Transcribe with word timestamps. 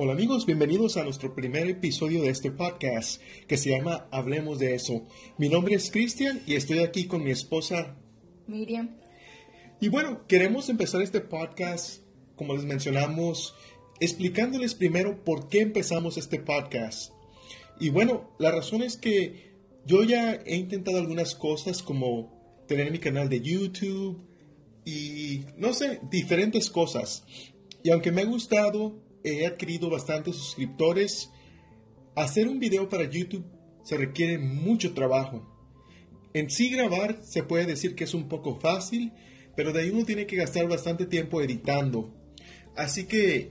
Hola 0.00 0.12
amigos, 0.12 0.46
bienvenidos 0.46 0.96
a 0.96 1.02
nuestro 1.02 1.34
primer 1.34 1.68
episodio 1.68 2.22
de 2.22 2.28
este 2.28 2.52
podcast 2.52 3.20
que 3.48 3.56
se 3.56 3.70
llama 3.70 4.06
Hablemos 4.12 4.60
de 4.60 4.76
eso. 4.76 5.04
Mi 5.38 5.48
nombre 5.48 5.74
es 5.74 5.90
Cristian 5.90 6.40
y 6.46 6.54
estoy 6.54 6.78
aquí 6.78 7.08
con 7.08 7.24
mi 7.24 7.32
esposa 7.32 7.96
Miriam. 8.46 8.90
Y 9.80 9.88
bueno, 9.88 10.24
queremos 10.28 10.68
empezar 10.68 11.02
este 11.02 11.20
podcast, 11.20 12.04
como 12.36 12.54
les 12.54 12.64
mencionamos, 12.64 13.56
explicándoles 13.98 14.76
primero 14.76 15.24
por 15.24 15.48
qué 15.48 15.62
empezamos 15.62 16.16
este 16.16 16.38
podcast. 16.38 17.10
Y 17.80 17.90
bueno, 17.90 18.30
la 18.38 18.52
razón 18.52 18.82
es 18.82 18.96
que 18.96 19.50
yo 19.84 20.04
ya 20.04 20.34
he 20.46 20.54
intentado 20.54 20.98
algunas 20.98 21.34
cosas 21.34 21.82
como 21.82 22.62
tener 22.68 22.92
mi 22.92 23.00
canal 23.00 23.28
de 23.28 23.40
YouTube 23.40 24.24
y 24.84 25.40
no 25.56 25.72
sé, 25.72 25.98
diferentes 26.08 26.70
cosas. 26.70 27.24
Y 27.82 27.90
aunque 27.90 28.12
me 28.12 28.22
ha 28.22 28.26
gustado, 28.26 29.07
he 29.24 29.46
adquirido 29.46 29.90
bastantes 29.90 30.36
suscriptores. 30.36 31.30
Hacer 32.14 32.48
un 32.48 32.58
video 32.58 32.88
para 32.88 33.08
YouTube 33.08 33.44
se 33.82 33.96
requiere 33.96 34.38
mucho 34.38 34.92
trabajo. 34.92 35.46
En 36.34 36.50
sí 36.50 36.68
grabar 36.70 37.20
se 37.22 37.42
puede 37.42 37.66
decir 37.66 37.94
que 37.94 38.04
es 38.04 38.14
un 38.14 38.28
poco 38.28 38.58
fácil, 38.60 39.12
pero 39.56 39.72
de 39.72 39.82
ahí 39.82 39.90
uno 39.90 40.04
tiene 40.04 40.26
que 40.26 40.36
gastar 40.36 40.68
bastante 40.68 41.06
tiempo 41.06 41.40
editando. 41.40 42.14
Así 42.76 43.06
que 43.06 43.50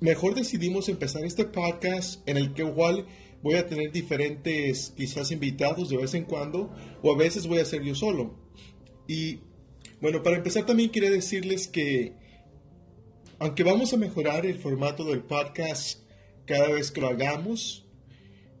mejor 0.00 0.34
decidimos 0.34 0.88
empezar 0.88 1.24
este 1.24 1.44
podcast 1.44 2.26
en 2.28 2.36
el 2.36 2.54
que 2.54 2.62
igual 2.62 3.06
voy 3.42 3.54
a 3.54 3.66
tener 3.66 3.92
diferentes 3.92 4.92
quizás 4.96 5.30
invitados 5.30 5.90
de 5.90 5.96
vez 5.96 6.14
en 6.14 6.24
cuando 6.24 6.72
o 7.02 7.12
a 7.12 7.16
veces 7.16 7.46
voy 7.46 7.58
a 7.58 7.64
ser 7.64 7.82
yo 7.82 7.94
solo. 7.94 8.34
Y 9.06 9.40
bueno, 10.00 10.22
para 10.22 10.36
empezar 10.36 10.64
también 10.66 10.90
quería 10.90 11.10
decirles 11.10 11.66
que 11.68 12.14
aunque 13.38 13.62
vamos 13.62 13.92
a 13.92 13.96
mejorar 13.96 14.46
el 14.46 14.58
formato 14.58 15.04
del 15.04 15.22
podcast 15.22 16.00
cada 16.44 16.68
vez 16.68 16.90
que 16.90 17.00
lo 17.00 17.08
hagamos, 17.08 17.86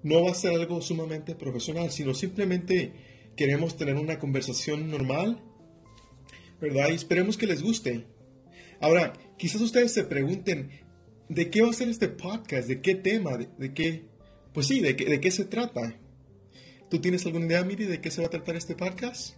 no 0.02 0.22
va 0.22 0.30
a 0.30 0.34
ser 0.34 0.52
algo 0.52 0.80
sumamente 0.80 1.34
profesional, 1.34 1.90
sino 1.90 2.14
simplemente 2.14 2.92
queremos 3.36 3.76
tener 3.76 3.96
una 3.96 4.18
conversación 4.18 4.90
normal, 4.90 5.42
¿verdad? 6.60 6.90
Y 6.90 6.94
esperemos 6.94 7.36
que 7.36 7.46
les 7.46 7.62
guste. 7.62 8.06
Ahora, 8.80 9.14
quizás 9.36 9.60
ustedes 9.60 9.92
se 9.92 10.04
pregunten, 10.04 10.70
¿de 11.28 11.50
qué 11.50 11.62
va 11.62 11.70
a 11.70 11.72
ser 11.72 11.88
este 11.88 12.08
podcast? 12.08 12.68
¿De 12.68 12.80
qué 12.80 12.94
tema? 12.94 13.36
¿De, 13.36 13.74
qué? 13.74 14.04
Pues 14.52 14.68
sí, 14.68 14.80
¿de 14.80 14.94
qué, 14.94 15.06
¿de 15.06 15.20
qué 15.20 15.30
se 15.30 15.44
trata? 15.44 15.98
¿Tú 16.88 17.00
tienes 17.00 17.26
alguna 17.26 17.46
idea, 17.46 17.64
Miri, 17.64 17.84
de 17.84 18.00
qué 18.00 18.10
se 18.10 18.20
va 18.20 18.28
a 18.28 18.30
tratar 18.30 18.56
este 18.56 18.76
podcast? 18.76 19.36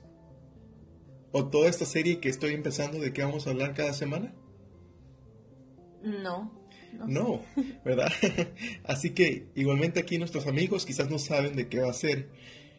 ¿O 1.32 1.48
toda 1.48 1.69
esta 1.69 1.86
serie 1.86 2.20
que 2.20 2.28
estoy 2.28 2.52
empezando 2.52 2.98
de 2.98 3.12
qué 3.12 3.22
vamos 3.22 3.47
a 3.47 3.50
hablar 3.50 3.75
cada 3.75 3.92
semana? 3.94 4.34
No. 6.02 6.60
No, 7.06 7.40
¿verdad? 7.84 8.12
Así 8.84 9.10
que 9.10 9.46
igualmente 9.54 10.00
aquí 10.00 10.18
nuestros 10.18 10.46
amigos 10.46 10.84
quizás 10.84 11.08
no 11.08 11.18
saben 11.18 11.54
de 11.56 11.68
qué 11.68 11.80
va 11.80 11.90
a 11.90 11.94
ser. 11.94 12.28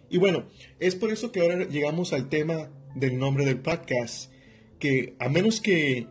Y 0.09 0.17
bueno, 0.17 0.45
es 0.79 0.95
por 0.95 1.11
eso 1.11 1.31
que 1.31 1.39
ahora 1.39 1.65
llegamos 1.67 2.11
al 2.13 2.29
tema 2.29 2.69
del 2.95 3.17
nombre 3.17 3.45
del 3.45 3.59
podcast, 3.59 4.31
que 4.79 5.15
a 5.19 5.29
menos 5.29 5.61
que 5.61 6.07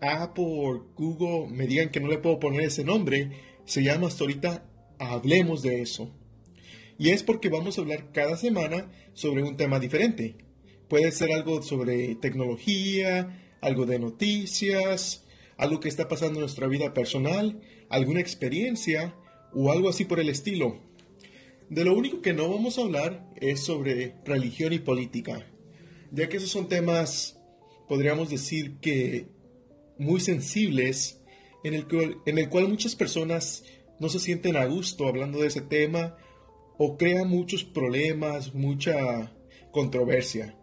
Apple 0.00 0.44
o 0.46 0.86
Google 0.96 1.50
me 1.50 1.66
digan 1.66 1.90
que 1.90 2.00
no 2.00 2.08
le 2.08 2.18
puedo 2.18 2.38
poner 2.38 2.62
ese 2.62 2.84
nombre, 2.84 3.30
se 3.64 3.82
llama 3.82 4.08
hasta 4.08 4.24
ahorita 4.24 4.70
Hablemos 4.98 5.62
de 5.62 5.80
eso. 5.80 6.12
Y 6.98 7.10
es 7.10 7.22
porque 7.22 7.48
vamos 7.48 7.78
a 7.78 7.80
hablar 7.80 8.12
cada 8.12 8.36
semana 8.36 8.90
sobre 9.14 9.42
un 9.42 9.56
tema 9.56 9.80
diferente. 9.80 10.36
Puede 10.88 11.10
ser 11.10 11.32
algo 11.32 11.62
sobre 11.62 12.14
tecnología, 12.14 13.56
algo 13.60 13.86
de 13.86 13.98
noticias, 13.98 15.23
algo 15.56 15.80
que 15.80 15.88
está 15.88 16.08
pasando 16.08 16.34
en 16.34 16.40
nuestra 16.40 16.66
vida 16.66 16.94
personal, 16.94 17.60
alguna 17.88 18.20
experiencia 18.20 19.14
o 19.52 19.70
algo 19.70 19.88
así 19.88 20.04
por 20.04 20.20
el 20.20 20.28
estilo. 20.28 20.80
De 21.70 21.84
lo 21.84 21.94
único 21.94 22.20
que 22.20 22.34
no 22.34 22.48
vamos 22.48 22.78
a 22.78 22.82
hablar 22.82 23.26
es 23.36 23.60
sobre 23.60 24.14
religión 24.24 24.72
y 24.72 24.78
política, 24.78 25.46
ya 26.10 26.28
que 26.28 26.36
esos 26.36 26.50
son 26.50 26.68
temas, 26.68 27.40
podríamos 27.88 28.30
decir 28.30 28.76
que 28.80 29.28
muy 29.98 30.20
sensibles, 30.20 31.20
en 31.62 31.74
el, 31.74 31.86
en 32.26 32.38
el 32.38 32.48
cual 32.48 32.68
muchas 32.68 32.94
personas 32.94 33.64
no 33.98 34.08
se 34.08 34.18
sienten 34.18 34.56
a 34.56 34.66
gusto 34.66 35.08
hablando 35.08 35.40
de 35.40 35.48
ese 35.48 35.62
tema 35.62 36.16
o 36.76 36.96
crean 36.96 37.28
muchos 37.28 37.64
problemas, 37.64 38.54
mucha 38.54 39.32
controversia. 39.70 40.56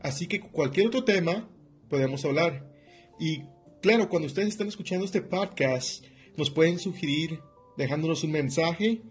Así 0.00 0.26
que 0.28 0.40
cualquier 0.40 0.88
otro 0.88 1.04
tema 1.04 1.48
podemos 1.88 2.24
hablar. 2.24 2.70
Y 3.18 3.42
Claro, 3.82 4.08
cuando 4.08 4.26
ustedes 4.26 4.48
están 4.48 4.68
escuchando 4.68 5.04
este 5.04 5.20
podcast, 5.20 6.04
nos 6.36 6.50
pueden 6.50 6.78
sugerir, 6.78 7.40
dejándonos 7.76 8.24
un 8.24 8.32
mensaje, 8.32 9.02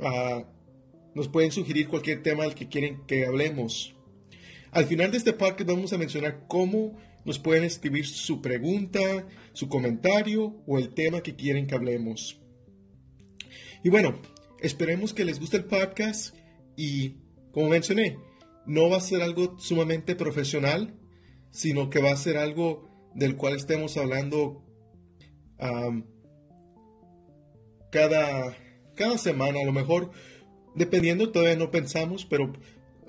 ah, 0.00 0.44
nos 1.14 1.28
pueden 1.28 1.52
sugerir 1.52 1.86
cualquier 1.86 2.22
tema 2.22 2.44
al 2.44 2.54
que 2.54 2.68
quieren 2.68 3.02
que 3.06 3.26
hablemos. 3.26 3.94
Al 4.72 4.86
final 4.86 5.10
de 5.10 5.18
este 5.18 5.32
podcast 5.32 5.68
vamos 5.68 5.92
a 5.92 5.98
mencionar 5.98 6.46
cómo 6.48 6.98
nos 7.24 7.38
pueden 7.38 7.64
escribir 7.64 8.06
su 8.06 8.40
pregunta, 8.40 9.28
su 9.52 9.68
comentario 9.68 10.62
o 10.66 10.78
el 10.78 10.94
tema 10.94 11.22
que 11.22 11.36
quieren 11.36 11.66
que 11.66 11.74
hablemos. 11.74 12.40
Y 13.84 13.90
bueno, 13.90 14.18
esperemos 14.60 15.12
que 15.12 15.24
les 15.24 15.38
guste 15.38 15.58
el 15.58 15.64
podcast 15.64 16.34
y, 16.74 17.16
como 17.52 17.68
mencioné, 17.68 18.18
no 18.66 18.88
va 18.88 18.96
a 18.96 19.00
ser 19.00 19.20
algo 19.22 19.58
sumamente 19.58 20.14
profesional, 20.16 20.94
sino 21.50 21.90
que 21.90 22.00
va 22.00 22.12
a 22.12 22.16
ser 22.16 22.38
algo 22.38 22.89
del 23.14 23.36
cual 23.36 23.56
estemos 23.56 23.96
hablando 23.96 24.64
cada, 27.90 28.56
cada 28.94 29.18
semana. 29.18 29.60
A 29.60 29.64
lo 29.64 29.72
mejor, 29.72 30.10
dependiendo, 30.74 31.30
todavía 31.30 31.56
no 31.56 31.70
pensamos, 31.70 32.24
pero 32.24 32.52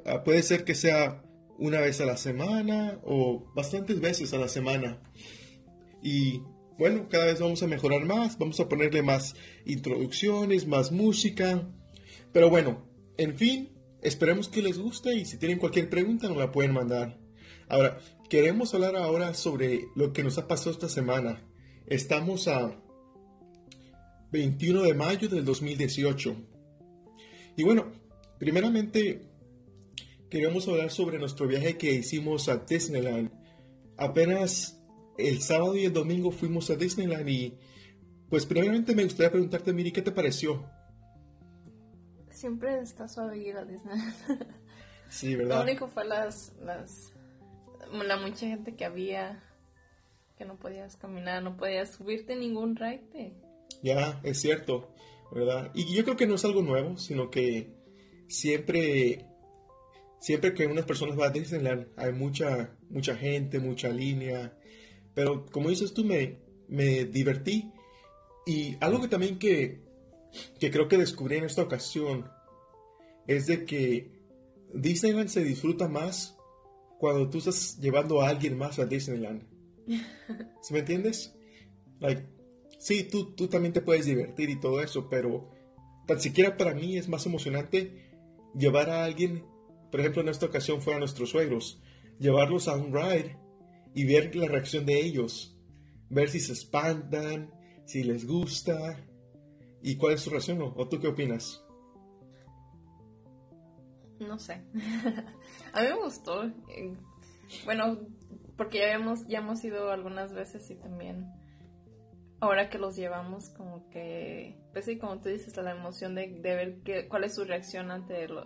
ah, 0.05 0.23
puede 0.23 0.43
ser 0.43 0.63
que 0.63 0.75
sea 0.75 1.23
una 1.57 1.79
vez 1.79 2.01
a 2.01 2.05
la 2.05 2.17
semana 2.17 2.99
o 3.03 3.51
bastantes 3.55 4.01
veces 4.01 4.33
a 4.33 4.37
la 4.37 4.47
semana. 4.47 5.01
Y 6.01 6.41
bueno, 6.77 7.07
cada 7.09 7.25
vez 7.25 7.39
vamos 7.39 7.61
a 7.61 7.67
mejorar 7.67 8.05
más, 8.05 8.37
vamos 8.39 8.59
a 8.59 8.67
ponerle 8.67 9.03
más 9.03 9.35
introducciones, 9.65 10.67
más 10.67 10.91
música. 10.91 11.69
Pero 12.33 12.49
bueno, 12.49 12.87
en 13.17 13.35
fin, 13.35 13.69
esperemos 14.01 14.49
que 14.49 14.63
les 14.63 14.79
guste 14.79 15.13
y 15.15 15.25
si 15.25 15.37
tienen 15.37 15.59
cualquier 15.59 15.89
pregunta 15.89 16.27
nos 16.27 16.37
la 16.37 16.51
pueden 16.51 16.73
mandar. 16.73 17.20
Ahora, 17.71 17.99
queremos 18.27 18.73
hablar 18.73 18.97
ahora 18.97 19.33
sobre 19.33 19.87
lo 19.95 20.11
que 20.11 20.23
nos 20.23 20.37
ha 20.37 20.45
pasado 20.45 20.71
esta 20.71 20.89
semana. 20.89 21.41
Estamos 21.87 22.49
a 22.49 22.75
21 24.33 24.81
de 24.81 24.93
mayo 24.93 25.29
del 25.29 25.45
2018. 25.45 26.35
Y 27.55 27.63
bueno, 27.63 27.93
primeramente 28.39 29.21
queremos 30.29 30.67
hablar 30.67 30.91
sobre 30.91 31.17
nuestro 31.17 31.47
viaje 31.47 31.77
que 31.77 31.93
hicimos 31.93 32.49
a 32.49 32.57
Disneyland. 32.57 33.31
Apenas 33.95 34.77
el 35.17 35.41
sábado 35.41 35.77
y 35.77 35.85
el 35.85 35.93
domingo 35.93 36.31
fuimos 36.31 36.69
a 36.71 36.75
Disneyland 36.75 37.29
y 37.29 37.57
pues 38.29 38.45
primeramente 38.45 38.93
me 38.93 39.05
gustaría 39.05 39.31
preguntarte, 39.31 39.71
Miri, 39.71 39.93
¿qué 39.93 40.01
te 40.01 40.11
pareció? 40.11 40.69
Siempre 42.31 42.81
está 42.81 43.07
suave 43.07 43.37
ir 43.37 43.55
a 43.55 43.63
Disneyland. 43.63 44.13
Sí, 45.07 45.35
¿verdad? 45.35 45.57
Lo 45.57 45.63
único 45.63 45.87
fue 45.89 46.05
las, 46.05 46.53
las 46.61 47.10
la 47.91 48.17
mucha 48.17 48.47
gente 48.47 48.75
que 48.75 48.85
había 48.85 49.43
que 50.41 50.45
no 50.45 50.57
podías 50.57 50.95
caminar, 50.95 51.43
no 51.43 51.55
podías 51.55 51.91
subirte 51.91 52.35
ningún 52.35 52.75
ride. 52.75 53.33
Ya, 53.83 54.19
es 54.23 54.41
cierto, 54.41 54.91
¿verdad? 55.31 55.69
Y 55.75 55.93
yo 55.93 56.03
creo 56.03 56.17
que 56.17 56.25
no 56.25 56.33
es 56.33 56.43
algo 56.45 56.63
nuevo, 56.63 56.97
sino 56.97 57.29
que 57.29 57.75
siempre, 58.27 59.27
siempre 60.19 60.55
que 60.55 60.65
unas 60.65 60.85
personas 60.85 61.15
van 61.15 61.29
a 61.29 61.33
Disneyland 61.33 61.89
hay 61.95 62.11
mucha, 62.13 62.75
mucha 62.89 63.15
gente, 63.15 63.59
mucha 63.59 63.89
línea. 63.89 64.57
Pero 65.13 65.45
como 65.45 65.69
dices 65.69 65.93
tú, 65.93 66.03
me, 66.03 66.39
me 66.67 67.05
divertí. 67.05 67.71
Y 68.47 68.77
algo 68.79 68.99
que 68.99 69.09
también 69.09 69.37
que, 69.37 69.81
que 70.59 70.71
creo 70.71 70.87
que 70.87 70.97
descubrí 70.97 71.37
en 71.37 71.43
esta 71.43 71.61
ocasión 71.61 72.27
es 73.27 73.45
de 73.45 73.63
que 73.65 74.11
Disneyland 74.73 75.29
se 75.29 75.43
disfruta 75.43 75.87
más 75.87 76.35
cuando 77.01 77.27
tú 77.31 77.39
estás 77.39 77.79
llevando 77.79 78.21
a 78.21 78.29
alguien 78.29 78.55
más 78.55 78.77
a 78.77 78.85
Disneyland. 78.85 79.41
¿Sí 80.61 80.71
me 80.71 80.81
entiendes? 80.81 81.35
Like, 81.99 82.27
sí, 82.77 83.05
tú, 83.05 83.33
tú 83.33 83.47
también 83.47 83.73
te 83.73 83.81
puedes 83.81 84.05
divertir 84.05 84.51
y 84.51 84.59
todo 84.59 84.83
eso, 84.83 85.09
pero 85.09 85.49
tan 86.05 86.21
siquiera 86.21 86.57
para 86.57 86.75
mí 86.75 86.97
es 86.97 87.09
más 87.09 87.25
emocionante 87.25 88.11
llevar 88.53 88.91
a 88.91 89.03
alguien, 89.03 89.43
por 89.89 89.99
ejemplo 89.99 90.21
en 90.21 90.29
esta 90.29 90.45
ocasión 90.45 90.79
fueron 90.79 90.99
nuestros 90.99 91.31
suegros, 91.31 91.81
llevarlos 92.19 92.67
a 92.67 92.75
un 92.75 92.93
ride 92.93 93.35
y 93.95 94.05
ver 94.05 94.35
la 94.35 94.47
reacción 94.47 94.85
de 94.85 94.99
ellos, 94.99 95.57
ver 96.07 96.29
si 96.29 96.39
se 96.39 96.53
espantan, 96.53 97.51
si 97.83 98.03
les 98.03 98.27
gusta 98.27 99.03
y 99.81 99.95
cuál 99.95 100.13
es 100.13 100.21
su 100.21 100.29
reacción 100.29 100.61
o 100.61 100.87
tú 100.87 100.99
qué 100.99 101.07
opinas. 101.07 101.63
No 104.21 104.39
sé. 104.39 104.61
a 105.73 105.81
mí 105.81 105.87
me 105.87 106.03
gustó. 106.03 106.43
Eh, 106.43 106.95
bueno, 107.65 107.99
porque 108.55 108.79
ya 108.79 108.93
hemos, 108.93 109.27
ya 109.27 109.39
hemos 109.39 109.63
ido 109.63 109.91
algunas 109.91 110.33
veces 110.33 110.69
y 110.69 110.75
también 110.75 111.31
ahora 112.39 112.69
que 112.69 112.77
los 112.77 112.95
llevamos, 112.95 113.49
como 113.49 113.89
que, 113.89 114.57
pues 114.73 114.85
sí, 114.85 114.97
como 114.97 115.19
tú 115.21 115.29
dices, 115.29 115.55
la 115.57 115.71
emoción 115.71 116.15
de, 116.15 116.27
de 116.27 116.55
ver 116.55 116.77
qué, 116.83 117.07
cuál 117.07 117.23
es 117.23 117.35
su 117.35 117.45
reacción 117.45 117.91
ante 117.91 118.27
lo, 118.27 118.45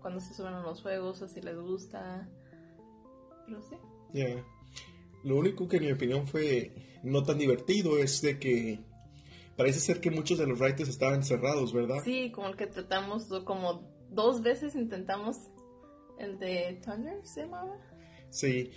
cuando 0.00 0.20
se 0.20 0.34
suben 0.34 0.54
a 0.54 0.62
los 0.62 0.82
juegos 0.82 1.22
o 1.22 1.28
si 1.28 1.40
les 1.40 1.56
gusta. 1.56 2.28
Pero 3.46 3.62
sí. 3.62 3.76
Ya. 4.12 4.44
Lo 5.24 5.36
único 5.36 5.68
que 5.68 5.76
en 5.76 5.84
mi 5.84 5.92
opinión 5.92 6.26
fue 6.26 6.98
no 7.02 7.22
tan 7.22 7.38
divertido 7.38 7.98
es 7.98 8.22
de 8.22 8.38
que 8.38 8.80
parece 9.56 9.80
ser 9.80 10.00
que 10.00 10.10
muchos 10.10 10.38
de 10.38 10.46
los 10.46 10.58
rides 10.58 10.88
estaban 10.88 11.22
cerrados, 11.22 11.72
¿verdad? 11.72 11.98
Sí, 12.04 12.30
como 12.32 12.48
el 12.48 12.56
que 12.56 12.66
tratamos, 12.66 13.28
como 13.44 13.91
dos 14.14 14.42
veces 14.42 14.74
intentamos 14.74 15.36
el 16.18 16.38
de 16.38 16.80
Thunder, 16.84 17.20
¿se 17.24 17.42
llamaba? 17.42 17.76
Sí. 18.30 18.70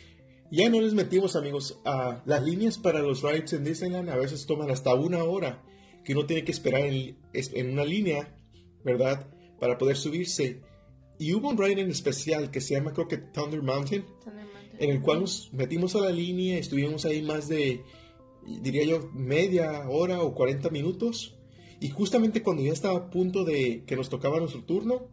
Ya 0.52 0.70
no 0.70 0.80
les 0.80 0.94
metimos, 0.94 1.36
amigos, 1.36 1.80
a 1.86 2.22
las 2.26 2.44
líneas 2.44 2.78
para 2.78 3.00
los 3.00 3.24
rides 3.24 3.54
en 3.54 3.64
Disneyland 3.64 4.10
a 4.10 4.16
veces 4.16 4.46
toman 4.46 4.70
hasta 4.70 4.94
una 4.94 5.24
hora, 5.24 5.64
que 6.04 6.14
uno 6.14 6.26
tiene 6.26 6.44
que 6.44 6.52
esperar 6.52 6.82
en, 6.82 7.18
en 7.34 7.72
una 7.72 7.84
línea, 7.84 8.38
¿verdad? 8.84 9.28
Para 9.60 9.78
poder 9.78 9.98
subirse. 9.98 10.62
Y 11.18 11.34
hubo 11.34 11.50
un 11.50 11.58
ride 11.58 11.82
en 11.82 11.90
especial 11.90 12.52
que 12.52 12.62
se 12.62 12.76
llama, 12.76 12.94
creo 12.94 13.08
que 13.08 13.18
Thunder 13.18 13.62
Mountain, 13.62 14.04
Thunder 14.24 14.46
Mountain. 14.46 14.78
en 14.80 14.90
el 14.92 15.02
cual 15.02 15.22
nos 15.22 15.52
metimos 15.54 15.96
a 15.96 16.02
la 16.02 16.12
línea, 16.12 16.58
estuvimos 16.58 17.06
ahí 17.06 17.22
más 17.22 17.48
de, 17.48 17.84
diría 18.46 18.84
yo, 18.84 19.10
media 19.14 19.90
hora 19.90 20.22
o 20.22 20.36
40 20.36 20.70
minutos. 20.70 21.38
Y 21.80 21.90
justamente 21.90 22.44
cuando 22.44 22.64
ya 22.64 22.72
estaba 22.72 22.98
a 22.98 23.10
punto 23.10 23.44
de 23.44 23.84
que 23.86 23.96
nos 23.96 24.10
tocaba 24.10 24.40
nuestro 24.40 24.64
turno, 24.64 25.10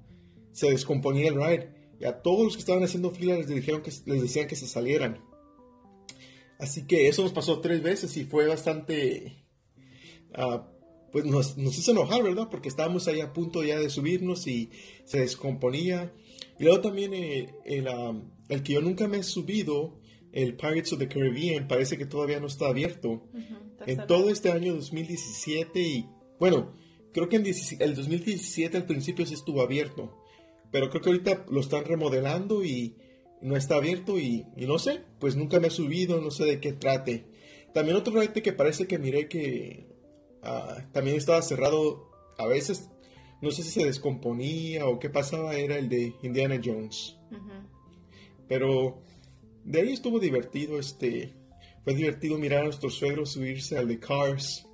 se 0.52 0.70
descomponía 0.70 1.28
el 1.28 1.34
ride. 1.34 1.70
Y 2.00 2.04
a 2.04 2.22
todos 2.22 2.44
los 2.44 2.54
que 2.54 2.60
estaban 2.60 2.82
haciendo 2.82 3.10
fila 3.10 3.36
les, 3.36 3.48
dijeron 3.48 3.82
que, 3.82 3.92
les 4.06 4.22
decían 4.22 4.48
que 4.48 4.56
se 4.56 4.66
salieran. 4.66 5.24
Así 6.58 6.86
que 6.86 7.08
eso 7.08 7.22
nos 7.22 7.32
pasó 7.32 7.60
tres 7.60 7.82
veces 7.82 8.16
y 8.16 8.24
fue 8.24 8.46
bastante... 8.46 9.44
ah, 10.34 10.68
pues 11.12 11.26
nos, 11.26 11.58
nos 11.58 11.76
hizo 11.78 11.90
enojar, 11.90 12.22
¿verdad? 12.22 12.48
Porque 12.50 12.70
estábamos 12.70 13.06
ahí 13.06 13.20
a 13.20 13.34
punto 13.34 13.62
ya 13.62 13.78
de 13.78 13.90
subirnos 13.90 14.46
y 14.46 14.70
se 15.04 15.20
descomponía. 15.20 16.12
Y 16.58 16.64
luego 16.64 16.80
también 16.80 17.12
eh, 17.12 17.54
el, 17.66 17.86
ah, 17.88 18.18
el 18.48 18.62
que 18.62 18.74
yo 18.74 18.80
nunca 18.80 19.08
me 19.08 19.18
he 19.18 19.22
subido, 19.22 20.00
el 20.32 20.56
Pirates 20.56 20.92
of 20.92 20.98
the 20.98 21.08
Caribbean, 21.08 21.68
parece 21.68 21.98
que 21.98 22.06
todavía 22.06 22.40
no 22.40 22.46
está 22.46 22.68
abierto. 22.68 23.28
En 23.86 24.06
todo 24.06 24.30
este 24.30 24.50
año 24.50 24.74
2017 24.74 25.80
y 25.80 26.06
bueno, 26.38 26.72
creo 27.12 27.28
que 27.28 27.36
en 27.36 27.42
17 27.42 27.84
el 27.84 27.94
2017 27.94 28.76
al 28.76 28.86
principio 28.86 29.26
sí 29.26 29.34
estuvo 29.34 29.62
abierto, 29.62 30.21
pero 30.72 30.90
creo 30.90 31.02
que 31.02 31.10
ahorita 31.10 31.44
lo 31.50 31.60
están 31.60 31.84
remodelando 31.84 32.64
y 32.64 32.96
no 33.42 33.56
está 33.56 33.76
abierto 33.76 34.18
y, 34.18 34.46
y 34.56 34.66
no 34.66 34.78
sé, 34.78 35.02
pues 35.20 35.36
nunca 35.36 35.60
me 35.60 35.68
he 35.68 35.70
subido, 35.70 36.20
no 36.20 36.30
sé 36.30 36.44
de 36.44 36.60
qué 36.60 36.72
trate. 36.72 37.26
También 37.74 37.96
otro 37.96 38.18
ride 38.18 38.42
que 38.42 38.52
parece 38.52 38.86
que 38.86 38.98
miré 38.98 39.28
que 39.28 39.86
ah, 40.42 40.86
también 40.92 41.16
estaba 41.16 41.42
cerrado 41.42 42.10
a 42.38 42.46
veces, 42.46 42.90
no 43.40 43.50
sé 43.50 43.62
si 43.62 43.70
se 43.70 43.84
descomponía 43.84 44.86
o 44.86 44.98
qué 44.98 45.10
pasaba, 45.10 45.56
era 45.56 45.76
el 45.78 45.88
de 45.88 46.14
Indiana 46.22 46.60
Jones. 46.62 47.18
Pero 48.48 49.02
de 49.64 49.80
ahí 49.80 49.92
estuvo 49.92 50.18
divertido, 50.18 50.78
este, 50.78 51.34
fue 51.84 51.94
divertido 51.94 52.38
mirar 52.38 52.60
a 52.60 52.64
nuestros 52.64 52.94
suegros 52.94 53.32
subirse 53.32 53.76
al 53.76 53.88
de 53.88 53.98
Cars. 53.98 54.66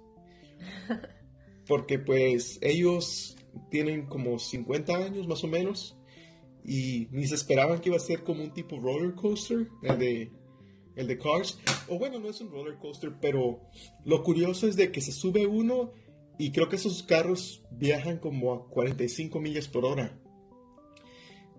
Porque 1.66 1.98
pues 1.98 2.58
ellos 2.62 3.37
tienen 3.70 4.06
como 4.06 4.38
50 4.38 4.96
años 4.96 5.26
más 5.26 5.44
o 5.44 5.48
menos 5.48 5.96
y 6.64 7.08
ni 7.10 7.26
se 7.26 7.34
esperaban 7.34 7.80
que 7.80 7.88
iba 7.88 7.96
a 7.96 8.00
ser 8.00 8.22
como 8.22 8.42
un 8.42 8.52
tipo 8.52 8.78
roller 8.78 9.14
coaster, 9.14 9.68
el 9.82 9.98
de, 9.98 10.32
el 10.96 11.06
de 11.06 11.18
Cars. 11.18 11.58
O 11.88 11.98
bueno, 11.98 12.18
no 12.18 12.28
es 12.28 12.40
un 12.40 12.50
roller 12.50 12.76
coaster, 12.78 13.12
pero 13.20 13.62
lo 14.04 14.22
curioso 14.22 14.68
es 14.68 14.76
de 14.76 14.92
que 14.92 15.00
se 15.00 15.12
sube 15.12 15.46
uno 15.46 15.92
y 16.38 16.52
creo 16.52 16.68
que 16.68 16.76
esos 16.76 17.02
carros 17.02 17.64
viajan 17.70 18.18
como 18.18 18.52
a 18.52 18.68
45 18.68 19.40
millas 19.40 19.66
por 19.66 19.84
hora. 19.84 20.20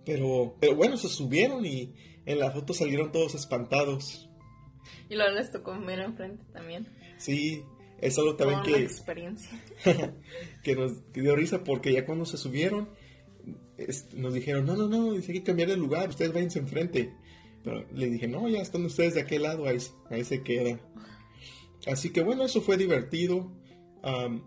Pero, 0.06 0.56
pero 0.60 0.76
bueno, 0.76 0.96
se 0.98 1.10
subieron 1.10 1.66
y 1.66 1.94
en 2.26 2.40
la 2.40 2.52
foto 2.52 2.74
salieron 2.74 3.12
todos 3.12 3.36
espantados. 3.36 4.30
Y 5.10 5.16
luego 5.16 5.32
les 5.32 5.52
tocó 5.52 5.78
ver 5.80 6.00
enfrente 6.00 6.46
también. 6.54 6.88
Sí, 7.18 7.64
es 8.02 8.18
algo 8.18 8.36
también 8.36 8.62
que, 8.64 8.84
experiencia. 8.84 9.52
que 10.64 10.76
nos 10.76 11.12
dio 11.14 11.36
risa 11.36 11.64
porque 11.64 11.94
ya 11.94 12.06
cuando 12.06 12.26
se 12.26 12.38
subieron 12.38 12.90
nos 14.14 14.34
dijeron, 14.34 14.66
no, 14.66 14.76
no, 14.76 14.88
no, 14.88 15.14
dice 15.14 15.32
hay 15.32 15.40
que 15.40 15.46
cambiar 15.46 15.70
de 15.70 15.78
lugar, 15.78 16.10
ustedes 16.10 16.34
váyanse 16.34 16.60
enfrente. 16.60 17.14
Pero 17.64 17.86
le 17.94 18.10
dije, 18.10 18.28
no, 18.28 18.48
ya 18.48 18.62
están 18.62 18.86
ustedes 18.86 19.16
de 19.16 19.22
aquel 19.22 19.44
lado, 19.44 19.68
ahí, 19.68 19.78
ahí 20.10 20.24
se 20.24 20.44
queda. 20.44 20.80
Así 21.88 22.12
que 22.12 22.22
bueno, 22.24 22.44
eso 22.46 22.62
fue 22.62 22.78
divertido. 22.78 23.52
Am, 24.02 24.44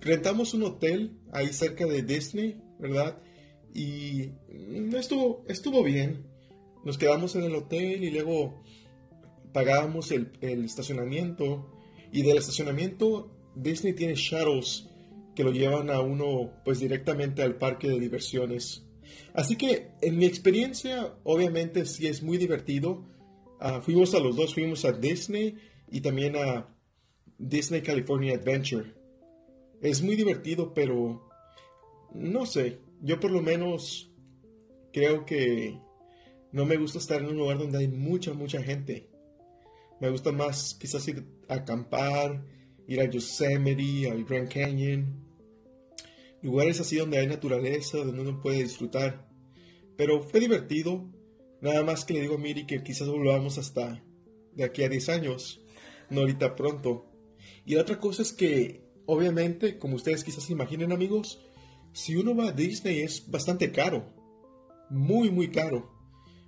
rentamos 0.00 0.54
un 0.54 0.64
hotel 0.64 1.18
ahí 1.32 1.48
cerca 1.48 1.86
de 1.86 2.02
Disney, 2.02 2.60
¿verdad? 2.78 3.22
Y 3.72 4.30
estuvo, 4.96 5.44
estuvo 5.48 5.82
bien. 5.82 6.26
Nos 6.84 6.98
quedamos 6.98 7.34
en 7.36 7.44
el 7.44 7.54
hotel 7.54 8.04
y 8.04 8.10
luego 8.10 8.62
pagábamos 9.52 10.10
el, 10.12 10.32
el 10.40 10.64
estacionamiento. 10.64 11.73
Y 12.14 12.22
del 12.22 12.38
estacionamiento, 12.38 13.28
Disney 13.56 13.92
tiene 13.92 14.14
shuttles 14.14 14.88
que 15.34 15.42
lo 15.42 15.50
llevan 15.50 15.90
a 15.90 16.00
uno 16.00 16.52
pues 16.64 16.78
directamente 16.78 17.42
al 17.42 17.56
parque 17.56 17.88
de 17.88 17.98
diversiones. 17.98 18.86
Así 19.32 19.56
que 19.56 19.88
en 20.00 20.16
mi 20.16 20.24
experiencia, 20.24 21.12
obviamente 21.24 21.84
sí 21.86 22.06
es 22.06 22.22
muy 22.22 22.38
divertido. 22.38 23.04
Ah, 23.58 23.80
fuimos 23.82 24.14
a 24.14 24.20
los 24.20 24.36
dos, 24.36 24.54
fuimos 24.54 24.84
a 24.84 24.92
Disney 24.92 25.56
y 25.90 26.02
también 26.02 26.36
a 26.36 26.72
Disney 27.36 27.82
California 27.82 28.36
Adventure. 28.36 28.94
Es 29.82 30.00
muy 30.00 30.14
divertido, 30.14 30.72
pero 30.72 31.28
no 32.14 32.46
sé, 32.46 32.78
yo 33.02 33.18
por 33.18 33.32
lo 33.32 33.42
menos 33.42 34.08
creo 34.92 35.26
que 35.26 35.80
no 36.52 36.64
me 36.64 36.76
gusta 36.76 36.98
estar 36.98 37.20
en 37.20 37.30
un 37.30 37.38
lugar 37.38 37.58
donde 37.58 37.78
hay 37.78 37.88
mucha, 37.88 38.34
mucha 38.34 38.62
gente. 38.62 39.13
Me 40.00 40.10
gusta 40.10 40.32
más 40.32 40.74
quizás 40.74 41.06
ir 41.08 41.24
a 41.48 41.54
acampar, 41.54 42.44
ir 42.86 43.00
a 43.00 43.08
Yosemite, 43.08 44.10
al 44.10 44.24
Grand 44.24 44.52
Canyon. 44.52 45.24
Lugares 46.42 46.80
así 46.80 46.96
donde 46.96 47.18
hay 47.18 47.26
naturaleza, 47.26 47.98
donde 47.98 48.20
uno 48.20 48.40
puede 48.42 48.62
disfrutar. 48.62 49.28
Pero 49.96 50.22
fue 50.22 50.40
divertido. 50.40 51.10
Nada 51.60 51.82
más 51.82 52.04
que 52.04 52.12
le 52.12 52.20
digo 52.20 52.34
a 52.34 52.38
Miri 52.38 52.66
que 52.66 52.82
quizás 52.82 53.08
volvamos 53.08 53.56
hasta 53.56 54.04
de 54.52 54.64
aquí 54.64 54.82
a 54.82 54.88
10 54.88 55.08
años. 55.08 55.62
No 56.10 56.20
ahorita 56.20 56.56
pronto. 56.56 57.06
Y 57.64 57.74
la 57.74 57.82
otra 57.82 57.98
cosa 57.98 58.20
es 58.20 58.32
que, 58.32 58.84
obviamente, 59.06 59.78
como 59.78 59.96
ustedes 59.96 60.24
quizás 60.24 60.50
imaginen 60.50 60.92
amigos, 60.92 61.40
si 61.94 62.16
uno 62.16 62.36
va 62.36 62.48
a 62.48 62.52
Disney 62.52 63.00
es 63.00 63.30
bastante 63.30 63.72
caro. 63.72 64.12
Muy, 64.90 65.30
muy 65.30 65.48
caro. 65.48 65.90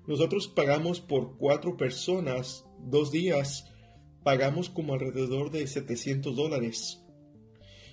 Nosotros 0.07 0.49
pagamos 0.49 1.01
por 1.01 1.39
cuatro 1.39 1.77
personas, 1.77 2.66
dos 2.79 3.11
días, 3.11 3.71
pagamos 4.23 4.69
como 4.69 4.95
alrededor 4.95 5.51
de 5.51 5.67
700 5.67 6.35
dólares. 6.35 7.03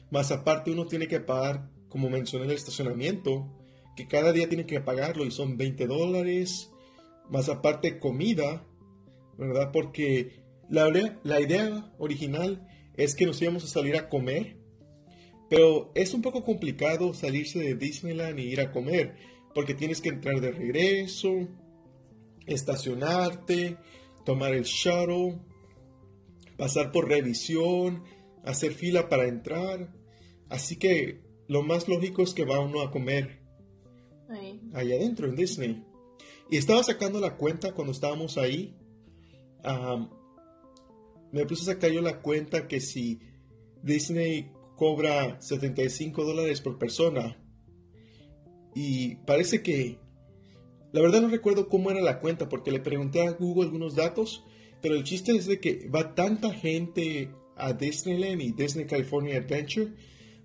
Más 0.10 0.32
aparte 0.32 0.72
uno 0.72 0.86
tiene 0.86 1.08
que 1.08 1.20
pagar, 1.20 1.70
como 1.90 2.10
mencioné, 2.10 2.46
el 2.46 2.52
estacionamiento, 2.52 3.52
que 3.96 4.08
cada 4.08 4.32
día 4.32 4.48
tiene 4.48 4.66
que 4.66 4.82
pagarlo 4.82 5.26
y 5.26 5.32
son 5.32 5.58
20 5.58 5.88
dólares. 5.88 6.72
Más 7.30 7.50
aparte 7.50 8.00
comida, 8.00 8.66
¿verdad? 9.38 9.72
Porque 9.72 10.44
la, 10.70 10.90
la 11.24 11.42
idea 11.42 11.92
original 11.98 12.68
es 12.96 13.16
que 13.16 13.26
nos 13.26 13.42
íbamos 13.42 13.64
a 13.64 13.68
salir 13.68 13.96
a 13.96 14.10
comer, 14.10 14.58
pero 15.50 15.92
es 15.96 16.14
un 16.14 16.22
poco 16.22 16.44
complicado 16.44 17.14
salirse 17.14 17.60
de 17.60 17.76
Disneyland 17.76 18.40
y 18.40 18.44
ir 18.44 18.62
a 18.62 18.72
comer, 18.72 19.16
porque 19.54 19.74
tienes 19.74 20.02
que 20.02 20.10
entrar 20.10 20.42
de 20.42 20.52
regreso, 20.52 21.48
estacionarte, 22.46 23.78
tomar 24.24 24.54
el 24.54 24.64
shuttle, 24.64 25.40
pasar 26.58 26.92
por 26.92 27.10
revisión, 27.10 28.04
hacer 28.44 28.74
fila 28.74 29.10
para 29.10 29.28
entrar. 29.28 29.94
Así 30.50 30.78
que 30.78 31.22
lo 31.48 31.64
más 31.64 31.88
lógico 31.88 32.24
es 32.24 32.34
que 32.34 32.46
va 32.46 32.60
uno 32.60 32.82
a 32.82 32.92
comer 32.92 33.42
Ahí. 34.30 34.62
allá 34.74 34.96
adentro 34.96 35.28
en 35.28 35.36
Disney. 35.36 35.84
Y 36.50 36.58
estaba 36.58 36.84
sacando 36.84 37.20
la 37.20 37.38
cuenta 37.38 37.74
cuando 37.74 37.92
estábamos 37.92 38.38
ahí. 38.38 38.76
me 41.32 41.46
puse 41.46 41.64
a 41.64 41.74
sacar 41.74 41.92
yo 41.92 42.02
la 42.02 42.22
cuenta 42.22 42.68
que 42.68 42.80
si 42.80 43.20
Disney 43.82 44.52
cobra 44.76 45.42
75 45.42 46.24
dólares 46.24 46.62
por 46.62 46.78
persona. 46.78 47.40
Y 48.76 49.16
parece 49.16 49.62
que... 49.62 50.03
La 50.94 51.02
verdad 51.02 51.22
no 51.22 51.28
recuerdo 51.28 51.68
cómo 51.68 51.92
era 51.92 52.02
la 52.02 52.20
cuenta 52.20 52.48
porque 52.48 52.72
le 52.72 52.80
pregunté 52.80 53.28
a 53.28 53.32
Google 53.32 53.64
algunos 53.64 53.96
datos. 53.96 54.46
Pero 54.82 54.96
el 54.96 55.04
chiste 55.04 55.32
es 55.32 55.48
de 55.48 55.60
que 55.60 55.90
va 55.90 56.14
tanta 56.14 56.54
gente 56.54 57.32
a 57.56 57.74
Disneyland 57.74 58.42
y 58.42 58.52
Disney 58.52 58.86
California 58.86 59.38
Adventure 59.38 59.94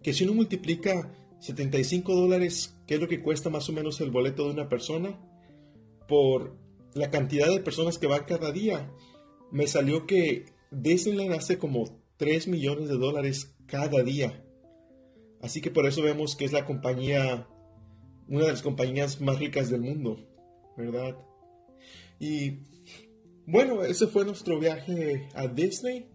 que 0.03 0.13
si 0.13 0.25
uno 0.25 0.35
multiplica 0.35 1.13
75 1.41 2.15
dólares, 2.15 2.77
que 2.87 2.95
es 2.95 3.01
lo 3.01 3.09
que 3.09 3.21
cuesta 3.21 3.51
más 3.51 3.69
o 3.69 3.73
menos 3.73 4.01
el 4.01 4.11
boleto 4.11 4.45
de 4.45 4.53
una 4.53 4.69
persona, 4.69 5.19
por 6.07 6.57
la 6.95 7.11
cantidad 7.11 7.49
de 7.49 7.61
personas 7.61 7.99
que 7.99 8.07
van 8.07 8.25
cada 8.25 8.53
día, 8.53 8.91
me 9.51 9.67
salió 9.67 10.07
que 10.07 10.47
Disneyland 10.71 11.35
hace 11.35 11.59
como 11.59 12.01
3 12.17 12.49
millones 12.49 12.89
de 12.89 12.97
dólares 12.97 13.55
cada 13.67 14.03
día. 14.03 14.45
Así 15.43 15.61
que 15.61 15.71
por 15.71 15.87
eso 15.87 16.03
vemos 16.03 16.37
que 16.37 16.45
es 16.45 16.53
la 16.53 16.65
compañía, 16.65 17.49
una 18.29 18.45
de 18.45 18.53
las 18.53 18.63
compañías 18.63 19.21
más 19.21 19.39
ricas 19.39 19.69
del 19.69 19.81
mundo, 19.81 20.28
¿verdad? 20.79 21.17
Y 22.19 22.61
bueno, 23.47 23.83
ese 23.83 24.07
fue 24.07 24.25
nuestro 24.25 24.59
viaje 24.59 25.29
a 25.35 25.47
Disney. 25.47 26.09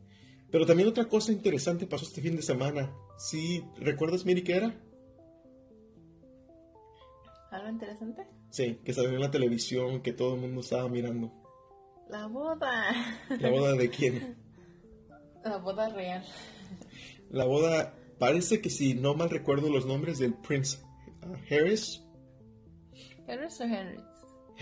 Pero 0.52 0.66
también 0.66 0.88
otra 0.88 1.06
cosa 1.06 1.32
interesante 1.32 1.88
pasó 1.88 2.06
este 2.06 2.22
fin 2.22 2.36
de 2.36 2.42
semana. 2.44 2.96
¿Sí 3.18 3.64
recuerdas, 3.78 4.26
Miri, 4.26 4.44
qué 4.44 4.56
era? 4.56 4.80
¿Algo 7.52 7.70
interesante? 7.70 8.28
Sí, 8.50 8.80
que 8.84 8.94
salió 8.94 9.12
en 9.12 9.22
la 9.22 9.32
televisión, 9.32 10.02
que 10.02 10.14
todo 10.14 10.36
el 10.36 10.42
mundo 10.42 10.62
estaba 10.62 10.88
mirando. 10.90 11.32
La 12.10 12.28
boda. 12.28 12.70
¿La 13.40 13.50
boda 13.50 13.74
de 13.74 13.90
quién? 13.90 14.38
La 15.44 15.58
boda 15.58 15.90
real. 15.90 16.24
La 17.32 17.46
boda, 17.46 17.96
parece 18.20 18.62
que 18.62 18.70
si 18.70 18.94
no 18.94 19.16
mal 19.16 19.32
recuerdo 19.32 19.70
los 19.70 19.86
nombres 19.86 20.20
del 20.20 20.36
Prince 20.36 20.78
uh, 21.26 21.34
Harris. 21.50 22.04
¿Harris 23.28 23.60
o 23.60 23.64
Henry? 23.64 24.13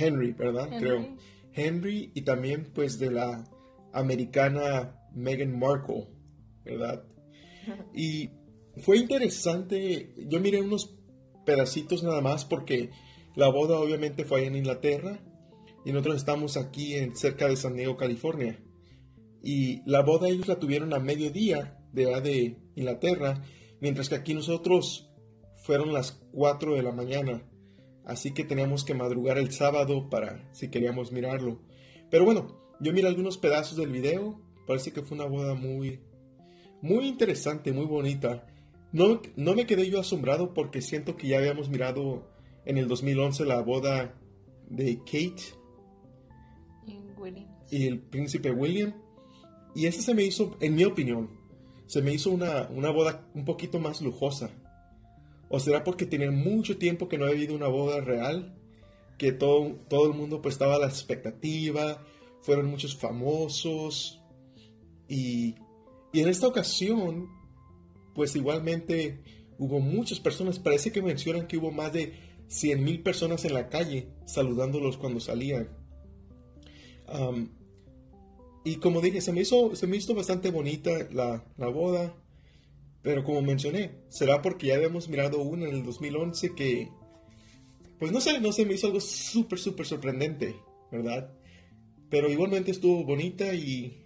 Henry, 0.02 0.32
¿verdad? 0.34 0.68
Henry. 0.72 0.80
Creo. 0.80 1.18
Henry 1.54 2.12
y 2.14 2.22
también 2.22 2.72
pues 2.74 2.98
de 3.00 3.12
la 3.12 3.44
americana 3.94 4.96
Meghan 5.14 5.58
Markle, 5.58 6.08
¿verdad? 6.64 7.04
Y 7.94 8.32
fue 8.78 8.98
interesante, 8.98 10.16
yo 10.18 10.40
miré 10.40 10.62
unos 10.62 10.98
pedacitos 11.46 12.04
nada 12.04 12.22
más 12.22 12.46
porque 12.46 12.90
la 13.36 13.50
boda 13.50 13.80
obviamente 13.80 14.26
fue 14.26 14.46
en 14.46 14.56
Inglaterra 14.56 15.20
y 15.86 15.92
nosotros 15.92 16.18
estamos 16.18 16.58
aquí 16.58 16.96
en 16.96 17.16
cerca 17.16 17.48
de 17.48 17.56
San 17.56 17.76
Diego, 17.76 17.98
California. 17.98 18.60
Y 19.44 19.82
la 19.90 20.02
boda 20.02 20.30
ellos 20.30 20.48
la 20.48 20.60
tuvieron 20.60 20.94
a 20.94 21.00
mediodía 21.00 21.80
de 21.92 22.06
de 22.22 22.58
Inglaterra, 22.76 23.44
mientras 23.80 24.08
que 24.10 24.16
aquí 24.16 24.34
nosotros 24.34 25.12
fueron 25.64 25.94
las 25.94 26.12
4 26.32 26.76
de 26.76 26.84
la 26.84 26.92
mañana. 26.92 27.44
Así 28.06 28.32
que 28.32 28.44
teníamos 28.44 28.84
que 28.84 28.94
madrugar 28.94 29.38
el 29.38 29.52
sábado 29.52 30.10
para 30.10 30.48
si 30.54 30.70
queríamos 30.70 31.12
mirarlo. 31.12 31.60
Pero 32.10 32.26
bueno, 32.26 32.62
yo 32.80 32.94
miré 32.94 33.08
algunos 33.08 33.38
pedazos 33.38 33.78
del 33.78 33.92
video. 33.92 34.40
Parece 34.68 34.92
que 34.92 35.02
fue 35.02 35.16
una 35.16 35.26
boda 35.26 35.54
muy, 35.54 36.00
muy 36.82 37.08
interesante, 37.08 37.72
muy 37.72 37.86
bonita. 37.86 38.48
No, 38.92 39.22
no 39.36 39.54
me 39.54 39.66
quedé 39.66 39.90
yo 39.90 40.00
asombrado 40.00 40.54
porque 40.54 40.82
siento 40.82 41.16
que 41.16 41.28
ya 41.28 41.38
habíamos 41.38 41.70
mirado 41.70 42.28
en 42.66 42.78
el 42.78 42.88
2011 42.88 43.46
la 43.46 43.62
boda 43.62 44.16
de 44.70 44.98
Kate 45.00 45.44
Y 46.86 47.00
Williams. 47.18 47.72
y 47.72 47.88
el 47.88 48.00
príncipe 48.00 48.52
William. 48.52 48.94
Y 49.74 49.86
esa 49.86 50.02
se 50.02 50.14
me 50.14 50.24
hizo, 50.24 50.58
en 50.60 50.76
mi 50.76 50.84
opinión, 50.84 51.30
se 51.86 52.02
me 52.02 52.14
hizo 52.14 52.32
una, 52.32 52.68
una 52.70 52.90
boda 52.90 53.28
un 53.34 53.46
poquito 53.46 53.80
más 53.80 54.02
lujosa. 54.02 54.50
O 55.52 55.60
será 55.60 55.84
porque 55.84 56.06
tenía 56.06 56.32
mucho 56.32 56.78
tiempo 56.78 57.08
que 57.08 57.18
no 57.18 57.26
había 57.26 57.38
habido 57.38 57.56
una 57.56 57.68
boda 57.68 58.02
real, 58.02 58.58
que 59.18 59.32
todo, 59.32 59.76
todo 59.90 60.08
el 60.08 60.18
mundo 60.18 60.42
pues 60.42 60.56
estaba 60.56 60.76
a 60.76 60.80
la 60.80 60.88
expectativa, 60.88 62.04
fueron 62.42 62.68
muchos 62.68 62.96
famosos. 62.96 64.22
Y, 65.08 65.56
y 66.14 66.22
en 66.22 66.30
esta 66.30 66.48
ocasión, 66.48 67.30
pues 68.16 68.36
igualmente 68.36 69.22
hubo 69.58 69.80
muchas 69.80 70.20
personas, 70.20 70.58
parece 70.58 70.92
que 70.92 71.02
mencionan 71.02 71.48
que 71.48 71.58
hubo 71.58 71.72
más 71.72 71.94
de 71.94 72.14
100 72.48 72.84
mil 72.84 73.04
personas 73.04 73.46
en 73.46 73.54
la 73.54 73.70
calle 73.70 74.10
saludándolos 74.26 74.98
cuando 74.98 75.20
salían. 75.20 75.70
Y 78.64 78.76
como 78.78 79.02
dije, 79.02 79.22
se 79.22 79.34
me 79.34 79.42
hizo, 79.42 79.76
se 79.76 79.88
me 79.88 79.98
hizo 79.98 80.14
bastante 80.14 80.52
bonita 80.52 80.92
la, 81.12 81.44
la 81.58 81.68
boda. 81.68 82.16
Pero 83.02 83.24
como 83.24 83.42
mencioné, 83.42 83.92
será 84.10 84.42
porque 84.42 84.68
ya 84.68 84.76
habíamos 84.76 85.10
mirado 85.10 85.42
una 85.42 85.68
en 85.68 85.76
el 85.76 85.84
2011 85.84 86.54
que, 86.54 86.90
pues 87.98 88.12
no 88.12 88.22
sé, 88.22 88.40
no 88.40 88.52
sé, 88.52 88.66
me 88.66 88.76
hizo 88.76 88.88
algo 88.88 89.00
súper, 89.00 89.58
súper 89.58 89.86
sorprendente, 89.88 90.56
¿verdad? 90.92 91.34
Pero 92.10 92.30
igualmente 92.30 92.72
estuvo 92.72 93.04
bonita 93.04 93.54
y, 93.54 94.04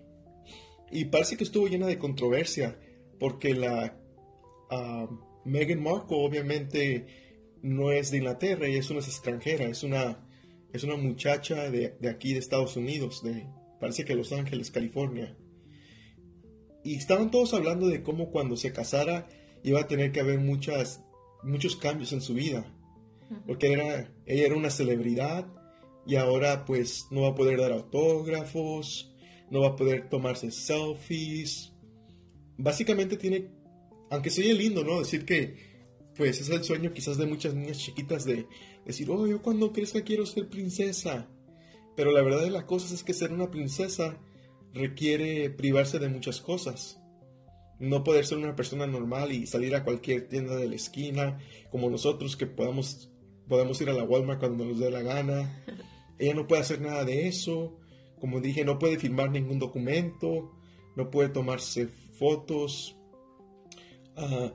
y 0.92 1.06
parece 1.06 1.36
que 1.36 1.44
estuvo 1.44 1.68
llena 1.68 1.88
de 1.88 2.00
controversia, 2.00 2.80
porque 3.20 3.54
la 3.54 3.98
ah, 4.70 5.08
Meghan 5.44 5.84
Markle 5.84 6.18
obviamente 6.18 7.08
no 7.62 7.92
es 7.92 8.12
de 8.12 8.18
Inglaterra, 8.18 8.68
ella 8.68 8.80
es 8.80 8.90
una 8.90 9.00
extranjera, 9.00 9.66
es 9.66 9.84
una, 9.84 10.26
es 10.72 10.84
una 10.84 10.96
muchacha 10.96 11.70
de, 11.70 11.98
de 12.00 12.10
aquí 12.10 12.34
de 12.34 12.40
Estados 12.40 12.78
Unidos, 12.78 13.24
de, 13.24 13.46
parece 13.80 14.06
que 14.06 14.16
Los 14.16 14.32
Ángeles, 14.32 14.72
California. 14.72 15.36
Y 16.86 16.96
estaban 16.96 17.32
todos 17.32 17.56
hablando 17.56 17.88
de 17.88 18.04
cómo 18.04 18.30
cuando 18.30 18.56
se 18.56 18.72
casara 18.72 19.28
iba 19.64 19.82
a 19.82 19.88
tener 19.88 20.12
que 20.12 20.20
haber 20.20 20.38
muchas, 20.40 21.04
muchos 21.42 21.76
cambios 21.76 22.14
en 22.14 22.22
su 22.22 22.36
vida. 22.36 22.72
Porque 23.48 23.74
era, 23.74 24.14
ella 24.28 24.46
era 24.46 24.56
una 24.56 24.70
celebridad 24.70 25.48
y 26.06 26.16
ahora 26.16 26.64
pues 26.64 27.08
no 27.10 27.22
va 27.22 27.30
a 27.30 27.36
poder 27.36 27.60
dar 27.60 27.72
autógrafos, 27.72 29.12
no 29.50 29.62
va 29.62 29.70
a 29.70 29.76
poder 29.76 30.10
tomarse 30.10 30.52
selfies. 30.52 31.74
Básicamente 32.56 33.18
tiene, 33.18 33.50
aunque 34.12 34.30
se 34.30 34.42
oye 34.42 34.54
lindo, 34.54 34.84
¿no? 34.84 35.00
Decir 35.00 35.26
que 35.26 35.56
pues 36.16 36.40
es 36.40 36.50
el 36.50 36.64
sueño 36.64 36.94
quizás 36.94 37.18
de 37.18 37.26
muchas 37.26 37.56
niñas 37.56 37.80
chiquitas 37.80 38.26
de 38.26 38.46
decir, 38.86 39.10
oh, 39.10 39.26
yo 39.26 39.42
cuando 39.42 39.74
crezca 39.74 40.04
quiero 40.04 40.28
ser 40.28 40.50
princesa. 40.50 41.28
Pero 41.96 42.12
la 42.12 42.22
verdad 42.22 42.44
de 42.44 42.52
las 42.52 42.66
cosas 42.66 42.92
es 42.92 43.04
que 43.04 43.16
ser 43.16 43.34
una 43.34 43.50
princesa 43.50 44.20
requiere 44.76 45.50
privarse 45.50 45.98
de 45.98 46.10
muchas 46.10 46.42
cosas. 46.42 47.02
No 47.80 48.04
poder 48.04 48.26
ser 48.26 48.38
una 48.38 48.56
persona 48.56 48.86
normal 48.86 49.32
y 49.32 49.48
salir 49.48 49.76
a 49.76 49.84
cualquier 49.84 50.28
tienda 50.28 50.56
de 50.56 50.68
la 50.68 50.76
esquina, 50.76 51.40
como 51.72 51.90
nosotros 51.90 52.36
que 52.36 52.46
podamos, 52.46 53.12
podemos 53.48 53.80
ir 53.82 53.90
a 53.90 53.94
la 53.94 54.04
Walmart 54.04 54.40
cuando 54.40 54.66
nos 54.66 54.80
dé 54.80 54.92
la 54.92 55.02
gana. 55.02 55.64
Ella 56.20 56.34
no 56.34 56.48
puede 56.48 56.62
hacer 56.62 56.82
nada 56.82 57.04
de 57.04 57.28
eso. 57.28 57.80
Como 58.20 58.40
dije, 58.40 58.64
no 58.64 58.80
puede 58.80 58.98
firmar 58.98 59.32
ningún 59.32 59.60
documento, 59.60 60.52
no 60.96 61.10
puede 61.10 61.30
tomarse 61.30 61.88
fotos. 61.88 62.96
Ah, 64.16 64.54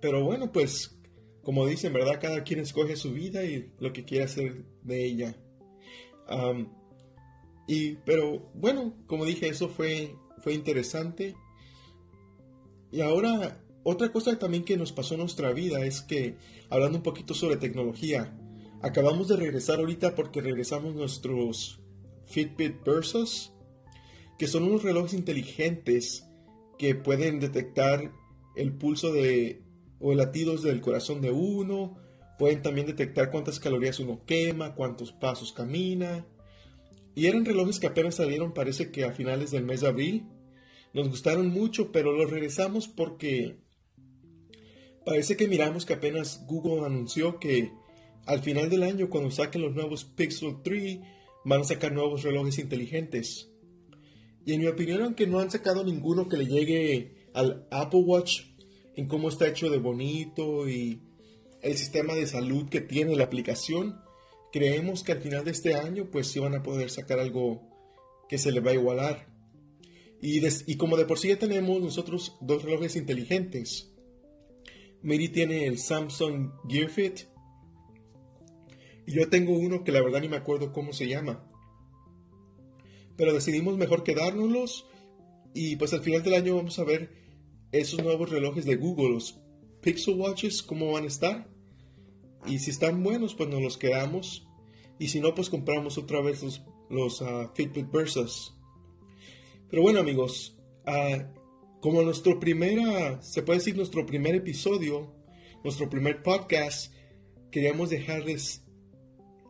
pero 0.00 0.24
bueno, 0.24 0.50
pues 0.52 0.98
como 1.42 1.66
dicen, 1.66 1.92
¿verdad? 1.92 2.20
Cada 2.20 2.42
quien 2.42 2.60
escoge 2.60 2.96
su 2.96 3.12
vida 3.12 3.44
y 3.44 3.72
lo 3.78 3.92
que 3.92 4.04
quiere 4.04 4.24
hacer 4.24 4.64
de 4.82 5.04
ella. 5.04 5.36
Pero 8.04 8.50
bueno, 8.54 8.94
como 9.06 9.24
dije, 9.24 9.48
eso 9.48 9.68
fue, 9.68 10.16
fue 10.38 10.54
interesante. 10.54 11.36
Y 12.90 13.00
ahora, 13.00 13.62
otra 13.84 14.10
cosa 14.10 14.38
también 14.38 14.64
que 14.64 14.76
nos 14.76 14.92
pasó 14.92 15.14
en 15.14 15.20
nuestra 15.20 15.52
vida 15.52 15.84
es 15.84 16.00
que, 16.02 16.36
hablando 16.68 16.98
un 16.98 17.04
poquito 17.04 17.34
sobre 17.34 17.56
tecnología, 17.56 18.36
acabamos 18.82 19.28
de 19.28 19.36
regresar 19.36 19.78
ahorita 19.78 20.14
porque 20.14 20.40
regresamos 20.40 20.94
nuestros 20.94 21.80
Fitbit 22.26 22.84
Versus, 22.84 23.52
que 24.38 24.46
son 24.46 24.64
unos 24.64 24.82
relojes 24.82 25.14
inteligentes 25.14 26.24
que 26.78 26.94
pueden 26.94 27.40
detectar 27.40 28.12
el 28.56 28.72
pulso 28.72 29.12
de 29.12 29.62
o 30.00 30.14
latidos 30.14 30.62
del 30.62 30.80
corazón 30.80 31.20
de 31.20 31.30
uno, 31.30 31.98
pueden 32.38 32.62
también 32.62 32.86
detectar 32.86 33.30
cuántas 33.30 33.60
calorías 33.60 34.00
uno 34.00 34.24
quema, 34.24 34.74
cuántos 34.74 35.12
pasos 35.12 35.52
camina. 35.52 36.26
Y 37.20 37.26
eran 37.26 37.44
relojes 37.44 37.78
que 37.78 37.86
apenas 37.86 38.14
salieron, 38.14 38.54
parece 38.54 38.90
que 38.90 39.04
a 39.04 39.12
finales 39.12 39.50
del 39.50 39.62
mes 39.62 39.82
de 39.82 39.88
abril. 39.88 40.24
Nos 40.94 41.10
gustaron 41.10 41.50
mucho, 41.50 41.92
pero 41.92 42.12
los 42.12 42.30
regresamos 42.30 42.88
porque 42.88 43.58
parece 45.04 45.36
que 45.36 45.46
miramos 45.46 45.84
que 45.84 45.92
apenas 45.92 46.46
Google 46.46 46.86
anunció 46.86 47.38
que 47.38 47.72
al 48.24 48.40
final 48.40 48.70
del 48.70 48.84
año, 48.84 49.10
cuando 49.10 49.30
saquen 49.30 49.60
los 49.60 49.74
nuevos 49.74 50.06
Pixel 50.06 50.62
3, 50.64 51.00
van 51.44 51.60
a 51.60 51.64
sacar 51.64 51.92
nuevos 51.92 52.22
relojes 52.22 52.58
inteligentes. 52.58 53.50
Y 54.46 54.54
en 54.54 54.60
mi 54.60 54.68
opinión, 54.68 55.02
aunque 55.02 55.26
no 55.26 55.40
han 55.40 55.50
sacado 55.50 55.84
ninguno 55.84 56.26
que 56.26 56.38
le 56.38 56.46
llegue 56.46 57.28
al 57.34 57.66
Apple 57.70 58.00
Watch 58.00 58.44
en 58.96 59.08
cómo 59.08 59.28
está 59.28 59.46
hecho 59.46 59.68
de 59.68 59.76
bonito 59.76 60.70
y 60.70 61.02
el 61.60 61.76
sistema 61.76 62.14
de 62.14 62.26
salud 62.26 62.70
que 62.70 62.80
tiene 62.80 63.14
la 63.14 63.24
aplicación, 63.24 64.00
creemos 64.52 65.02
que 65.02 65.12
al 65.12 65.20
final 65.20 65.44
de 65.44 65.50
este 65.52 65.74
año 65.74 66.08
pues 66.10 66.26
sí 66.28 66.38
van 66.40 66.54
a 66.54 66.62
poder 66.62 66.90
sacar 66.90 67.18
algo 67.18 67.62
que 68.28 68.38
se 68.38 68.52
le 68.52 68.60
va 68.60 68.70
a 68.70 68.74
igualar. 68.74 69.28
Y, 70.22 70.40
des- 70.40 70.64
y 70.66 70.76
como 70.76 70.96
de 70.96 71.04
por 71.06 71.18
sí 71.18 71.28
ya 71.28 71.38
tenemos 71.38 71.80
nosotros 71.80 72.36
dos 72.40 72.62
relojes 72.62 72.96
inteligentes. 72.96 73.92
Miri 75.02 75.28
tiene 75.30 75.66
el 75.66 75.78
Samsung 75.78 76.50
Gear 76.68 76.90
Fit. 76.90 77.20
Y 79.06 79.12
yo 79.14 79.28
tengo 79.28 79.56
uno 79.58 79.82
que 79.82 79.92
la 79.92 80.02
verdad 80.02 80.20
ni 80.20 80.28
me 80.28 80.36
acuerdo 80.36 80.72
cómo 80.72 80.92
se 80.92 81.08
llama. 81.08 81.42
Pero 83.16 83.32
decidimos 83.32 83.76
mejor 83.78 84.02
quedárnoslos. 84.04 84.86
Y 85.54 85.76
pues 85.76 85.92
al 85.94 86.02
final 86.02 86.22
del 86.22 86.34
año 86.34 86.56
vamos 86.56 86.78
a 86.78 86.84
ver 86.84 87.10
esos 87.72 88.02
nuevos 88.02 88.30
relojes 88.30 88.64
de 88.66 88.76
Google, 88.76 89.10
los 89.14 89.40
Pixel 89.80 90.14
Watches, 90.14 90.62
cómo 90.62 90.92
van 90.92 91.04
a 91.04 91.08
estar. 91.08 91.48
Y 92.46 92.58
si 92.58 92.70
están 92.70 93.02
buenos, 93.02 93.34
pues 93.34 93.48
nos 93.48 93.62
los 93.62 93.76
quedamos. 93.76 94.46
Y 94.98 95.08
si 95.08 95.20
no, 95.20 95.34
pues 95.34 95.50
compramos 95.50 95.98
otra 95.98 96.20
vez 96.20 96.42
los, 96.42 96.62
los 96.88 97.22
ah, 97.22 97.50
Fitbit 97.54 97.90
Versus. 97.90 98.54
Pero 99.70 99.82
bueno, 99.82 100.00
amigos, 100.00 100.58
ah, 100.86 101.26
como 101.80 102.02
nuestro 102.02 102.38
primera, 102.38 103.22
se 103.22 103.42
puede 103.42 103.58
decir 103.58 103.76
nuestro 103.76 104.04
primer 104.04 104.34
episodio, 104.34 105.14
nuestro 105.64 105.88
primer 105.88 106.22
podcast, 106.22 106.92
queríamos 107.50 107.90
dejarles 107.90 108.62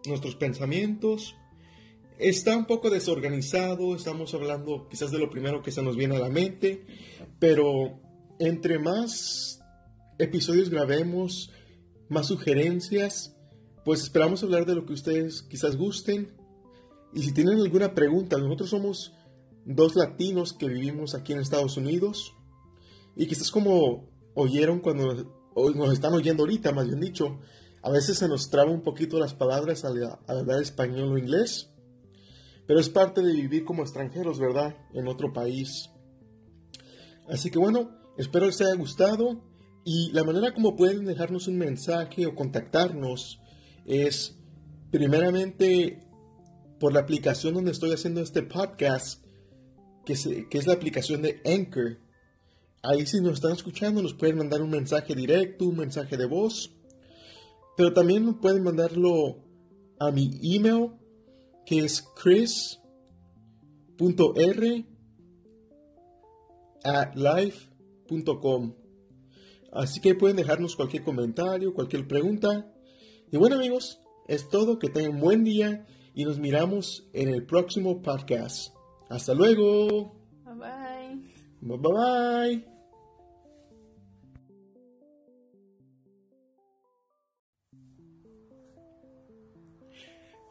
nuestros 0.07 0.37
pensamientos. 0.37 1.37
Está 2.19 2.57
un 2.57 2.67
poco 2.67 2.91
desorganizado, 2.91 3.97
estamos 3.97 4.35
hablando 4.35 4.89
quizás 4.89 5.11
de 5.11 5.19
lo 5.19 5.31
primero 5.31 5.63
que 5.63 5.73
se 5.73 5.83
nos 5.83 5.97
viene 5.97 6.17
a 6.17 6.21
la 6.21 6.29
mente, 6.29 6.85
pero 7.39 7.99
entre 8.39 8.79
más 8.79 9.61
episodios 10.19 10.69
grabemos, 10.69 11.51
más 12.11 12.27
sugerencias, 12.27 13.35
pues 13.85 14.03
esperamos 14.03 14.43
hablar 14.43 14.67
de 14.67 14.75
lo 14.75 14.85
que 14.85 14.93
ustedes 14.93 15.43
quizás 15.43 15.77
gusten. 15.77 16.37
Y 17.15 17.23
si 17.23 17.33
tienen 17.33 17.61
alguna 17.61 17.95
pregunta, 17.95 18.37
nosotros 18.37 18.69
somos 18.69 19.15
dos 19.65 19.97
latinos 19.97 20.53
que 20.53 20.69
vivimos 20.69 21.15
aquí 21.15 21.33
en 21.33 21.41
Estados 21.41 21.77
Unidos 21.77 22.35
y 23.17 23.27
quizás 23.27 23.51
como 23.51 24.09
oyeron 24.35 24.81
cuando 24.81 25.15
nos 25.55 25.93
están 25.93 26.15
oyendo 26.15 26.43
ahorita, 26.43 26.73
más 26.73 26.87
bien 26.87 27.01
dicho, 27.01 27.39
a 27.83 27.91
veces 27.91 28.19
se 28.19 28.29
nos 28.29 28.51
traba 28.51 28.71
un 28.71 28.83
poquito 28.83 29.19
las 29.19 29.35
palabras 29.35 29.85
al, 29.85 30.19
hablar 30.27 30.63
español 30.63 31.13
o 31.13 31.19
inglés, 31.19 31.71
pero 32.67 32.81
es 32.81 32.89
parte 32.89 33.23
de 33.23 33.33
vivir 33.33 33.65
como 33.65 33.83
extranjeros, 33.83 34.39
¿verdad? 34.39 34.77
En 34.95 35.09
otro 35.09 35.33
país. 35.33 35.91
Así 37.29 37.51
que 37.51 37.59
bueno, 37.59 37.91
espero 38.17 38.47
les 38.47 38.61
haya 38.61 38.75
gustado 38.75 39.43
y 39.85 40.11
la 40.13 40.25
manera 40.25 40.53
como 40.53 40.77
pueden 40.77 41.05
dejarnos 41.07 41.49
un 41.49 41.59
mensaje 41.59 42.27
o 42.27 42.35
contactarnos 42.35 43.41
es 43.87 44.37
primeramente 44.91 46.01
por 46.79 46.93
la 46.93 47.01
aplicación 47.01 47.55
donde 47.55 47.71
estoy 47.71 47.93
haciendo 47.93 48.21
este 48.21 48.43
podcast 48.43 49.25
que, 50.05 50.13
es 50.51 50.67
la 50.67 50.73
aplicación 50.73 51.23
de 51.23 51.41
Anchor. 51.45 51.99
Ahí 52.83 53.07
si 53.07 53.21
nos 53.21 53.35
están 53.35 53.53
escuchando 53.53 54.03
nos 54.03 54.15
pueden 54.15 54.39
mandar 54.39 54.63
un 54.63 54.71
mensaje 54.71 55.15
directo, 55.15 55.67
un 55.67 55.77
mensaje 55.77 56.17
de 56.17 56.27
voz, 56.27 56.73
pero 57.77 57.93
también 57.93 58.35
pueden 58.35 58.63
mandarlo 58.63 59.45
a 59.99 60.11
mi 60.11 60.39
email 60.43 60.93
que 61.65 61.81
es 61.81 62.03
chris.r 62.03 62.81
at 66.83 67.15
life.com. 67.15 68.80
Así 69.73 70.01
que 70.01 70.15
pueden 70.15 70.37
dejarnos 70.37 70.77
cualquier 70.77 71.05
comentario, 71.05 71.75
cualquier 71.75 72.09
pregunta. 72.09 72.73
Y 73.31 73.37
bueno 73.37 73.57
amigos, 73.57 74.01
es 74.27 74.49
todo, 74.49 74.79
que 74.79 74.89
tengan 74.89 75.21
buen 75.21 75.45
día 75.45 75.87
y 76.15 76.25
nos 76.25 76.39
miramos 76.39 77.09
en 77.13 77.29
el 77.29 77.47
próximo 77.47 78.03
podcast. 78.03 78.75
Hasta 79.09 79.35
luego. 79.35 80.15
Bye 80.45 80.55
bye. 80.55 81.79
Bye 81.79 81.79
bye. 81.79 82.71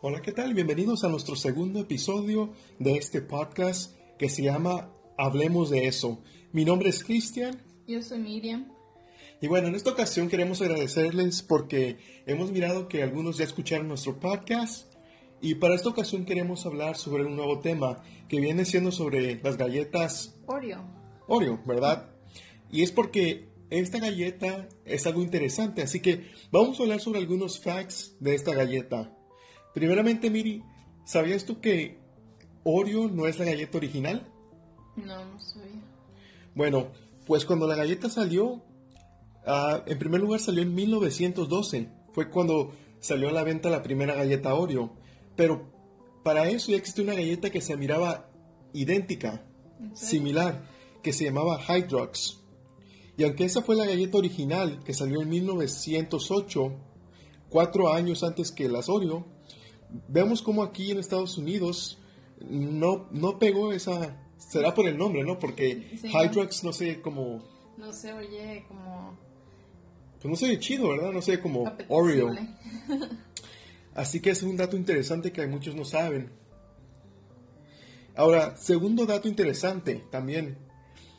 Hola, 0.02 0.22
¿qué 0.22 0.32
tal? 0.32 0.54
Bienvenidos 0.54 1.04
a 1.04 1.10
nuestro 1.10 1.36
segundo 1.36 1.82
episodio 1.82 2.54
de 2.80 2.96
este 2.96 3.22
podcast 3.22 3.98
que 4.18 4.30
se 4.30 4.44
llama 4.44 4.94
Hablemos 5.18 5.70
de 5.70 5.88
eso. 5.88 6.24
Mi 6.54 6.64
nombre 6.64 6.88
es 6.88 7.04
Cristian. 7.04 7.62
Yo 7.86 8.02
soy 8.02 8.20
Miriam. 8.20 8.79
Y 9.42 9.48
bueno, 9.48 9.70
en 9.70 9.76
esta 9.76 9.92
ocasión 9.92 10.28
queremos 10.28 10.62
agradecerles 10.62 11.42
porque 11.44 11.98
hemos 12.26 12.52
mirado 12.52 12.90
que 12.90 13.04
algunos 13.04 13.38
ya 13.38 13.46
escucharon 13.46 13.88
nuestro 13.88 14.20
podcast 14.20 14.94
y 15.42 15.56
para 15.56 15.76
esta 15.76 15.88
ocasión 15.88 16.26
queremos 16.26 16.66
hablar 16.66 16.98
sobre 16.98 17.26
un 17.26 17.38
nuevo 17.38 17.60
tema 17.60 18.04
que 18.28 18.42
viene 18.42 18.66
siendo 18.66 18.92
sobre 18.92 19.42
las 19.42 19.56
galletas 19.56 20.36
Oreo. 20.46 20.84
Oreo, 21.28 21.62
¿verdad? 21.66 22.10
Y 22.70 22.84
es 22.84 22.92
porque 22.92 23.48
esta 23.70 24.00
galleta 24.00 24.68
es 24.84 25.08
algo 25.08 25.22
interesante, 25.22 25.84
así 25.84 26.02
que 26.02 26.32
vamos 26.52 26.78
a 26.78 26.84
hablar 26.84 27.00
sobre 27.00 27.20
algunos 27.20 27.62
facts 27.62 28.18
de 28.20 28.36
esta 28.36 28.54
galleta. 28.54 29.16
Primeramente, 29.74 30.30
Miri, 30.30 30.64
¿sabías 31.06 31.46
tú 31.46 31.62
que 31.62 31.98
Oreo 32.66 33.08
no 33.08 33.26
es 33.26 33.40
la 33.40 33.46
galleta 33.46 33.78
original? 33.78 34.28
No, 34.98 35.24
no 35.24 35.40
sabía. 35.40 35.82
Bueno, 36.56 36.88
pues 37.26 37.46
cuando 37.46 37.68
la 37.68 37.76
galleta 37.76 38.10
salió, 38.10 38.64
ah, 39.50 39.84
en 39.86 40.00
primer 40.00 40.22
lugar 40.22 40.40
salió 40.40 40.62
en 40.62 40.74
1912. 40.74 41.90
Fue 42.12 42.30
cuando 42.30 42.72
salió 43.00 43.30
a 43.30 43.32
la 43.32 43.44
venta 43.44 43.70
la 43.70 43.84
primera 43.84 44.16
galleta 44.16 44.54
Oreo. 44.54 44.94
Pero 45.36 45.72
para 46.24 46.50
eso 46.50 46.72
ya 46.72 46.78
existe 46.78 47.02
una 47.02 47.14
galleta 47.14 47.50
que 47.50 47.62
se 47.62 47.78
miraba 47.78 48.30
idéntica, 48.74 49.46
similar, 49.94 50.64
que 51.02 51.14
se 51.14 51.26
llamaba 51.26 51.60
Hydrox. 51.60 52.42
Y 53.18 53.24
aunque 53.24 53.46
esa 53.46 53.62
fue 53.62 53.76
la 53.76 53.86
galleta 53.86 54.18
original 54.18 54.82
que 54.84 54.94
salió 54.94 55.22
en 55.22 55.30
1908, 55.30 56.74
cuatro 57.50 57.92
años 57.92 58.24
antes 58.24 58.52
que 58.52 58.70
las 58.70 58.90
Oreo, 58.90 59.26
vemos 60.08 60.42
como 60.42 60.64
aquí 60.64 60.92
en 60.92 61.00
Estados 61.00 61.38
Unidos 61.38 61.98
no, 62.48 63.08
no 63.12 63.40
pegó 63.40 63.74
esa... 63.74 64.26
Será 64.38 64.74
por 64.74 64.88
el 64.88 64.98
nombre, 64.98 65.24
¿no? 65.24 65.38
Porque 65.38 66.00
Hydrox, 66.02 66.64
no 66.64 66.72
sé, 66.72 67.02
como... 67.02 67.44
No 67.78 67.92
se 67.92 68.14
oye 68.14 68.64
como... 68.68 69.18
Pues 70.22 70.30
no 70.30 70.36
se 70.36 70.46
oye 70.46 70.60
chido, 70.60 70.90
¿verdad? 70.90 71.12
No 71.12 71.22
sé, 71.22 71.40
como 71.40 71.72
Oreo. 71.88 72.36
Así 73.96 74.20
que 74.20 74.32
es 74.32 74.44
un 74.44 74.58
dato 74.58 74.76
interesante 74.76 75.32
que 75.32 75.46
muchos 75.48 75.76
no 75.76 75.86
saben. 75.86 76.30
Ahora, 78.16 78.58
segundo 78.58 79.06
dato 79.06 79.28
interesante 79.30 80.04
también. 80.12 80.58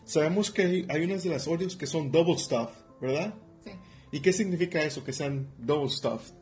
Sabemos 0.04 0.50
que 0.50 0.86
hay, 0.88 1.04
unas 1.04 1.22
de 1.22 1.30
las 1.30 1.48
Oreos 1.48 1.76
que 1.76 1.86
son 1.86 2.10
double 2.10 2.36
stuffed, 2.36 2.74
¿verdad? 3.00 3.34
Sí. 3.64 3.70
¿Y 4.12 4.20
qué 4.20 4.32
significa 4.32 4.82
eso, 4.82 5.02
que 5.02 5.12
sean 5.12 5.48
double 5.58 5.88
stuffed? 5.88 6.34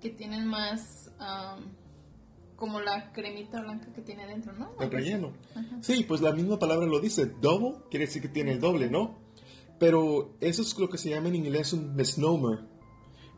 Que 0.00 0.10
tienen 0.10 0.46
más, 0.46 1.10
um, 1.18 1.64
como 2.56 2.80
la 2.80 3.12
cremita 3.12 3.60
blanca 3.60 3.92
que 3.92 4.02
tiene 4.02 4.26
dentro, 4.26 4.52
¿no? 4.54 4.74
El 4.80 4.90
relleno. 4.90 5.32
Sí, 5.82 6.04
pues 6.04 6.20
la 6.20 6.32
misma 6.32 6.58
palabra 6.58 6.86
lo 6.86 7.00
dice. 7.00 7.26
Double 7.26 7.82
quiere 7.90 8.06
decir 8.06 8.22
que 8.22 8.28
tiene 8.28 8.52
el 8.52 8.60
doble, 8.60 8.88
¿no? 8.88 9.23
Pero 9.78 10.34
eso 10.40 10.62
es 10.62 10.78
lo 10.78 10.88
que 10.88 10.98
se 10.98 11.10
llama 11.10 11.28
en 11.28 11.36
inglés 11.36 11.72
un 11.72 11.94
misnomer, 11.96 12.60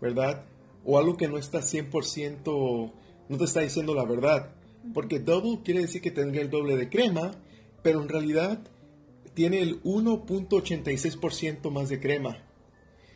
¿verdad? 0.01 0.44
o 0.87 0.99
algo 0.99 1.16
que 1.16 1.29
no 1.29 1.37
está 1.37 1.59
100%, 1.59 2.92
no 3.29 3.37
te 3.37 3.44
está 3.44 3.61
diciendo 3.61 3.94
la 3.94 4.05
verdad. 4.05 4.55
Porque 4.94 5.18
double 5.18 5.61
quiere 5.64 5.81
decir 5.81 6.01
que 6.01 6.12
tendría 6.12 6.42
el 6.42 6.51
doble 6.51 6.77
de 6.77 6.88
crema, 6.88 7.33
pero 7.83 8.01
en 8.01 8.09
realidad 8.09 8.61
tiene 9.35 9.61
el 9.61 9.83
1.86% 9.83 11.70
más 11.70 11.88
de 11.88 12.01
crema. 12.01 12.38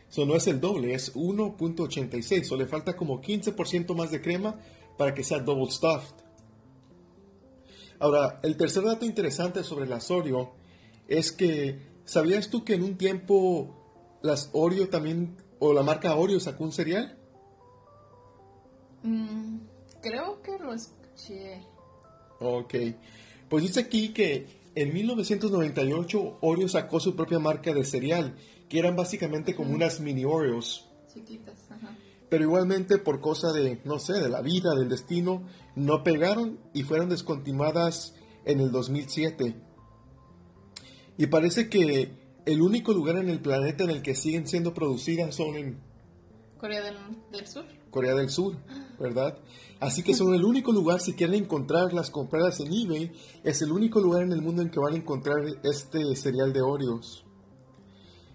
Eso 0.09 0.25
no 0.25 0.35
es 0.35 0.47
el 0.47 0.59
doble, 0.59 0.93
es 0.93 1.15
1.86. 1.15 2.51
O 2.51 2.57
le 2.57 2.65
falta 2.65 2.97
como 2.97 3.21
15% 3.21 3.95
más 3.95 4.11
de 4.11 4.21
crema 4.21 4.59
para 4.97 5.13
que 5.15 5.23
sea 5.23 5.39
double 5.39 5.71
stuffed. 5.71 6.15
Ahora, 7.99 8.41
el 8.43 8.57
tercer 8.57 8.83
dato 8.83 9.05
interesante 9.05 9.63
sobre 9.63 9.87
las 9.87 10.11
Oreo 10.11 10.53
es 11.07 11.31
que, 11.31 11.79
¿sabías 12.11 12.49
tú 12.49 12.65
que 12.65 12.73
en 12.73 12.83
un 12.83 12.97
tiempo 12.97 14.19
las 14.21 14.49
Oreo 14.51 14.89
también, 14.89 15.37
o 15.59 15.71
la 15.71 15.81
marca 15.81 16.13
Oreo 16.13 16.41
sacó 16.41 16.65
un 16.65 16.73
cereal? 16.73 17.17
Mm, 19.03 19.59
creo 20.01 20.41
que 20.41 20.59
lo 20.59 20.73
escuché. 20.73 21.61
Ok. 22.41 22.75
Pues 23.47 23.63
dice 23.63 23.79
aquí 23.79 24.09
que 24.09 24.45
en 24.75 24.93
1998 24.93 26.39
Oreo 26.41 26.67
sacó 26.67 26.99
su 26.99 27.15
propia 27.15 27.39
marca 27.39 27.73
de 27.73 27.85
cereal, 27.85 28.35
que 28.67 28.79
eran 28.79 28.97
básicamente 28.97 29.55
como 29.55 29.73
unas 29.73 30.01
mini 30.01 30.25
Oreos. 30.25 30.89
Chiquitas, 31.13 31.71
ajá. 31.71 31.95
Pero 32.29 32.43
igualmente 32.43 32.97
por 32.97 33.21
cosa 33.21 33.53
de, 33.53 33.79
no 33.85 33.99
sé, 33.99 34.13
de 34.13 34.27
la 34.27 34.41
vida, 34.41 34.75
del 34.75 34.89
destino, 34.89 35.43
no 35.75 36.03
pegaron 36.03 36.59
y 36.73 36.83
fueron 36.83 37.07
descontinuadas 37.07 38.15
en 38.43 38.59
el 38.59 38.71
2007. 38.71 39.55
Y 41.21 41.27
parece 41.27 41.69
que 41.69 42.09
el 42.47 42.63
único 42.63 42.93
lugar 42.93 43.15
en 43.17 43.29
el 43.29 43.39
planeta 43.39 43.83
en 43.83 43.91
el 43.91 44.01
que 44.01 44.15
siguen 44.15 44.47
siendo 44.47 44.73
producidas 44.73 45.35
son 45.35 45.55
en... 45.55 45.79
Corea 46.57 46.81
del 46.81 47.45
Sur. 47.45 47.63
Corea 47.91 48.15
del 48.15 48.31
Sur, 48.31 48.57
¿verdad? 48.99 49.37
Así 49.79 50.01
que 50.01 50.15
son 50.15 50.33
el 50.33 50.43
único 50.43 50.71
lugar, 50.71 50.99
si 50.99 51.13
quieren 51.13 51.43
encontrarlas, 51.43 52.09
comprarlas 52.09 52.59
en 52.61 52.73
eBay, 52.73 53.11
es 53.43 53.61
el 53.61 53.71
único 53.71 53.99
lugar 53.99 54.23
en 54.23 54.31
el 54.31 54.41
mundo 54.41 54.63
en 54.63 54.71
que 54.71 54.79
van 54.79 54.93
a 54.93 54.97
encontrar 54.97 55.45
este 55.61 56.15
cereal 56.15 56.53
de 56.53 56.61
Oreos. 56.63 57.23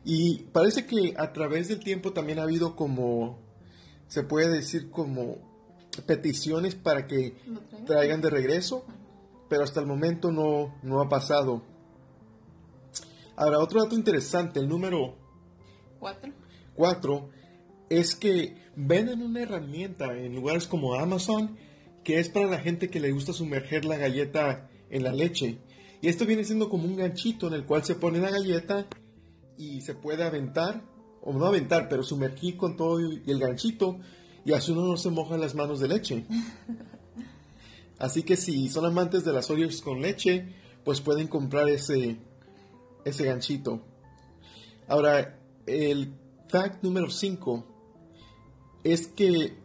Y 0.05 0.45
parece 0.53 0.87
que 0.87 1.15
a 1.19 1.33
través 1.33 1.67
del 1.67 1.81
tiempo 1.81 2.13
también 2.13 2.39
ha 2.39 2.45
habido 2.45 2.77
como, 2.77 3.41
se 4.07 4.23
puede 4.23 4.49
decir 4.49 4.93
como 4.93 5.39
peticiones 6.07 6.77
para 6.77 7.09
que 7.09 7.35
traigan 7.85 8.21
de 8.21 8.31
regreso, 8.31 8.87
pero 9.49 9.65
hasta 9.65 9.81
el 9.81 9.87
momento 9.87 10.31
no, 10.31 10.77
no 10.85 11.01
ha 11.01 11.09
pasado. 11.09 11.75
Ahora, 13.37 13.59
otro 13.59 13.83
dato 13.83 13.95
interesante, 13.95 14.61
el 14.61 14.69
número 14.69 15.15
4. 16.01 16.33
4 16.75 17.31
es 17.91 18.17
que 18.17 18.57
venden 18.75 19.23
una 19.23 19.43
herramienta 19.43 20.17
en 20.17 20.35
lugares 20.35 20.67
como 20.67 20.95
Amazon 20.95 21.57
que 22.03 22.19
es 22.19 22.29
para 22.29 22.47
la 22.47 22.59
gente 22.59 22.89
que 22.89 23.01
le 23.01 23.13
gusta 23.13 23.33
sumerger 23.33 23.85
la 23.85 23.97
galleta 23.97 24.71
en 24.91 25.03
la 25.03 25.13
leche. 25.13 25.59
Y 26.01 26.09
esto 26.09 26.25
viene 26.25 26.45
siendo 26.45 26.69
como 26.69 26.85
un 26.85 26.97
ganchito 26.97 27.49
en 27.49 27.55
el 27.55 27.65
cual 27.65 27.85
se 27.85 27.97
pone 27.97 28.21
la 28.21 28.31
galleta 28.31 28.87
y 29.59 29.81
se 29.81 29.95
puede 29.95 30.23
aventar, 30.23 30.83
o 31.21 31.33
no 31.33 31.47
aventar, 31.47 31.89
pero 31.89 32.05
sumergir 32.05 32.57
con 32.57 32.77
todo 32.77 33.01
y 33.01 33.23
el 33.27 33.41
ganchito 33.41 33.99
y 34.45 34.53
así 34.53 34.71
uno 34.71 34.87
no 34.87 34.97
se 34.97 35.11
moja 35.11 35.37
las 35.37 35.57
manos 35.57 35.81
de 35.81 35.89
leche. 35.89 36.25
Así 37.99 38.23
que 38.23 38.37
si 38.37 38.69
son 38.69 38.85
amantes 38.85 39.25
de 39.25 39.33
las 39.33 39.51
Oreos 39.51 39.81
con 39.81 40.01
leche, 40.03 40.55
pues 40.85 41.01
pueden 41.01 41.27
comprar 41.27 41.69
ese, 41.69 42.19
ese 43.07 43.25
ganchito. 43.25 43.81
Ahora, 44.89 45.39
el 45.65 46.13
fact 46.49 46.83
número 46.83 47.09
5 47.09 47.65
es 48.83 49.07
que 49.07 49.57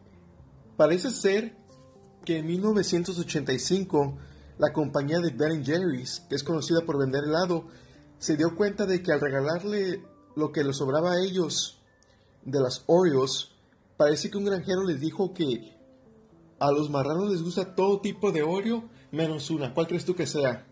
parece 0.78 1.10
ser 1.10 1.58
que 2.24 2.38
en 2.38 2.46
1985 2.46 4.18
la 4.60 4.72
compañía 4.72 5.20
de 5.20 5.32
Ben 5.32 5.66
Jerry's, 5.66 6.22
que 6.30 6.36
es 6.36 6.44
conocida 6.44 6.82
por 6.82 7.00
vender 7.00 7.24
helado, 7.24 7.66
se 8.20 8.38
dio 8.38 8.56
cuenta 8.56 8.86
de 8.86 9.02
que 9.02 9.12
al 9.12 9.20
regalarle 9.20 10.04
lo 10.36 10.52
que 10.52 10.64
les 10.64 10.78
sobraba 10.78 11.14
a 11.14 11.22
ellos 11.22 11.82
de 12.46 12.60
las 12.60 12.84
Oreos, 12.86 13.56
parece 13.98 14.30
que 14.30 14.38
un 14.38 14.46
granjero 14.46 14.84
les 14.84 15.00
dijo 15.00 15.34
que 15.34 15.76
a 16.60 16.72
los 16.72 16.92
marranos 16.92 17.32
les 17.32 17.42
gusta 17.42 17.74
todo 17.74 18.02
tipo 18.02 18.32
de 18.32 18.44
Oreo 18.44 18.84
menos 19.12 19.50
una. 19.50 19.74
¿Cuál 19.74 19.88
crees 19.88 20.06
tú 20.06 20.16
que 20.16 20.28
sea? 20.28 20.68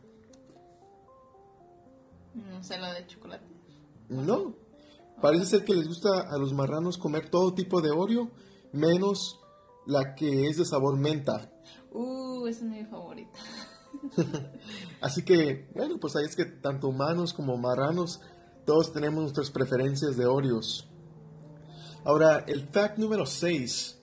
No 2.34 2.64
sé, 2.64 2.78
la 2.78 2.94
de 2.94 3.08
chocolate. 3.08 3.46
No. 4.10 4.56
Parece 5.22 5.46
ser 5.46 5.66
que 5.66 5.74
les 5.74 5.88
gusta 5.88 6.22
a 6.22 6.38
los 6.38 6.54
marranos 6.54 6.98
comer 6.98 7.30
todo 7.30 7.54
tipo 7.54 7.82
de 7.82 7.92
Oreo 7.92 8.32
menos 8.72 9.40
la 9.86 10.16
que 10.16 10.48
es 10.48 10.58
de 10.58 10.66
sabor 10.66 10.98
menta. 10.98 11.52
Uh, 11.92 12.48
esa 12.48 12.64
es 12.66 12.72
mi 12.72 12.86
favorita. 12.86 13.40
Así 15.02 15.24
que, 15.24 15.68
bueno, 15.74 16.00
pues 16.00 16.16
ahí 16.16 16.26
es 16.26 16.36
que 16.36 16.46
tanto 16.46 16.88
humanos 16.88 17.34
como 17.34 17.58
marranos, 17.58 18.22
todos 18.66 18.94
tenemos 18.94 19.22
nuestras 19.22 19.50
preferencias 19.50 20.16
de 20.16 20.26
Oreos. 20.26 20.88
Ahora, 22.06 22.46
el 22.48 22.68
fact 22.68 22.98
número 22.98 23.26
6 23.26 24.00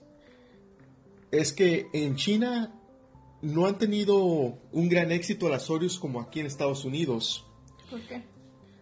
es 1.31 1.53
que 1.53 1.87
en 1.93 2.15
China 2.15 2.73
no 3.41 3.65
han 3.65 3.77
tenido 3.77 4.17
un 4.17 4.89
gran 4.89 5.11
éxito 5.11 5.49
las 5.49 5.69
Oreos 5.69 5.97
como 5.97 6.21
aquí 6.21 6.41
en 6.41 6.45
Estados 6.45 6.85
Unidos. 6.85 7.46
¿Por 7.89 8.01
qué? 8.01 8.23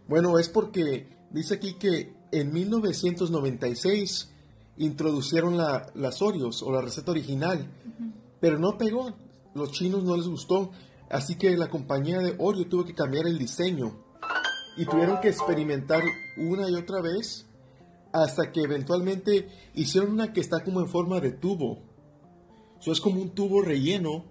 Bueno, 0.07 0.37
es 0.39 0.49
porque 0.49 1.07
dice 1.31 1.55
aquí 1.55 1.73
que 1.73 2.13
en 2.31 2.53
1996 2.53 4.29
introducieron 4.77 5.57
la, 5.57 5.87
las 5.95 6.21
Oreos 6.21 6.61
o 6.63 6.71
la 6.71 6.81
receta 6.81 7.11
original, 7.11 7.67
pero 8.39 8.59
no 8.59 8.77
pegó. 8.77 9.13
Los 9.53 9.71
chinos 9.71 10.03
no 10.03 10.17
les 10.17 10.27
gustó, 10.27 10.71
así 11.09 11.35
que 11.35 11.55
la 11.55 11.69
compañía 11.69 12.19
de 12.19 12.35
Oreo 12.37 12.67
tuvo 12.67 12.83
que 12.83 12.93
cambiar 12.93 13.25
el 13.25 13.37
diseño 13.37 13.95
y 14.77 14.85
tuvieron 14.85 15.21
que 15.21 15.29
experimentar 15.29 16.03
una 16.37 16.69
y 16.69 16.75
otra 16.75 17.01
vez 17.01 17.45
hasta 18.11 18.51
que 18.51 18.61
eventualmente 18.61 19.49
hicieron 19.73 20.11
una 20.11 20.33
que 20.33 20.41
está 20.41 20.63
como 20.63 20.81
en 20.81 20.87
forma 20.87 21.19
de 21.19 21.31
tubo. 21.31 21.79
Eso 22.79 22.91
es 22.91 22.99
como 22.99 23.21
un 23.21 23.29
tubo 23.29 23.61
relleno 23.61 24.25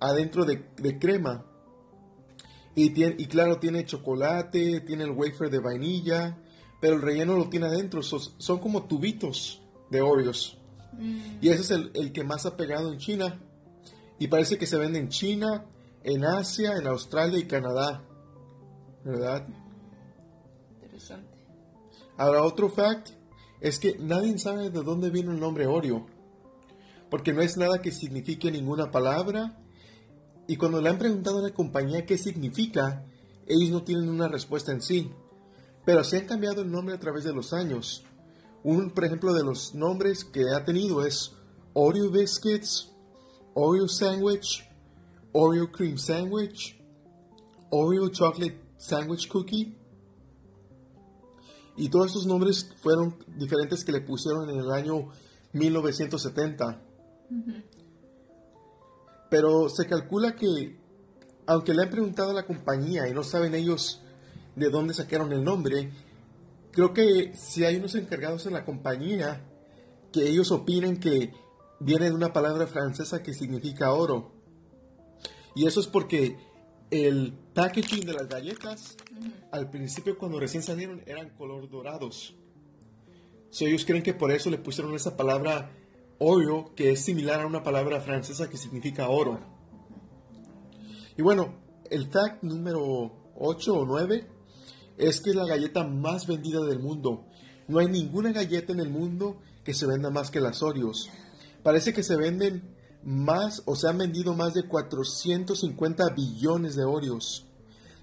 adentro 0.00 0.44
de, 0.44 0.64
de 0.76 0.98
crema. 0.98 1.44
Y, 2.78 2.90
tiene, 2.90 3.16
y 3.18 3.26
claro, 3.26 3.58
tiene 3.58 3.84
chocolate, 3.84 4.82
tiene 4.82 5.02
el 5.02 5.10
wafer 5.10 5.50
de 5.50 5.58
vainilla, 5.58 6.38
pero 6.80 6.94
el 6.94 7.02
relleno 7.02 7.36
lo 7.36 7.48
tiene 7.48 7.66
adentro. 7.66 8.04
Son, 8.04 8.20
son 8.38 8.60
como 8.60 8.84
tubitos 8.84 9.60
de 9.90 10.00
Oreos. 10.00 10.56
Y 11.40 11.48
ese 11.48 11.62
es 11.62 11.70
el, 11.72 11.90
el, 11.94 12.12
que 12.12 12.22
más 12.22 12.46
ha 12.46 12.56
pegado 12.56 12.92
en 12.92 12.98
China. 12.98 13.40
Y 14.20 14.28
parece 14.28 14.58
que 14.58 14.66
se 14.66 14.78
vende 14.78 15.00
en 15.00 15.08
China, 15.08 15.64
en 16.04 16.24
Asia, 16.24 16.76
en 16.76 16.86
Australia 16.86 17.40
y 17.40 17.48
Canadá. 17.48 18.04
¿Verdad? 19.02 19.48
Interesante. 20.80 21.36
Ahora, 22.16 22.44
otro 22.44 22.68
fact 22.68 23.08
es 23.60 23.80
que 23.80 23.96
nadie 23.98 24.38
sabe 24.38 24.70
de 24.70 24.84
dónde 24.84 25.10
viene 25.10 25.32
el 25.32 25.40
nombre 25.40 25.66
Oreo. 25.66 26.06
Porque 27.10 27.32
no 27.32 27.42
es 27.42 27.56
nada 27.56 27.82
que 27.82 27.90
signifique 27.90 28.52
ninguna 28.52 28.92
palabra. 28.92 29.57
Y 30.48 30.56
cuando 30.56 30.80
le 30.80 30.88
han 30.88 30.98
preguntado 30.98 31.38
a 31.38 31.42
la 31.42 31.52
compañía 31.52 32.06
qué 32.06 32.16
significa, 32.16 33.04
ellos 33.46 33.68
no 33.68 33.82
tienen 33.82 34.08
una 34.08 34.28
respuesta 34.28 34.72
en 34.72 34.80
sí. 34.80 35.12
Pero 35.84 36.02
se 36.02 36.16
han 36.16 36.26
cambiado 36.26 36.62
el 36.62 36.72
nombre 36.72 36.94
a 36.94 36.98
través 36.98 37.22
de 37.24 37.34
los 37.34 37.52
años. 37.52 38.02
Un, 38.64 38.90
por 38.90 39.04
ejemplo, 39.04 39.34
de 39.34 39.44
los 39.44 39.74
nombres 39.74 40.24
que 40.24 40.48
ha 40.50 40.64
tenido 40.64 41.04
es 41.04 41.32
Oreo 41.74 42.10
Biscuits, 42.10 42.90
Oreo 43.52 43.88
Sandwich, 43.88 44.66
Oreo 45.32 45.70
Cream 45.70 45.98
Sandwich, 45.98 46.80
Oreo 47.68 48.08
Chocolate 48.08 48.58
Sandwich 48.78 49.28
Cookie. 49.28 49.76
Y 51.76 51.90
todos 51.90 52.06
estos 52.06 52.26
nombres 52.26 52.74
fueron 52.80 53.16
diferentes 53.36 53.84
que 53.84 53.92
le 53.92 54.00
pusieron 54.00 54.48
en 54.48 54.60
el 54.60 54.70
año 54.70 55.10
1970. 55.52 56.80
Pero 59.30 59.68
se 59.68 59.86
calcula 59.86 60.34
que, 60.34 60.76
aunque 61.46 61.74
le 61.74 61.82
han 61.82 61.90
preguntado 61.90 62.30
a 62.30 62.34
la 62.34 62.46
compañía 62.46 63.08
y 63.08 63.12
no 63.12 63.22
saben 63.22 63.54
ellos 63.54 64.02
de 64.56 64.70
dónde 64.70 64.94
sacaron 64.94 65.32
el 65.32 65.44
nombre, 65.44 65.90
creo 66.72 66.92
que 66.92 67.32
si 67.34 67.64
hay 67.64 67.76
unos 67.76 67.94
encargados 67.94 68.46
en 68.46 68.54
la 68.54 68.64
compañía 68.64 69.44
que 70.12 70.28
ellos 70.28 70.50
opinen 70.50 70.98
que 70.98 71.32
viene 71.80 72.06
de 72.06 72.14
una 72.14 72.32
palabra 72.32 72.66
francesa 72.66 73.22
que 73.22 73.34
significa 73.34 73.92
oro. 73.92 74.32
Y 75.54 75.66
eso 75.66 75.80
es 75.80 75.86
porque 75.86 76.36
el 76.90 77.34
packaging 77.54 78.06
de 78.06 78.12
las 78.14 78.28
galletas 78.28 78.96
al 79.50 79.70
principio 79.70 80.16
cuando 80.16 80.40
recién 80.40 80.62
salieron 80.62 81.02
eran 81.06 81.30
color 81.30 81.68
dorados. 81.68 82.34
So, 83.50 83.66
ellos 83.66 83.84
creen 83.84 84.02
que 84.02 84.14
por 84.14 84.30
eso 84.30 84.50
le 84.50 84.58
pusieron 84.58 84.94
esa 84.94 85.16
palabra 85.16 85.70
Oreo, 86.18 86.74
que 86.74 86.90
es 86.90 87.04
similar 87.04 87.40
a 87.40 87.46
una 87.46 87.62
palabra 87.62 88.00
francesa 88.00 88.48
que 88.48 88.56
significa 88.56 89.08
oro. 89.08 89.38
Y 91.16 91.22
bueno, 91.22 91.54
el 91.90 92.08
fact 92.10 92.42
número 92.42 93.12
8 93.36 93.74
o 93.74 93.86
9 93.86 94.26
es 94.98 95.20
que 95.20 95.30
es 95.30 95.36
la 95.36 95.46
galleta 95.46 95.84
más 95.84 96.26
vendida 96.26 96.64
del 96.64 96.80
mundo. 96.80 97.24
No 97.68 97.78
hay 97.78 97.88
ninguna 97.88 98.32
galleta 98.32 98.72
en 98.72 98.80
el 98.80 98.90
mundo 98.90 99.40
que 99.64 99.74
se 99.74 99.86
venda 99.86 100.10
más 100.10 100.30
que 100.30 100.40
las 100.40 100.62
Oreos. 100.62 101.10
Parece 101.62 101.92
que 101.92 102.02
se 102.02 102.16
venden 102.16 102.74
más 103.04 103.62
o 103.66 103.76
se 103.76 103.88
han 103.88 103.98
vendido 103.98 104.34
más 104.34 104.54
de 104.54 104.66
450 104.66 106.08
billones 106.10 106.74
de 106.74 106.84
Oreos 106.84 107.46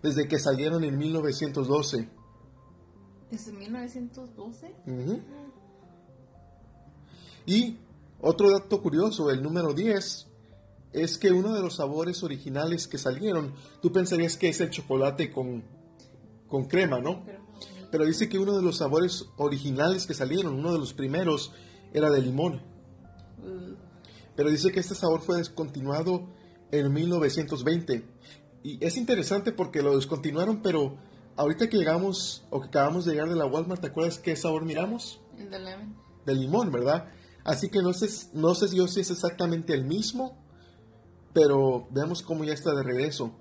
desde 0.02 0.28
que 0.28 0.40
salieron 0.40 0.84
en 0.84 0.98
1912. 0.98 2.10
¿Desde 3.32 3.52
1912? 3.52 4.76
Ujú. 4.86 5.20
Y 7.48 7.78
otro 8.22 8.52
dato 8.52 8.82
curioso, 8.82 9.30
el 9.30 9.44
número 9.44 9.74
10, 9.74 10.28
es 10.94 11.18
que 11.18 11.32
uno 11.32 11.54
de 11.54 11.62
los 11.62 11.76
sabores 11.76 12.24
originales 12.24 12.88
que 12.88 12.98
salieron, 12.98 13.54
tú 13.82 13.92
pensarías 13.92 14.38
que 14.38 14.50
es 14.50 14.62
el 14.62 14.70
chocolate 14.70 15.32
con, 15.32 15.64
con 16.48 16.66
crema, 16.66 17.00
¿no? 17.00 17.24
Pero, 17.92 18.06
dice 18.06 18.28
que 18.28 18.40
uno 18.40 18.58
de 18.58 18.62
los 18.62 18.78
sabores 18.78 19.26
originales 19.38 20.06
que 20.06 20.14
salieron, 20.14 20.56
uno 20.56 20.74
de 20.74 20.80
los 20.80 20.94
primeros, 20.94 21.54
era 21.94 22.10
de 22.10 22.22
limón. 22.22 22.62
Pero 24.36 24.50
dice 24.50 24.72
que 24.72 24.82
este 24.82 24.96
sabor 24.96 25.22
fue 25.22 25.38
descontinuado 25.38 26.28
en 26.72 26.92
1920. 26.92 28.04
Y 28.64 28.84
es 28.84 28.98
interesante 28.98 29.52
porque 29.52 29.82
lo 29.82 29.96
descontinuaron, 29.96 30.62
pero 30.62 30.98
ahorita 31.38 31.70
que 31.70 31.78
llegamos, 31.78 32.44
o 32.50 32.60
que 32.62 32.68
acabamos 32.68 33.06
de 33.06 33.14
llegar 33.14 33.30
de 33.30 33.36
la 33.36 33.46
Walmart, 33.46 33.82
¿te 33.82 33.88
acuerdas 33.88 34.18
qué 34.20 34.36
sabor 34.36 34.66
miramos? 34.66 35.22
el 35.38 35.50
de 35.50 35.60
lemon. 35.60 35.96
De 36.26 36.36
limón, 36.36 36.72
¿verdad? 36.72 37.12
Así 37.46 37.70
que 37.70 37.82
no 37.82 37.94
sé, 37.94 38.10
no 38.34 38.56
sé 38.56 38.76
yo 38.76 38.88
si 38.88 39.02
es 39.02 39.12
exactamente 39.12 39.74
el 39.74 39.86
mismo, 39.86 40.44
pero 41.32 41.88
veamos 41.92 42.24
cómo 42.24 42.44
ya 42.44 42.54
está 42.54 42.74
de 42.74 42.84
regreso. 42.84 43.32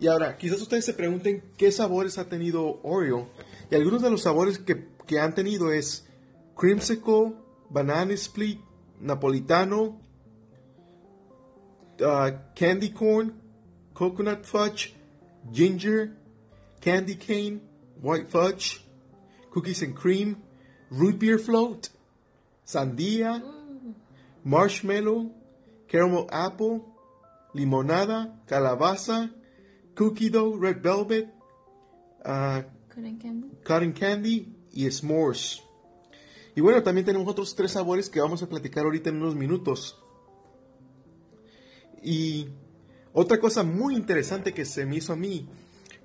Y 0.00 0.08
ahora, 0.08 0.36
quizás 0.38 0.60
ustedes 0.60 0.86
se 0.86 0.94
pregunten 0.94 1.52
qué 1.56 1.70
sabores 1.70 2.18
ha 2.18 2.28
tenido 2.28 2.80
Oreo. 2.82 3.28
Y 3.70 3.74
algunos 3.74 4.02
de 4.02 4.10
los 4.10 4.22
sabores 4.22 4.58
que, 4.58 4.88
que 5.06 5.20
han 5.20 5.34
tenido 5.34 5.70
es 5.70 6.06
Creamsicle, 6.56 7.34
Banana 7.68 8.14
Split, 8.14 8.60
Napolitano, 9.00 10.00
uh, 12.00 12.30
Candy 12.54 12.90
Corn, 12.90 13.34
Coconut 13.92 14.44
Fudge, 14.44 14.94
Ginger, 15.52 16.16
Candy 16.80 17.16
Cane, 17.16 17.60
White 18.02 18.28
Fudge, 18.28 18.82
Cookies 19.50 19.82
and 19.82 19.94
Cream, 19.94 20.42
Root 20.90 21.18
Beer 21.18 21.38
Float, 21.38 21.90
Sandía, 22.66 23.42
Marshmallow, 24.42 25.32
Caramel 25.86 26.26
Apple, 26.30 26.82
Limonada, 27.54 28.42
Calabaza, 28.46 29.30
Cookie 29.94 30.30
Dough, 30.30 30.60
Red 30.60 30.82
Velvet, 30.82 31.32
uh, 32.24 32.62
Cotton 32.92 33.18
candy. 33.18 33.50
Cotton 33.64 33.92
Candy 33.92 34.52
y 34.72 34.90
S'mores. 34.90 35.62
Y 36.56 36.60
bueno, 36.60 36.82
también 36.82 37.06
tenemos 37.06 37.28
otros 37.28 37.54
tres 37.54 37.72
sabores 37.72 38.10
que 38.10 38.20
vamos 38.20 38.42
a 38.42 38.48
platicar 38.48 38.84
ahorita 38.84 39.10
en 39.10 39.22
unos 39.22 39.36
minutos. 39.36 39.96
Y 42.02 42.48
Otra 43.18 43.38
cosa 43.40 43.62
muy 43.62 43.94
interesante 43.94 44.52
que 44.52 44.66
se 44.66 44.84
me 44.84 44.96
hizo 44.96 45.14
a 45.14 45.16
mí 45.16 45.48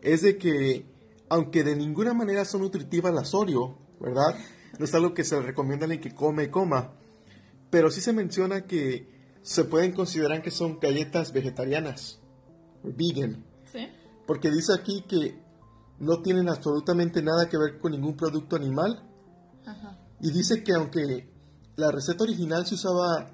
es 0.01 0.21
de 0.21 0.37
que, 0.37 0.85
aunque 1.27 1.61
de 1.61 1.75
ninguna 1.75 2.13
manera 2.13 2.45
son 2.45 2.61
nutritivas 2.61 3.13
las 3.13 3.33
Oreo, 3.33 3.77
¿verdad? 3.99 4.37
No 4.79 4.85
es 4.85 4.93
algo 4.93 5.13
que 5.13 5.23
se 5.23 5.35
le 5.35 5.41
recomienda 5.41 5.83
a 5.83 5.85
alguien 5.85 6.01
que 6.01 6.15
come 6.15 6.45
y 6.45 6.49
coma, 6.49 6.93
pero 7.69 7.91
sí 7.91 8.01
se 8.01 8.13
menciona 8.13 8.65
que 8.65 9.07
se 9.41 9.63
pueden 9.63 9.91
considerar 9.91 10.41
que 10.41 10.51
son 10.51 10.79
galletas 10.79 11.33
vegetarianas, 11.33 12.19
vegan. 12.83 13.43
¿Sí? 13.71 13.87
Porque 14.27 14.49
dice 14.49 14.73
aquí 14.73 15.03
que 15.07 15.39
no 15.99 16.21
tienen 16.21 16.49
absolutamente 16.49 17.21
nada 17.21 17.49
que 17.49 17.57
ver 17.57 17.77
con 17.79 17.91
ningún 17.91 18.15
producto 18.15 18.55
animal. 18.55 19.03
Ajá. 19.65 19.97
Y 20.19 20.31
dice 20.31 20.63
que 20.63 20.73
aunque 20.73 21.29
la 21.75 21.91
receta 21.91 22.23
original 22.23 22.65
se 22.65 22.75
usaba 22.75 23.31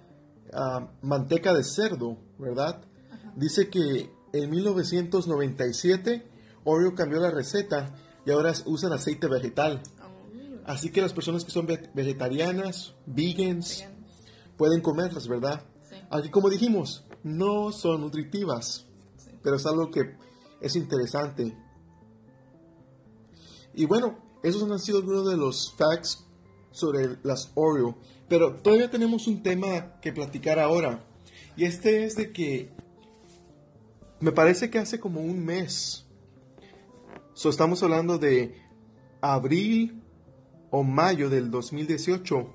ah, 0.54 0.88
manteca 1.02 1.54
de 1.54 1.64
cerdo, 1.64 2.18
¿verdad? 2.38 2.82
Dice 3.36 3.70
que 3.70 4.10
en 4.34 4.50
1997 4.50 6.28
Oreo 6.64 6.96
cambió 6.96 7.20
la 7.20 7.32
receta 7.32 7.94
y 8.26 8.32
ahora 8.32 8.54
usan 8.66 8.94
aceite 8.94 9.28
vegetal. 9.28 9.82
Así 10.68 10.92
que 10.92 11.02
las 11.02 11.14
personas 11.14 11.44
que 11.44 11.52
son 11.52 11.66
ve- 11.66 11.90
vegetarianas, 11.96 12.94
vegans, 13.08 13.80
veganos. 13.80 13.98
pueden 14.58 14.82
comerlas, 14.82 15.28
¿verdad? 15.28 15.66
Sí. 15.90 15.96
Aquí 16.12 16.30
como 16.30 16.50
dijimos, 16.50 17.06
no 17.24 17.72
son 17.72 18.02
nutritivas, 18.02 18.86
Sí. 19.18 19.32
pero 19.42 19.56
es 19.56 19.66
algo 19.66 19.90
que 19.90 20.16
es 20.62 20.76
interesante. 20.76 21.58
Y 23.74 23.86
bueno, 23.86 24.18
esos 24.44 24.70
han 24.70 24.80
sido 24.80 24.98
algunos 25.00 25.30
de 25.30 25.38
los 25.38 25.74
facts 25.78 26.26
sobre 26.72 27.18
las 27.24 27.52
Oreo. 27.56 27.98
Pero 28.28 28.56
todavía 28.58 28.92
tenemos 28.92 29.28
un 29.28 29.42
tema 29.44 30.00
que 30.02 30.12
platicar 30.12 30.60
ahora. 30.60 31.06
Y 31.56 31.64
este 31.66 32.04
es 32.06 32.16
de 32.16 32.32
que 32.34 32.72
me 34.20 34.32
parece 34.32 34.70
que 34.70 34.80
hace 34.80 35.00
como 35.00 35.22
un 35.22 35.46
mes. 35.46 36.06
So, 37.34 37.50
estamos 37.50 37.82
hablando 37.84 38.18
de 38.18 38.60
abril 39.22 40.02
o 40.72 40.84
mayo 40.84 41.30
del 41.30 41.52
2018. 41.52 42.54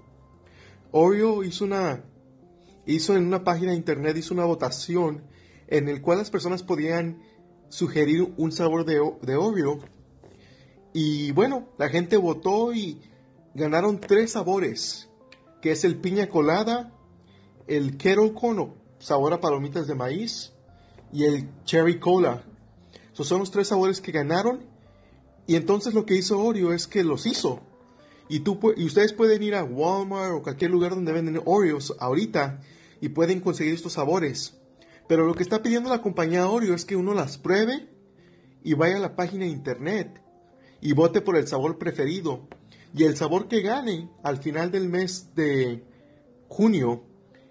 Oreo 0.93 1.45
hizo 1.45 1.65
una 1.65 2.05
hizo 2.85 3.17
en 3.17 3.27
una 3.27 3.45
página 3.45 3.71
de 3.71 3.77
internet 3.77 4.17
hizo 4.17 4.35
una 4.35 4.45
votación 4.45 5.23
en 5.69 5.89
el 5.89 6.03
cual 6.03 6.19
las 6.19 6.31
personas 6.31 6.65
podían 6.65 7.23
sugerir 7.69 8.35
un 8.37 8.51
sabor 8.53 8.85
de, 8.85 9.01
de 9.23 9.37
Oreo. 9.37 9.79
Y 10.93 11.33
bueno 11.33 11.69
la 11.79 11.89
gente 11.89 12.17
votó 12.17 12.75
y 12.75 13.01
ganaron 13.55 14.01
tres 14.01 14.33
sabores 14.33 15.09
que 15.61 15.71
es 15.71 15.85
el 15.85 15.97
piña 15.97 16.29
colada 16.29 16.93
el 17.67 17.97
kettle 17.97 18.33
corn 18.35 18.59
o 18.59 18.75
sabor 18.99 19.33
a 19.33 19.41
palomitas 19.41 19.87
de 19.87 19.95
maíz 19.95 20.53
y 21.13 21.25
el 21.25 21.49
cherry 21.65 21.99
cola. 21.99 22.43
Esos 23.13 23.29
son 23.29 23.41
los 23.41 23.51
tres 23.51 23.69
sabores 23.69 24.01
que 24.01 24.13
ganaron. 24.13 24.65
Y 25.47 25.57
entonces 25.57 25.95
lo 25.95 26.07
que 26.07 26.15
hizo 26.15 26.41
Oreo 26.41 26.73
es 26.73 26.87
que 26.87 27.05
los 27.05 27.27
hizo 27.27 27.61
y, 28.33 28.41
tú, 28.41 28.59
y 28.79 28.87
ustedes 28.87 29.13
pueden 29.13 29.43
ir 29.43 29.55
a 29.55 29.63
Walmart 29.63 30.33
o 30.33 30.43
cualquier 30.43 30.71
lugar 30.71 30.95
donde 30.95 31.13
venden 31.13 31.43
Oreos 31.45 31.95
ahorita 31.99 32.63
y 32.99 33.11
pueden 33.11 33.41
conseguir 33.43 33.75
estos 33.75 33.93
sabores. 33.93 34.59
Pero 35.07 35.27
lo 35.27 35.35
que 35.35 35.43
está 35.43 35.63
pidiendo 35.63 35.91
la 35.91 36.01
compañía 36.01 36.49
Oreo 36.49 36.75
es 36.75 36.87
que 36.87 36.97
uno 36.97 37.13
las 37.13 37.37
pruebe 37.37 37.91
y 38.65 38.73
vaya 38.73 38.97
a 38.97 39.01
la 39.01 39.17
página 39.17 39.45
de 39.45 39.51
internet 39.51 40.23
y 40.81 40.95
vote 40.95 41.21
por 41.21 41.37
el 41.37 41.47
sabor 41.47 41.77
preferido. 41.77 42.49
Y 42.95 43.05
el 43.05 43.19
sabor 43.19 43.49
que 43.49 43.61
gane 43.61 44.09
al 44.23 44.39
final 44.39 44.71
del 44.71 44.89
mes 44.89 45.35
de 45.35 45.85
junio 46.49 47.05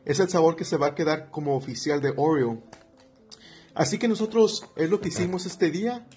es 0.04 0.20
el 0.20 0.30
sabor 0.30 0.56
que 0.56 0.65
se 0.65 0.78
va 0.78 0.88
a 0.88 0.96
quedar 0.96 1.30
como 1.30 1.56
oficial 1.56 2.02
de 2.02 2.12
Oreo. 2.17 2.63
Así 3.76 4.00
que 4.00 4.08
nosotros 4.08 4.65
es 4.76 4.89
lo 4.89 5.00
que 5.00 5.10
hicimos 5.10 5.46
este 5.46 5.70
día. 5.70 6.08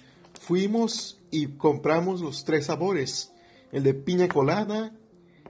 Fuimos 0.41 1.21
y 1.29 1.49
compramos 1.57 2.21
los 2.21 2.45
tres 2.45 2.65
sabores. 2.65 3.31
El 3.75 3.83
de 3.83 3.93
piña 3.93 4.29
colada, 4.29 4.93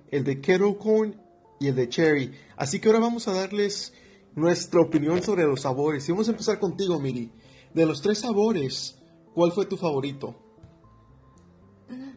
el 0.09 0.23
de 0.23 0.41
kettle 0.41 0.79
corn 0.79 1.21
y 1.59 1.67
el 1.67 1.75
de 1.75 1.87
cherry. 1.87 2.33
Así 2.57 2.79
que 2.79 2.87
ahora 2.87 2.99
vamos 2.99 3.27
a 3.27 3.33
darles 3.33 3.93
nuestra 4.33 4.81
opinión 4.81 5.21
sobre 5.21 5.43
los 5.43 5.61
sabores. 5.61 6.09
Y 6.09 6.11
vamos 6.11 6.27
a 6.27 6.31
empezar 6.31 6.59
contigo, 6.59 6.99
Miri. 6.99 7.31
De 7.75 7.85
los 7.85 8.01
tres 8.01 8.17
sabores, 8.17 8.99
¿cuál 9.35 9.51
fue 9.51 9.67
tu 9.67 9.77
favorito? 9.77 10.33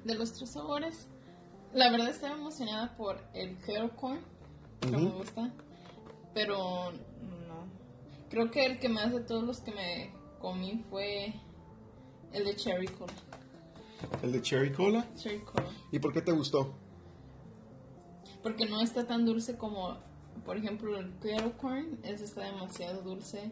De 0.02 0.14
los 0.14 0.32
tres 0.32 0.48
sabores, 0.48 1.08
la 1.74 1.90
verdad 1.90 2.08
estaba 2.08 2.36
emocionada 2.36 2.96
por 2.96 3.20
el 3.34 3.58
kettle 3.58 3.90
corn, 4.00 4.20
que 4.80 4.96
me 4.96 5.10
gusta, 5.10 5.52
pero 6.32 6.90
no. 6.90 7.66
Creo 8.30 8.50
que 8.50 8.64
el 8.64 8.78
que 8.78 8.88
más 8.88 9.12
de 9.12 9.20
todos 9.20 9.44
los 9.44 9.60
que 9.60 9.72
me 9.72 10.14
comí 10.40 10.86
fue 10.88 11.34
el 12.32 12.46
de 12.46 12.56
cherry 12.56 12.88
cola. 12.88 13.12
El 14.22 14.32
de 14.32 14.42
cherry 14.42 14.72
cola. 14.72 15.06
Cherry 15.16 15.40
cola. 15.40 15.68
¿Y 15.90 15.98
por 15.98 16.12
qué 16.12 16.22
te 16.22 16.32
gustó? 16.32 16.74
Porque 18.42 18.66
no 18.66 18.80
está 18.80 19.06
tan 19.06 19.24
dulce 19.24 19.56
como, 19.56 19.98
por 20.44 20.56
ejemplo, 20.56 20.96
el 20.98 21.12
kettle 21.20 21.52
corn. 21.60 21.98
Ese 22.02 22.24
está 22.24 22.44
demasiado 22.44 23.02
dulce. 23.02 23.50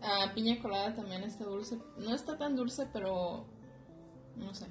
Ah, 0.00 0.32
piña 0.34 0.60
colada 0.60 0.94
también 0.94 1.22
está 1.24 1.44
dulce. 1.44 1.78
No 1.98 2.14
está 2.14 2.36
tan 2.36 2.56
dulce, 2.56 2.86
pero 2.92 3.46
no 4.36 4.54
sé. 4.54 4.66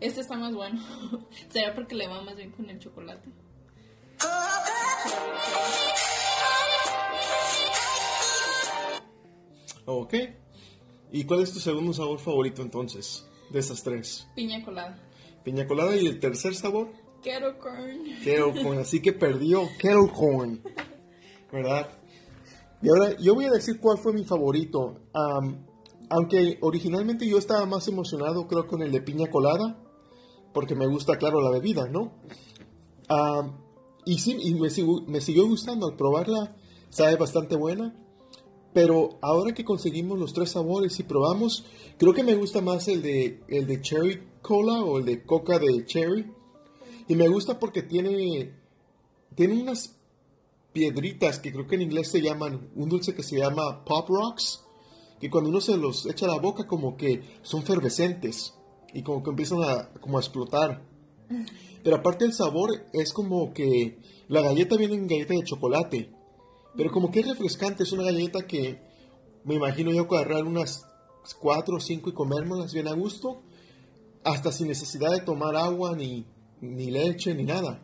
Este 0.00 0.20
está 0.20 0.36
más 0.36 0.54
bueno. 0.54 0.80
Será 1.50 1.74
porque 1.74 1.94
le 1.94 2.08
va 2.08 2.22
más 2.22 2.36
bien 2.36 2.52
con 2.52 2.68
el 2.70 2.78
chocolate. 2.78 3.30
Ok. 9.84 10.14
¿Y 11.12 11.24
cuál 11.24 11.42
es 11.42 11.52
tu 11.52 11.58
segundo 11.58 11.92
sabor 11.92 12.18
favorito 12.18 12.62
entonces? 12.62 13.26
De 13.50 13.58
esas 13.58 13.82
tres. 13.82 14.28
Piña 14.34 14.64
colada. 14.64 14.98
Piña 15.44 15.66
colada 15.66 15.96
y 15.96 16.06
el 16.06 16.20
tercer 16.20 16.54
sabor. 16.54 16.88
Kettle 17.22 17.58
corn. 17.58 18.04
Kettle 18.22 18.62
corn, 18.62 18.78
así 18.78 19.00
que 19.00 19.12
perdió 19.12 19.68
Kettle 19.78 20.10
corn, 20.14 20.62
¿verdad? 21.52 21.88
Y 22.82 22.88
ahora 22.88 23.16
yo 23.18 23.34
voy 23.34 23.44
a 23.44 23.50
decir 23.50 23.78
cuál 23.78 23.98
fue 23.98 24.12
mi 24.12 24.24
favorito. 24.24 25.00
Am, 25.12 25.66
aunque 26.08 26.58
originalmente 26.60 27.28
yo 27.28 27.38
estaba 27.38 27.66
más 27.66 27.86
emocionado, 27.88 28.46
creo, 28.46 28.66
con 28.66 28.82
el 28.82 28.90
de 28.90 29.02
piña 29.02 29.28
colada, 29.30 29.78
porque 30.52 30.74
me 30.74 30.86
gusta, 30.86 31.18
claro, 31.18 31.40
la 31.40 31.50
bebida, 31.50 31.88
¿no? 31.88 32.12
Am, 33.08 33.58
y 34.04 34.18
sí, 34.18 34.36
y 34.40 34.54
me, 34.54 34.68
me 35.06 35.20
siguió 35.20 35.46
gustando 35.46 35.86
al 35.88 35.96
probarla, 35.96 36.56
sabe 36.88 37.16
bastante 37.16 37.56
buena. 37.56 37.94
Pero 38.72 39.18
ahora 39.20 39.52
que 39.52 39.64
conseguimos 39.64 40.18
los 40.18 40.32
tres 40.32 40.50
sabores 40.50 40.98
y 41.00 41.02
probamos, 41.02 41.64
creo 41.98 42.14
que 42.14 42.22
me 42.22 42.36
gusta 42.36 42.60
más 42.60 42.86
el 42.88 43.02
de, 43.02 43.40
el 43.48 43.66
de 43.66 43.80
cherry 43.80 44.22
cola 44.42 44.82
o 44.82 44.98
el 44.98 45.04
de 45.04 45.24
coca 45.24 45.58
de 45.58 45.84
cherry. 45.84 46.32
Y 47.08 47.16
me 47.16 47.28
gusta 47.28 47.58
porque 47.58 47.82
tiene, 47.82 48.54
tiene 49.34 49.60
unas 49.60 49.96
piedritas 50.72 51.40
que 51.40 51.52
creo 51.52 51.66
que 51.66 51.74
en 51.74 51.82
inglés 51.82 52.08
se 52.08 52.22
llaman, 52.22 52.70
un 52.76 52.88
dulce 52.88 53.14
que 53.14 53.24
se 53.24 53.38
llama 53.38 53.84
Pop 53.84 54.08
Rocks, 54.08 54.64
que 55.20 55.30
cuando 55.30 55.50
uno 55.50 55.60
se 55.60 55.76
los 55.76 56.06
echa 56.06 56.26
a 56.26 56.30
la 56.30 56.40
boca 56.40 56.66
como 56.66 56.96
que 56.96 57.22
son 57.42 57.64
fervescentes 57.64 58.54
y 58.94 59.02
como 59.02 59.22
que 59.22 59.30
empiezan 59.30 59.62
a, 59.64 59.90
como 60.00 60.18
a 60.18 60.20
explotar. 60.20 60.82
Pero 61.82 61.96
aparte 61.96 62.24
el 62.24 62.32
sabor 62.32 62.86
es 62.92 63.12
como 63.12 63.52
que 63.52 63.98
la 64.28 64.42
galleta 64.42 64.76
viene 64.76 64.94
en 64.94 65.08
galleta 65.08 65.34
de 65.34 65.42
chocolate, 65.42 66.12
pero 66.76 66.90
como 66.90 67.10
que 67.10 67.20
es 67.20 67.28
refrescante, 67.28 67.82
es 67.82 67.92
una 67.92 68.04
galleta 68.04 68.46
que 68.46 68.80
me 69.44 69.54
imagino 69.54 69.92
yo 69.92 70.02
agarrar 70.02 70.44
unas 70.44 70.86
cuatro 71.38 71.76
o 71.76 71.80
cinco 71.80 72.10
y 72.10 72.12
comérmelas 72.12 72.72
bien 72.72 72.88
a 72.88 72.92
gusto, 72.92 73.42
hasta 74.24 74.52
sin 74.52 74.68
necesidad 74.68 75.10
de 75.10 75.20
tomar 75.20 75.56
agua, 75.56 75.96
ni, 75.96 76.26
ni 76.60 76.90
leche, 76.90 77.34
ni 77.34 77.44
nada. 77.44 77.82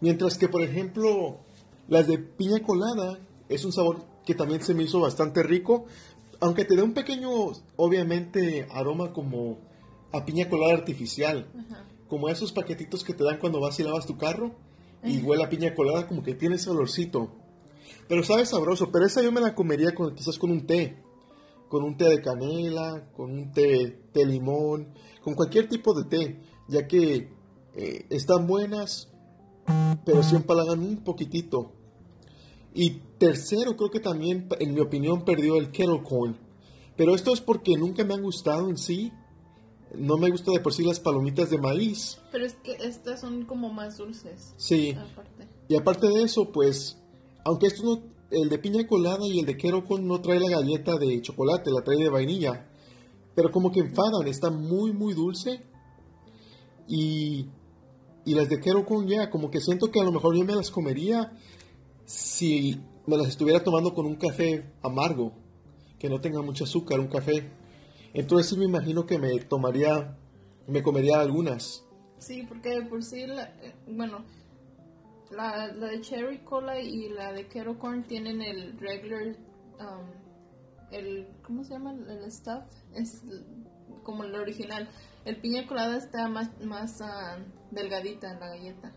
Mientras 0.00 0.38
que, 0.38 0.48
por 0.48 0.62
ejemplo, 0.62 1.38
las 1.88 2.06
de 2.06 2.18
piña 2.18 2.60
colada 2.60 3.18
es 3.48 3.64
un 3.64 3.72
sabor 3.72 4.04
que 4.24 4.34
también 4.34 4.62
se 4.62 4.74
me 4.74 4.82
hizo 4.82 5.00
bastante 5.00 5.42
rico, 5.42 5.86
aunque 6.40 6.64
te 6.64 6.76
da 6.76 6.84
un 6.84 6.92
pequeño, 6.92 7.30
obviamente, 7.76 8.66
aroma 8.70 9.12
como 9.12 9.58
a 10.12 10.24
piña 10.24 10.48
colada 10.48 10.74
artificial, 10.74 11.48
Ajá. 11.58 11.84
como 12.08 12.28
esos 12.28 12.52
paquetitos 12.52 13.04
que 13.04 13.14
te 13.14 13.24
dan 13.24 13.38
cuando 13.38 13.60
vas 13.60 13.78
y 13.80 13.84
lavas 13.84 14.06
tu 14.06 14.16
carro 14.16 14.54
y 15.02 15.18
huele 15.18 15.44
a 15.44 15.48
piña 15.48 15.74
colada, 15.74 16.08
como 16.08 16.22
que 16.22 16.34
tiene 16.34 16.56
ese 16.56 16.70
olorcito. 16.70 17.30
Pero 18.08 18.22
sabe 18.22 18.46
sabroso, 18.46 18.90
pero 18.90 19.06
esa 19.06 19.22
yo 19.22 19.32
me 19.32 19.40
la 19.40 19.54
comería 19.54 19.94
con, 19.94 20.14
quizás 20.14 20.38
con 20.38 20.50
un 20.50 20.66
té, 20.66 21.02
con 21.68 21.82
un 21.82 21.96
té 21.96 22.08
de 22.08 22.22
canela, 22.22 23.10
con 23.16 23.32
un 23.32 23.52
té 23.52 24.00
de 24.12 24.26
limón, 24.26 24.92
con 25.22 25.34
cualquier 25.34 25.68
tipo 25.68 25.92
de 25.94 26.04
té, 26.04 26.40
ya 26.68 26.86
que 26.86 27.32
eh, 27.74 28.06
están 28.10 28.46
buenas, 28.46 29.08
pero 30.04 30.22
sí 30.22 30.36
empalagan 30.36 30.80
un 30.80 31.02
poquitito. 31.02 31.72
Y 32.74 32.90
tercero, 33.18 33.76
creo 33.76 33.90
que 33.90 34.00
también, 34.00 34.48
en 34.60 34.74
mi 34.74 34.80
opinión, 34.80 35.24
perdió 35.24 35.56
el 35.56 35.70
kettle 35.70 36.02
corn. 36.02 36.36
Pero 36.96 37.14
esto 37.14 37.32
es 37.32 37.40
porque 37.40 37.76
nunca 37.76 38.04
me 38.04 38.14
han 38.14 38.22
gustado 38.22 38.68
en 38.68 38.76
sí. 38.76 39.12
No 39.94 40.16
me 40.18 40.30
gusta 40.30 40.52
de 40.52 40.60
por 40.60 40.74
sí 40.74 40.84
las 40.84 41.00
palomitas 41.00 41.50
de 41.50 41.58
maíz. 41.58 42.20
Pero 42.32 42.44
es 42.44 42.54
que 42.54 42.72
estas 42.72 43.20
son 43.20 43.44
como 43.44 43.72
más 43.72 43.96
dulces. 43.96 44.54
Sí. 44.56 44.92
Aparte. 44.92 45.48
Y 45.68 45.76
aparte 45.76 46.08
de 46.08 46.22
eso, 46.22 46.52
pues, 46.52 46.98
aunque 47.46 47.68
estos 47.68 47.84
no 47.84 48.02
el 48.30 48.48
de 48.48 48.58
piña 48.58 48.84
colada 48.88 49.24
y 49.24 49.38
el 49.38 49.46
de 49.46 49.56
Kerocon 49.56 50.06
no 50.06 50.20
trae 50.20 50.40
la 50.40 50.50
galleta 50.50 50.96
de 50.96 51.22
chocolate, 51.22 51.70
la 51.70 51.84
trae 51.84 51.96
de 51.96 52.08
vainilla. 52.08 52.66
Pero 53.36 53.52
como 53.52 53.70
que 53.70 53.78
enfadan, 53.78 54.26
está 54.26 54.50
muy, 54.50 54.92
muy 54.92 55.14
dulce. 55.14 55.62
Y, 56.88 57.46
y 58.24 58.34
las 58.34 58.48
de 58.48 58.58
Kerocon 58.58 59.06
ya, 59.06 59.30
como 59.30 59.48
que 59.48 59.60
siento 59.60 59.92
que 59.92 60.00
a 60.00 60.02
lo 60.04 60.10
mejor 60.10 60.36
yo 60.36 60.44
me 60.44 60.56
las 60.56 60.72
comería 60.72 61.38
si 62.04 62.80
me 63.06 63.16
las 63.16 63.28
estuviera 63.28 63.62
tomando 63.62 63.94
con 63.94 64.06
un 64.06 64.16
café 64.16 64.72
amargo, 64.82 65.32
que 66.00 66.08
no 66.08 66.20
tenga 66.20 66.42
mucho 66.42 66.64
azúcar, 66.64 66.98
un 66.98 67.06
café. 67.06 67.48
Entonces 68.12 68.48
sí 68.48 68.58
me 68.58 68.64
imagino 68.64 69.06
que 69.06 69.18
me 69.18 69.38
tomaría, 69.38 70.18
me 70.66 70.82
comería 70.82 71.20
algunas. 71.20 71.84
Sí, 72.18 72.42
porque 72.48 72.82
por 72.82 73.04
sí, 73.04 73.20
eh, 73.20 73.74
bueno, 73.86 74.24
la, 75.30 75.68
la, 75.68 75.86
de 75.88 76.00
Cherry 76.00 76.38
Cola 76.44 76.80
y 76.80 77.08
la 77.08 77.32
de 77.32 77.48
Kettle 77.48 77.78
Corn 77.78 78.04
tienen 78.04 78.40
el 78.42 78.78
regular, 78.78 79.36
um, 79.80 80.10
el, 80.90 81.28
¿cómo 81.42 81.64
se 81.64 81.74
llama? 81.74 81.92
El 81.92 82.30
stuff, 82.30 82.64
es 82.94 83.22
como 84.02 84.24
el 84.24 84.34
original. 84.34 84.88
El 85.24 85.40
piña 85.40 85.66
colada 85.66 85.96
está 85.96 86.28
más, 86.28 86.50
más 86.60 87.00
uh, 87.00 87.42
delgadita 87.70 88.30
en 88.30 88.40
la 88.40 88.48
galleta. 88.48 88.92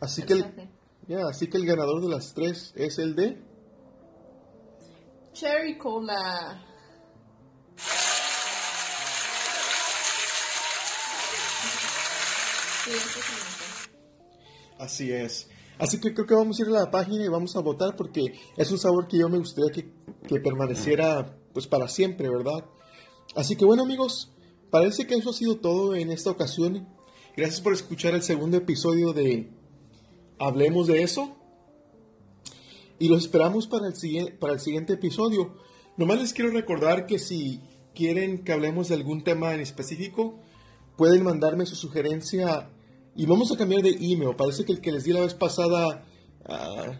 Así 0.00 0.22
que, 0.22 0.32
el, 0.34 1.20
así 1.28 1.48
que 1.48 1.58
el 1.58 1.66
ganador 1.66 2.02
de 2.02 2.08
las 2.08 2.34
tres 2.34 2.72
es 2.76 2.98
el 2.98 3.14
de... 3.14 3.40
Cherry 5.32 5.78
Cola. 5.78 6.64
Sí, 12.84 12.90
este 12.90 13.20
es 13.20 13.90
Así 14.78 15.12
es. 15.12 15.49
Así 15.80 15.98
que 15.98 16.12
creo 16.12 16.26
que 16.26 16.34
vamos 16.34 16.60
a 16.60 16.62
ir 16.62 16.68
a 16.68 16.72
la 16.72 16.90
página 16.90 17.24
y 17.24 17.28
vamos 17.28 17.56
a 17.56 17.60
votar 17.60 17.96
porque 17.96 18.34
es 18.58 18.70
un 18.70 18.78
sabor 18.78 19.08
que 19.08 19.16
yo 19.16 19.30
me 19.30 19.38
gustaría 19.38 19.72
que, 19.72 20.40
permaneciera 20.40 21.34
pues 21.54 21.66
para 21.66 21.88
siempre, 21.88 22.28
¿verdad? 22.28 22.66
Así 23.34 23.56
que 23.56 23.64
bueno 23.64 23.84
amigos, 23.84 24.30
parece 24.70 25.06
que 25.06 25.14
eso 25.14 25.30
ha 25.30 25.32
sido 25.32 25.56
todo 25.56 25.96
en 25.96 26.10
esta 26.10 26.30
ocasión. 26.30 26.86
Gracias 27.34 27.62
por 27.62 27.72
escuchar 27.72 28.14
el 28.14 28.22
segundo 28.22 28.58
episodio 28.58 29.14
de 29.14 29.50
Hablemos 30.38 30.86
de 30.86 31.02
eso. 31.02 31.34
Y 32.98 33.08
los 33.08 33.24
esperamos 33.24 33.66
para 33.66 33.88
el, 33.88 34.34
para 34.34 34.52
el 34.52 34.60
siguiente 34.60 34.92
episodio. 34.92 35.54
Nomás 35.96 36.20
les 36.20 36.34
quiero 36.34 36.50
recordar 36.50 37.06
que 37.06 37.18
si 37.18 37.62
quieren 37.94 38.44
que 38.44 38.52
hablemos 38.52 38.88
de 38.88 38.96
algún 38.96 39.24
tema 39.24 39.54
en 39.54 39.60
específico, 39.60 40.38
pueden 40.98 41.24
mandarme 41.24 41.64
su 41.64 41.74
sugerencia 41.74 42.68
y 43.14 43.26
vamos 43.26 43.52
a 43.52 43.56
cambiar 43.56 43.82
de 43.82 43.96
email. 44.00 44.34
Parece 44.36 44.64
que 44.64 44.72
el 44.72 44.80
que 44.80 44.90
les 44.92 45.04
di 45.04 45.12
la 45.12 45.20
vez 45.20 45.34
pasada, 45.34 46.06
uh, 46.48 46.92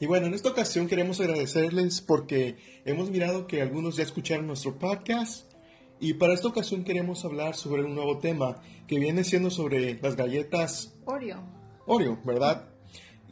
Y 0.02 0.06
bueno, 0.06 0.28
en 0.28 0.34
esta 0.34 0.50
ocasión 0.50 0.90
queremos 0.90 1.22
agradecerles 1.22 2.02
porque 2.02 2.58
hemos 2.84 3.10
mirado 3.10 3.48
que 3.48 3.62
algunos 3.62 3.96
ya 3.96 4.04
escucharon 4.04 4.48
nuestro 4.48 4.78
podcast 4.78 5.50
y 5.98 6.16
para 6.16 6.34
esta 6.34 6.50
ocasión 6.50 6.84
queremos 6.84 7.24
hablar 7.24 7.56
sobre 7.56 7.86
un 7.86 7.96
nuevo 7.96 8.18
tema 8.18 8.62
que 8.86 9.00
viene 9.00 9.24
siendo 9.24 9.52
sobre 9.52 9.98
las 10.02 10.18
galletas 10.18 10.94
Oreo. 11.06 11.42
Oreo, 11.86 12.20
¿verdad? 12.26 12.68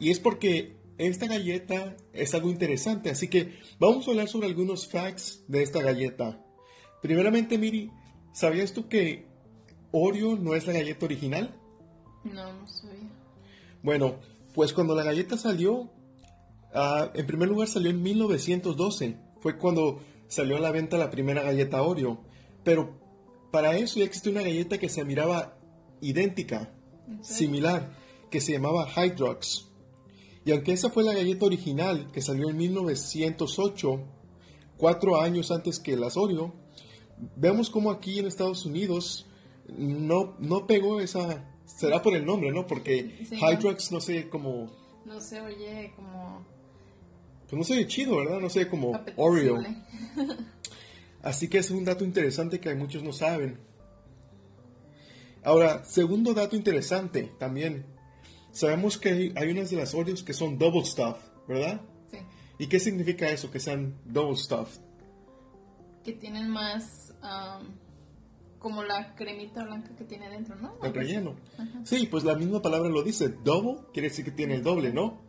Y 0.00 0.12
es 0.12 0.18
porque 0.18 0.78
esta 0.96 1.26
galleta 1.26 1.94
es 2.14 2.32
algo 2.32 2.48
interesante, 2.48 3.10
así 3.10 3.28
que 3.28 3.58
vamos 3.78 4.08
a 4.08 4.12
hablar 4.12 4.28
sobre 4.28 4.46
algunos 4.46 4.88
facts 4.88 5.44
de 5.46 5.62
esta 5.62 5.82
galleta. 5.82 6.42
Primeramente, 7.02 7.58
Miri, 7.58 7.90
¿sabías 8.32 8.72
tú 8.72 8.88
que 8.88 9.26
Oreo 9.92 10.36
no 10.36 10.54
es 10.54 10.66
la 10.66 10.72
galleta 10.72 11.06
original? 11.06 11.54
No, 12.24 12.52
no 12.52 12.66
sabía. 12.66 13.10
Bueno, 13.82 14.16
pues 14.54 14.72
cuando 14.72 14.94
la 14.94 15.04
galleta 15.04 15.36
salió, 15.36 15.74
uh, 15.74 15.90
en 17.14 17.26
primer 17.26 17.48
lugar 17.48 17.68
salió 17.68 17.90
en 17.90 18.02
1912. 18.02 19.16
Fue 19.40 19.56
cuando 19.56 20.00
salió 20.26 20.56
a 20.56 20.60
la 20.60 20.72
venta 20.72 20.98
la 20.98 21.10
primera 21.10 21.42
galleta 21.42 21.82
Oreo. 21.82 22.20
Pero 22.64 22.98
para 23.50 23.76
eso 23.76 23.98
ya 23.98 24.04
existe 24.04 24.30
una 24.30 24.42
galleta 24.42 24.78
que 24.78 24.88
se 24.88 25.04
miraba 25.04 25.56
idéntica, 26.00 26.74
similar, 27.22 27.92
que 28.30 28.40
se 28.40 28.52
llamaba 28.52 28.88
Hydrox. 28.88 29.68
Y 30.44 30.52
aunque 30.52 30.72
esa 30.72 30.90
fue 30.90 31.04
la 31.04 31.14
galleta 31.14 31.46
original 31.46 32.10
que 32.12 32.20
salió 32.20 32.48
en 32.48 32.56
1908, 32.56 34.00
cuatro 34.76 35.20
años 35.20 35.50
antes 35.50 35.78
que 35.78 35.96
las 35.96 36.16
Oreo, 36.16 36.54
vemos 37.36 37.70
como 37.70 37.90
aquí 37.90 38.18
en 38.18 38.26
Estados 38.26 38.64
Unidos 38.66 39.26
no, 39.76 40.34
no 40.38 40.66
pegó 40.66 41.00
esa... 41.00 41.44
Será 41.64 42.00
por 42.00 42.16
el 42.16 42.24
nombre, 42.24 42.50
¿no? 42.50 42.66
Porque 42.66 43.26
Sí. 43.28 43.36
Hydrox 43.36 43.92
no 43.92 44.00
sé 44.00 44.28
como... 44.28 44.70
No 45.04 45.20
se 45.20 45.40
oye 45.40 45.92
como 45.96 46.44
Pues 47.48 47.58
no 47.58 47.64
sé 47.64 47.86
chido, 47.86 48.16
¿verdad? 48.16 48.40
No 48.40 48.48
sé 48.48 48.68
como 48.68 48.98
Oreo. 49.16 49.62
Así 51.22 51.48
que 51.48 51.58
es 51.58 51.70
un 51.70 51.84
dato 51.84 52.04
interesante 52.04 52.60
que 52.60 52.74
muchos 52.74 53.02
no 53.02 53.12
saben. 53.12 53.58
Ahora, 55.44 55.84
segundo 55.84 56.34
dato 56.34 56.56
interesante 56.56 57.32
también. 57.38 57.84
Sabemos 58.50 58.98
que 58.98 59.10
hay, 59.10 59.32
hay 59.36 59.50
unas 59.50 59.70
de 59.70 59.76
las 59.76 59.94
Oreos 59.94 60.22
que 60.22 60.32
son 60.32 60.58
double 60.58 60.84
stuffed, 60.84 61.22
¿verdad? 61.46 61.80
Sí. 62.10 62.18
¿Y 62.58 62.66
qué 62.66 62.80
significa 62.80 63.28
eso, 63.28 63.50
que 63.50 63.60
sean 63.60 63.94
double 64.04 64.36
stuffed? 64.36 64.87
Que 66.08 66.14
tienen 66.14 66.48
más 66.48 67.12
um, 67.22 67.66
como 68.58 68.82
la 68.82 69.14
cremita 69.14 69.62
blanca 69.62 69.94
que 69.94 70.04
tiene 70.04 70.30
dentro, 70.30 70.56
¿no? 70.56 70.74
El 70.82 70.94
relleno. 70.94 71.34
Ajá. 71.58 71.80
Sí, 71.84 72.08
pues 72.10 72.24
la 72.24 72.34
misma 72.34 72.62
palabra 72.62 72.88
lo 72.88 73.02
dice. 73.02 73.28
Double 73.28 73.80
quiere 73.92 74.08
decir 74.08 74.24
que 74.24 74.30
tiene 74.30 74.54
el 74.54 74.62
doble, 74.62 74.90
¿no? 74.90 75.20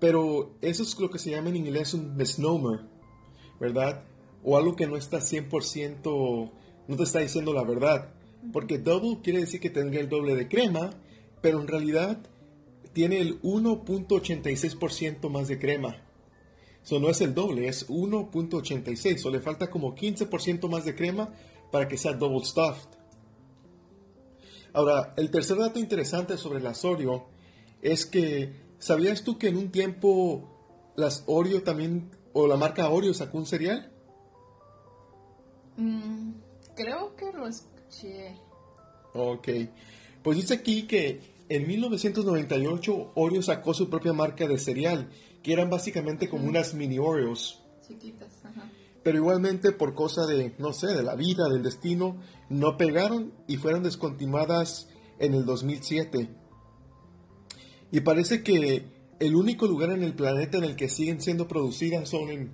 Pero 0.00 0.56
eso 0.62 0.82
es 0.82 0.98
lo 0.98 1.10
que 1.10 1.20
se 1.20 1.30
llama 1.30 1.50
en 1.50 1.56
inglés 1.56 1.94
un 1.94 2.16
misnomer, 2.16 2.80
¿verdad? 3.60 4.02
O 4.42 4.56
algo 4.56 4.74
que 4.74 4.88
no 4.88 4.96
está 4.96 5.18
100%, 5.18 6.50
no 6.88 6.96
te 6.96 7.02
está 7.04 7.20
diciendo 7.20 7.52
la 7.54 7.62
verdad. 7.62 8.08
Porque 8.52 8.78
double 8.78 9.20
quiere 9.22 9.38
decir 9.38 9.60
que 9.60 9.70
tendría 9.70 10.00
el 10.00 10.08
doble 10.08 10.34
de 10.34 10.48
crema, 10.48 10.90
pero 11.40 11.60
en 11.60 11.68
realidad 11.68 12.18
tiene 12.92 13.20
el 13.20 13.40
1.86% 13.42 15.30
más 15.30 15.46
de 15.46 15.60
crema. 15.60 16.02
Eso 16.86 17.00
no 17.00 17.10
es 17.10 17.20
el 17.20 17.34
doble, 17.34 17.66
es 17.66 17.88
1.86. 17.88 19.26
O 19.26 19.30
le 19.30 19.40
falta 19.40 19.68
como 19.68 19.96
15% 19.96 20.68
más 20.68 20.84
de 20.84 20.94
crema 20.94 21.30
para 21.72 21.88
que 21.88 21.98
sea 21.98 22.12
double 22.12 22.44
stuffed. 22.44 22.88
Ahora, 24.72 25.12
el 25.16 25.32
tercer 25.32 25.58
dato 25.58 25.80
interesante 25.80 26.38
sobre 26.38 26.60
las 26.60 26.84
Oreo 26.84 27.26
es 27.82 28.06
que, 28.06 28.52
¿sabías 28.78 29.24
tú 29.24 29.36
que 29.36 29.48
en 29.48 29.56
un 29.56 29.72
tiempo 29.72 30.92
las 30.94 31.24
Oreo 31.26 31.64
también, 31.64 32.08
o 32.32 32.46
la 32.46 32.56
marca 32.56 32.88
Oreo 32.88 33.12
sacó 33.14 33.38
un 33.38 33.46
cereal? 33.46 33.90
Mm, 35.76 36.34
creo 36.76 37.16
que 37.16 37.32
lo 37.32 37.48
escuché. 37.48 38.36
Ok. 39.12 39.48
Pues 40.22 40.36
dice 40.36 40.54
aquí 40.54 40.86
que 40.86 41.20
en 41.48 41.66
1998 41.66 43.12
Oreo 43.16 43.42
sacó 43.42 43.74
su 43.74 43.90
propia 43.90 44.12
marca 44.12 44.46
de 44.46 44.58
cereal, 44.58 45.10
que 45.46 45.52
eran 45.52 45.70
básicamente 45.70 46.28
como 46.28 46.48
unas 46.48 46.74
mini 46.74 46.98
Oreos. 46.98 47.62
Chiquitas, 47.86 48.44
ajá. 48.44 48.68
Pero 49.04 49.18
igualmente 49.18 49.70
por 49.70 49.94
cosa 49.94 50.26
de, 50.26 50.56
no 50.58 50.72
sé, 50.72 50.88
de 50.88 51.04
la 51.04 51.14
vida, 51.14 51.48
del 51.48 51.62
destino, 51.62 52.16
no 52.48 52.76
pegaron 52.76 53.32
y 53.46 53.56
fueron 53.56 53.84
descontinuadas 53.84 54.88
en 55.20 55.34
el 55.34 55.44
2007. 55.44 56.28
Y 57.92 58.00
parece 58.00 58.42
que 58.42 58.86
el 59.20 59.36
único 59.36 59.68
lugar 59.68 59.92
en 59.92 60.02
el 60.02 60.14
planeta 60.14 60.58
en 60.58 60.64
el 60.64 60.74
que 60.74 60.88
siguen 60.88 61.20
siendo 61.20 61.46
producidas 61.46 62.08
son 62.08 62.28
en 62.28 62.52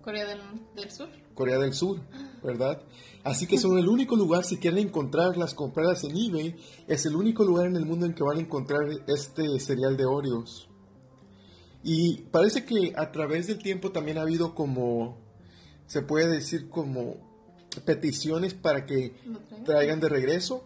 Corea 0.00 0.24
del, 0.24 0.40
del 0.74 0.90
Sur. 0.90 1.10
Corea 1.34 1.58
del 1.58 1.74
Sur, 1.74 2.00
¿verdad? 2.42 2.80
Así 3.24 3.46
que 3.46 3.58
son 3.58 3.76
el 3.78 3.90
único 3.90 4.16
lugar, 4.16 4.42
si 4.44 4.56
quieren 4.56 4.86
encontrarlas, 4.86 5.52
comprarlas 5.52 6.02
en 6.04 6.16
eBay, 6.16 6.56
es 6.88 7.04
el 7.04 7.14
único 7.14 7.44
lugar 7.44 7.66
en 7.66 7.76
el 7.76 7.84
mundo 7.84 8.06
en 8.06 8.14
que 8.14 8.22
van 8.22 8.38
a 8.38 8.40
encontrar 8.40 8.88
este 9.06 9.60
cereal 9.60 9.98
de 9.98 10.06
Oreos. 10.06 10.70
Y 11.88 12.22
parece 12.32 12.64
que 12.64 12.94
a 12.96 13.12
través 13.12 13.46
del 13.46 13.58
tiempo 13.58 13.92
también 13.92 14.18
ha 14.18 14.22
habido 14.22 14.56
como, 14.56 15.18
se 15.86 16.02
puede 16.02 16.26
decir 16.26 16.68
como 16.68 17.14
peticiones 17.84 18.54
para 18.54 18.86
que 18.86 19.14
traigan 19.64 20.00
de 20.00 20.08
regreso, 20.08 20.64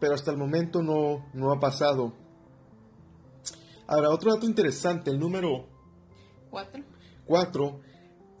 pero 0.00 0.14
hasta 0.14 0.32
el 0.32 0.36
momento 0.36 0.82
no, 0.82 1.26
no 1.32 1.52
ha 1.52 1.60
pasado. 1.60 2.12
Ahora, 3.86 4.10
otro 4.10 4.34
dato 4.34 4.46
interesante, 4.46 5.12
el 5.12 5.20
número 5.20 5.68
Cuatro. 6.50 6.82
4 7.26 7.80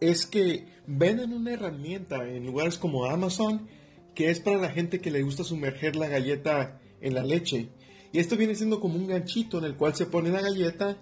es 0.00 0.26
que 0.26 0.66
venden 0.88 1.32
una 1.32 1.52
herramienta 1.52 2.28
en 2.28 2.44
lugares 2.44 2.78
como 2.78 3.04
Amazon 3.04 3.68
que 4.16 4.30
es 4.30 4.40
para 4.40 4.58
la 4.58 4.70
gente 4.70 5.00
que 5.00 5.12
le 5.12 5.22
gusta 5.22 5.44
sumerger 5.44 5.94
la 5.94 6.08
galleta 6.08 6.80
en 7.00 7.14
la 7.14 7.22
leche. 7.22 7.68
Y 8.10 8.18
esto 8.18 8.36
viene 8.36 8.56
siendo 8.56 8.80
como 8.80 8.96
un 8.96 9.06
ganchito 9.06 9.58
en 9.58 9.66
el 9.66 9.76
cual 9.76 9.94
se 9.94 10.06
pone 10.06 10.30
la 10.30 10.40
galleta 10.40 10.98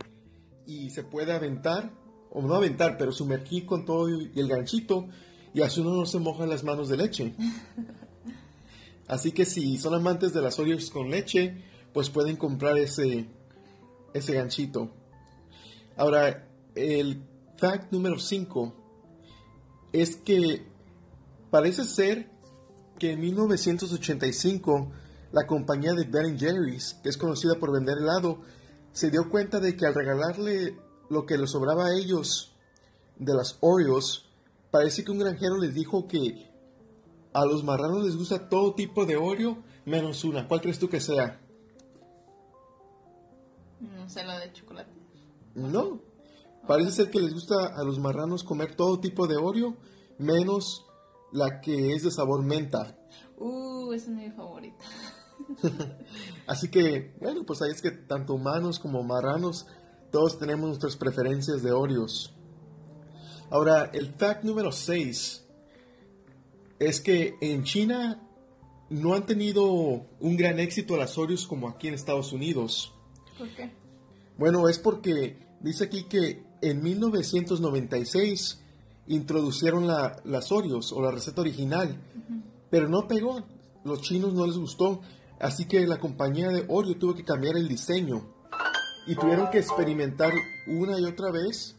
y 0.67 0.91
se 0.91 1.05
puede 1.05 1.33
aventar, 1.33 1.93
o 2.31 2.43
no 2.43 2.55
aventar, 2.55 2.99
pero 2.99 3.13
sumergir 3.13 3.67
con 3.67 3.85
todo 3.85 4.09
y 4.09 4.33
el 4.35 4.49
ganchito 4.49 5.09
y 5.57 5.63
así 5.63 5.81
uno 5.81 5.95
no 5.97 6.05
se 6.05 6.19
moja 6.19 6.45
las 6.45 6.65
manos 6.65 6.91
de 6.91 6.99
leche. 6.99 7.35
Así 9.09 9.33
que 9.33 9.47
si 9.47 9.79
son 9.79 9.95
amantes 9.95 10.35
de 10.35 10.43
las 10.43 10.59
Oreos 10.59 10.91
con 10.91 11.11
leche, 11.11 11.65
pues 11.95 12.11
pueden 12.11 12.37
comprar 12.37 12.77
ese, 12.77 13.27
ese 14.13 14.35
ganchito. 14.35 14.91
Ahora, 15.97 16.47
el 16.75 17.23
fact 17.57 17.91
número 17.91 18.19
5 18.19 18.75
es 19.95 20.17
que 20.17 20.67
parece 21.51 21.85
ser 21.85 22.29
que 22.99 23.13
en 23.13 23.21
1985 23.21 24.93
la 25.33 25.47
compañía 25.47 25.95
de 25.95 26.05
Ben 26.05 26.39
Jerry's, 26.39 26.99
que 27.03 27.09
es 27.09 27.17
conocida 27.17 27.55
por 27.55 27.73
vender 27.73 27.97
helado, 27.97 28.43
se 28.97 29.11
dio 29.11 29.29
cuenta 29.29 29.61
de 29.61 29.77
que 29.77 29.85
al 29.85 29.95
regalarle 29.95 30.75
lo 31.11 31.27
que 31.27 31.37
les 31.37 31.51
sobraba 31.51 31.85
a 31.85 31.95
ellos 31.95 32.55
de 33.19 33.35
las 33.35 33.59
Oreos, 33.61 34.27
parece 34.71 35.05
que 35.05 35.11
un 35.11 35.19
granjero 35.19 35.59
les 35.59 35.75
dijo 35.75 36.09
que 36.09 36.51
a 37.35 37.45
los 37.45 37.63
marranos 37.63 38.07
les 38.07 38.17
gusta 38.17 38.49
todo 38.49 38.75
tipo 38.75 39.05
de 39.05 39.17
Oreo 39.17 39.59
menos 39.85 40.25
una. 40.25 40.49
¿Cuál 40.49 40.63
crees 40.63 40.79
tú 40.79 40.89
que 40.89 41.01
sea? 41.01 41.39
No 43.81 44.09
sé, 44.09 44.25
la 44.25 44.39
de 44.39 44.51
chocolate. 44.55 44.91
No. 45.55 46.01
Parece 46.67 46.93
ser 46.93 47.11
que 47.11 47.21
les 47.21 47.35
gusta 47.35 47.67
a 47.67 47.85
los 47.85 47.99
marranos 47.99 48.45
comer 48.45 48.77
todo 48.77 48.99
tipo 48.99 49.27
de 49.27 49.37
Oreo, 49.37 49.77
menos 50.17 50.87
la 51.33 51.61
que 51.61 51.93
es 51.93 52.03
de 52.03 52.11
sabor 52.11 52.43
menta. 52.43 52.97
Uh, 53.37 53.93
esa 53.93 54.11
es 54.11 54.17
mi 54.17 54.31
favorita. 54.31 54.85
Así 56.47 56.69
que, 56.69 57.15
bueno, 57.21 57.45
pues 57.45 57.63
ahí 57.63 57.71
es 57.71 57.83
que 57.83 57.91
tanto 57.91 58.35
humanos 58.35 58.79
como 58.79 59.03
marranos, 59.03 59.67
todos 60.11 60.39
tenemos 60.39 60.69
nuestras 60.69 60.97
preferencias 60.97 61.63
de 61.63 61.73
Oreos. 61.73 62.35
Ahora, 63.51 63.91
el 63.93 64.09
fact 64.09 64.45
número 64.45 64.73
6 64.73 65.45
es 66.79 67.01
que 67.01 67.37
en 67.41 67.65
China 67.65 68.23
no 68.89 69.15
han 69.15 69.27
tenido 69.27 69.65
un 69.65 70.37
gran 70.37 70.59
éxito 70.59 70.97
las 70.97 71.19
Oreos 71.19 71.47
como 71.47 71.69
aquí 71.69 71.89
en 71.89 71.95
Estados 71.95 72.33
Unidos. 72.33 72.93
¿Por 73.39 73.49
qué? 73.51 73.71
Bueno, 74.39 74.69
es 74.69 74.79
porque 74.79 75.39
dice 75.61 75.85
aquí 75.85 76.05
que 76.05 76.45
en 76.61 76.83
1996 76.83 78.61
introducieron 79.09 79.87
la, 79.87 80.21
las 80.25 80.53
Oreos 80.53 80.93
o 80.93 81.01
la 81.01 81.11
receta 81.11 81.41
original, 81.41 81.97
pero 82.71 82.89
no 82.89 83.09
pegó. 83.09 83.45
Los 83.85 84.03
chinos 84.03 84.35
no 84.35 84.47
les 84.47 84.57
gustó, 84.57 85.01
así 85.41 85.67
que 85.67 85.87
la 85.87 85.99
compañía 85.99 86.49
de 86.49 86.65
Oreo 86.69 86.97
tuvo 86.97 87.15
que 87.15 87.25
cambiar 87.25 87.57
el 87.57 87.69
diseño 87.69 88.27
y 89.07 89.15
tuvieron 89.15 89.51
que 89.51 89.59
experimentar 89.59 90.33
una 90.67 90.99
y 90.99 91.05
otra 91.05 91.31
vez 91.31 91.77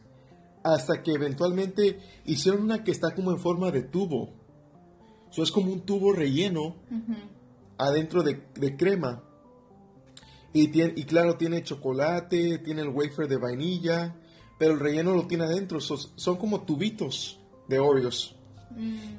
hasta 0.63 1.03
que 1.03 1.13
eventualmente 1.13 1.99
hicieron 2.25 2.63
una 2.63 2.83
que 2.83 2.91
está 2.91 3.13
como 3.13 3.31
en 3.31 3.39
forma 3.39 3.71
de 3.71 3.83
tubo. 3.83 4.33
Eso 5.31 5.43
es 5.43 5.51
como 5.51 5.71
un 5.71 5.81
tubo 5.81 6.13
relleno 6.13 6.75
adentro 7.77 8.23
de, 8.23 8.43
de 8.55 8.75
crema. 8.75 9.23
Y, 10.53 10.69
tiene, 10.69 10.93
y 10.95 11.03
claro, 11.03 11.37
tiene 11.37 11.63
chocolate, 11.63 12.57
tiene 12.59 12.81
el 12.81 12.89
wafer 12.89 13.27
de 13.27 13.37
vainilla, 13.37 14.15
pero 14.57 14.73
el 14.73 14.79
relleno 14.79 15.13
lo 15.13 15.27
tiene 15.27 15.43
adentro. 15.43 15.79
Son, 15.79 15.97
son 16.15 16.37
como 16.37 16.61
tubitos 16.61 17.39
de 17.67 17.79
Oreos. 17.79 18.35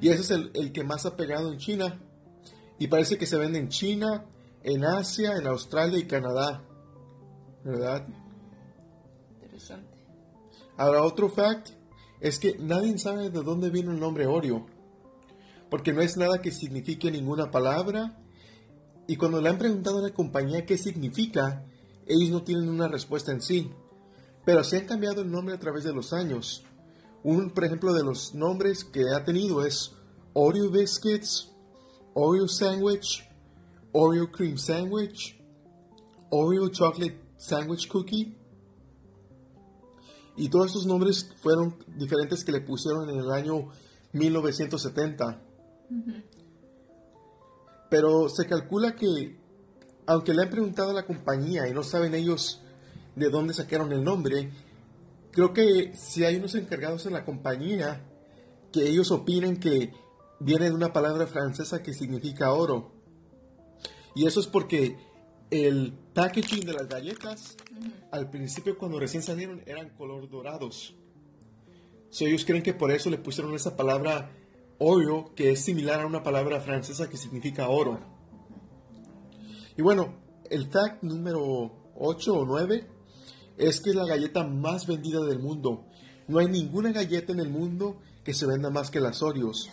Y 0.01 0.09
ese 0.09 0.21
es 0.21 0.31
el, 0.31 0.51
el 0.53 0.71
que 0.71 0.83
más 0.83 1.05
ha 1.05 1.15
pegado 1.15 1.51
en 1.51 1.57
China. 1.57 1.99
Y 2.79 2.87
parece 2.87 3.17
que 3.17 3.25
se 3.25 3.37
vende 3.37 3.59
en 3.59 3.69
China, 3.69 4.25
en 4.63 4.85
Asia, 4.85 5.35
en 5.35 5.45
Australia 5.47 5.99
y 5.99 6.07
Canadá. 6.07 6.63
¿Verdad? 7.63 8.07
Interesante. 9.41 9.97
Ahora, 10.77 11.03
otro 11.03 11.29
fact 11.29 11.71
es 12.21 12.39
que 12.39 12.57
nadie 12.57 12.97
sabe 12.97 13.29
de 13.29 13.43
dónde 13.43 13.69
viene 13.69 13.91
el 13.91 13.99
nombre 13.99 14.25
Oreo. 14.27 14.65
Porque 15.69 15.93
no 15.93 16.01
es 16.01 16.17
nada 16.17 16.41
que 16.41 16.51
signifique 16.51 17.11
ninguna 17.11 17.51
palabra. 17.51 18.17
Y 19.07 19.17
cuando 19.17 19.41
le 19.41 19.49
han 19.49 19.57
preguntado 19.57 19.99
a 19.99 20.03
la 20.03 20.13
compañía 20.13 20.65
qué 20.65 20.77
significa, 20.77 21.65
ellos 22.05 22.29
no 22.29 22.43
tienen 22.43 22.69
una 22.69 22.87
respuesta 22.87 23.31
en 23.31 23.41
sí. 23.41 23.71
Pero 24.45 24.63
se 24.63 24.77
han 24.77 24.85
cambiado 24.85 25.21
el 25.21 25.31
nombre 25.31 25.53
a 25.53 25.59
través 25.59 25.83
de 25.83 25.93
los 25.93 26.13
años. 26.13 26.63
Un, 27.23 27.51
por 27.51 27.65
ejemplo, 27.65 27.93
de 27.93 28.03
los 28.03 28.33
nombres 28.33 28.85
que 28.85 29.03
ha 29.13 29.25
tenido 29.25 29.65
es 29.65 29.91
Oreo 30.33 30.69
Biscuits, 30.69 31.48
Oreo 32.21 32.49
Sandwich, 32.49 33.23
Oreo 33.93 34.29
Cream 34.29 34.57
Sandwich, 34.57 35.39
Oreo 36.29 36.67
Chocolate 36.67 37.17
Sandwich 37.37 37.87
Cookie. 37.87 38.35
Y 40.35 40.49
todos 40.49 40.67
estos 40.67 40.85
nombres 40.85 41.33
fueron 41.41 41.77
diferentes 41.95 42.43
que 42.43 42.51
le 42.51 42.59
pusieron 42.59 43.09
en 43.09 43.19
el 43.19 43.31
año 43.31 43.69
1970. 44.11 45.41
Pero 47.89 48.27
se 48.27 48.45
calcula 48.47 48.95
que, 48.95 49.39
aunque 50.05 50.33
le 50.33 50.41
han 50.41 50.49
preguntado 50.49 50.89
a 50.89 50.93
la 50.93 51.05
compañía 51.05 51.69
y 51.69 51.73
no 51.73 51.83
saben 51.83 52.15
ellos 52.15 52.61
de 53.15 53.29
dónde 53.29 53.53
sacaron 53.53 53.93
el 53.93 54.03
nombre, 54.03 54.51
creo 55.31 55.53
que 55.53 55.93
si 55.95 56.25
hay 56.25 56.35
unos 56.35 56.53
encargados 56.55 57.05
en 57.05 57.13
la 57.13 57.23
compañía 57.23 58.05
que 58.73 58.89
ellos 58.89 59.09
opinen 59.09 59.57
que 59.57 59.93
viene 60.39 60.65
de 60.65 60.75
una 60.75 60.93
palabra 60.93 61.27
francesa 61.27 61.83
que 61.83 61.93
significa 61.93 62.53
oro. 62.53 62.91
Y 64.15 64.25
eso 64.25 64.39
es 64.39 64.47
porque 64.47 64.97
el 65.51 65.93
packaging 66.13 66.65
de 66.65 66.73
las 66.73 66.87
galletas 66.87 67.57
al 68.11 68.29
principio 68.29 68.77
cuando 68.77 68.99
recién 68.99 69.23
salieron 69.23 69.61
eran 69.65 69.89
color 69.89 70.29
dorados. 70.29 70.95
So, 72.09 72.25
ellos 72.25 72.45
creen 72.45 72.63
que 72.63 72.73
por 72.73 72.91
eso 72.91 73.09
le 73.09 73.17
pusieron 73.17 73.53
esa 73.53 73.75
palabra 73.75 74.31
Oreo, 74.79 75.33
que 75.35 75.51
es 75.51 75.63
similar 75.63 76.01
a 76.01 76.07
una 76.07 76.23
palabra 76.23 76.59
francesa 76.61 77.09
que 77.09 77.17
significa 77.17 77.67
oro. 77.67 77.99
Y 79.77 79.81
bueno, 79.81 80.15
el 80.49 80.67
fact 80.67 81.03
número 81.03 81.91
8 81.95 82.33
o 82.33 82.45
9 82.45 82.87
es 83.57 83.81
que 83.81 83.89
es 83.89 83.95
la 83.95 84.05
galleta 84.05 84.43
más 84.43 84.87
vendida 84.87 85.19
del 85.25 85.39
mundo. 85.39 85.85
No 86.27 86.39
hay 86.39 86.47
ninguna 86.47 86.91
galleta 86.91 87.33
en 87.33 87.39
el 87.39 87.49
mundo 87.49 88.01
que 88.23 88.33
se 88.33 88.45
venda 88.45 88.69
más 88.69 88.89
que 88.89 89.01
las 89.01 89.21
Oreos. 89.21 89.69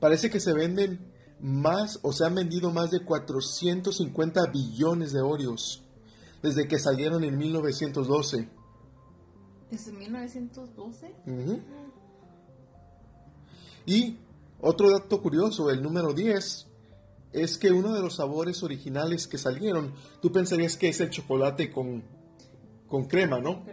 Parece 0.00 0.30
que 0.30 0.40
se 0.40 0.52
venden 0.52 1.12
más 1.40 1.98
o 2.02 2.12
se 2.12 2.24
han 2.24 2.34
vendido 2.34 2.72
más 2.72 2.90
de 2.90 3.04
450 3.04 4.46
billones 4.46 5.12
de 5.12 5.20
Oreos 5.20 5.82
desde 6.42 6.68
que 6.68 6.78
salieron 6.78 7.24
en 7.24 7.36
1912. 7.38 8.48
¿Desde 9.70 9.92
1912? 9.92 11.14
Ujú. 11.26 11.60
Y 13.84 14.16
otro 14.60 14.90
dato 14.90 15.20
curioso, 15.20 15.70
el 15.70 15.82
número 15.82 16.12
10, 16.12 16.66
es 17.32 17.58
que 17.58 17.72
uno 17.72 17.92
de 17.92 18.00
los 18.00 18.16
sabores 18.16 18.62
originales 18.62 19.26
que 19.26 19.38
salieron, 19.38 19.92
tú 20.22 20.32
pensarías 20.32 20.76
que 20.76 20.88
es 20.88 21.00
el 21.00 21.10
chocolate 21.10 21.70
con, 21.70 22.02
con 22.88 23.06
crema, 23.06 23.40
¿no? 23.40 23.64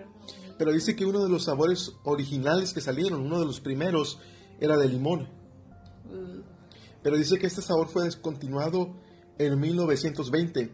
Pero 0.57 0.71
dice 0.71 0.95
que 0.95 1.05
uno 1.05 1.23
de 1.23 1.29
los 1.29 1.45
sabores 1.45 1.93
originales 2.03 2.73
que 2.73 2.81
salieron, 2.81 3.21
uno 3.21 3.39
de 3.39 3.45
los 3.45 3.59
primeros, 3.59 4.19
era 4.59 4.77
de 4.77 4.87
limón. 4.87 5.29
Pero 7.03 7.17
dice 7.17 7.37
que 7.37 7.47
este 7.47 7.61
sabor 7.61 7.89
fue 7.89 8.05
descontinuado 8.05 8.95
en 9.37 9.59
1920. 9.59 10.71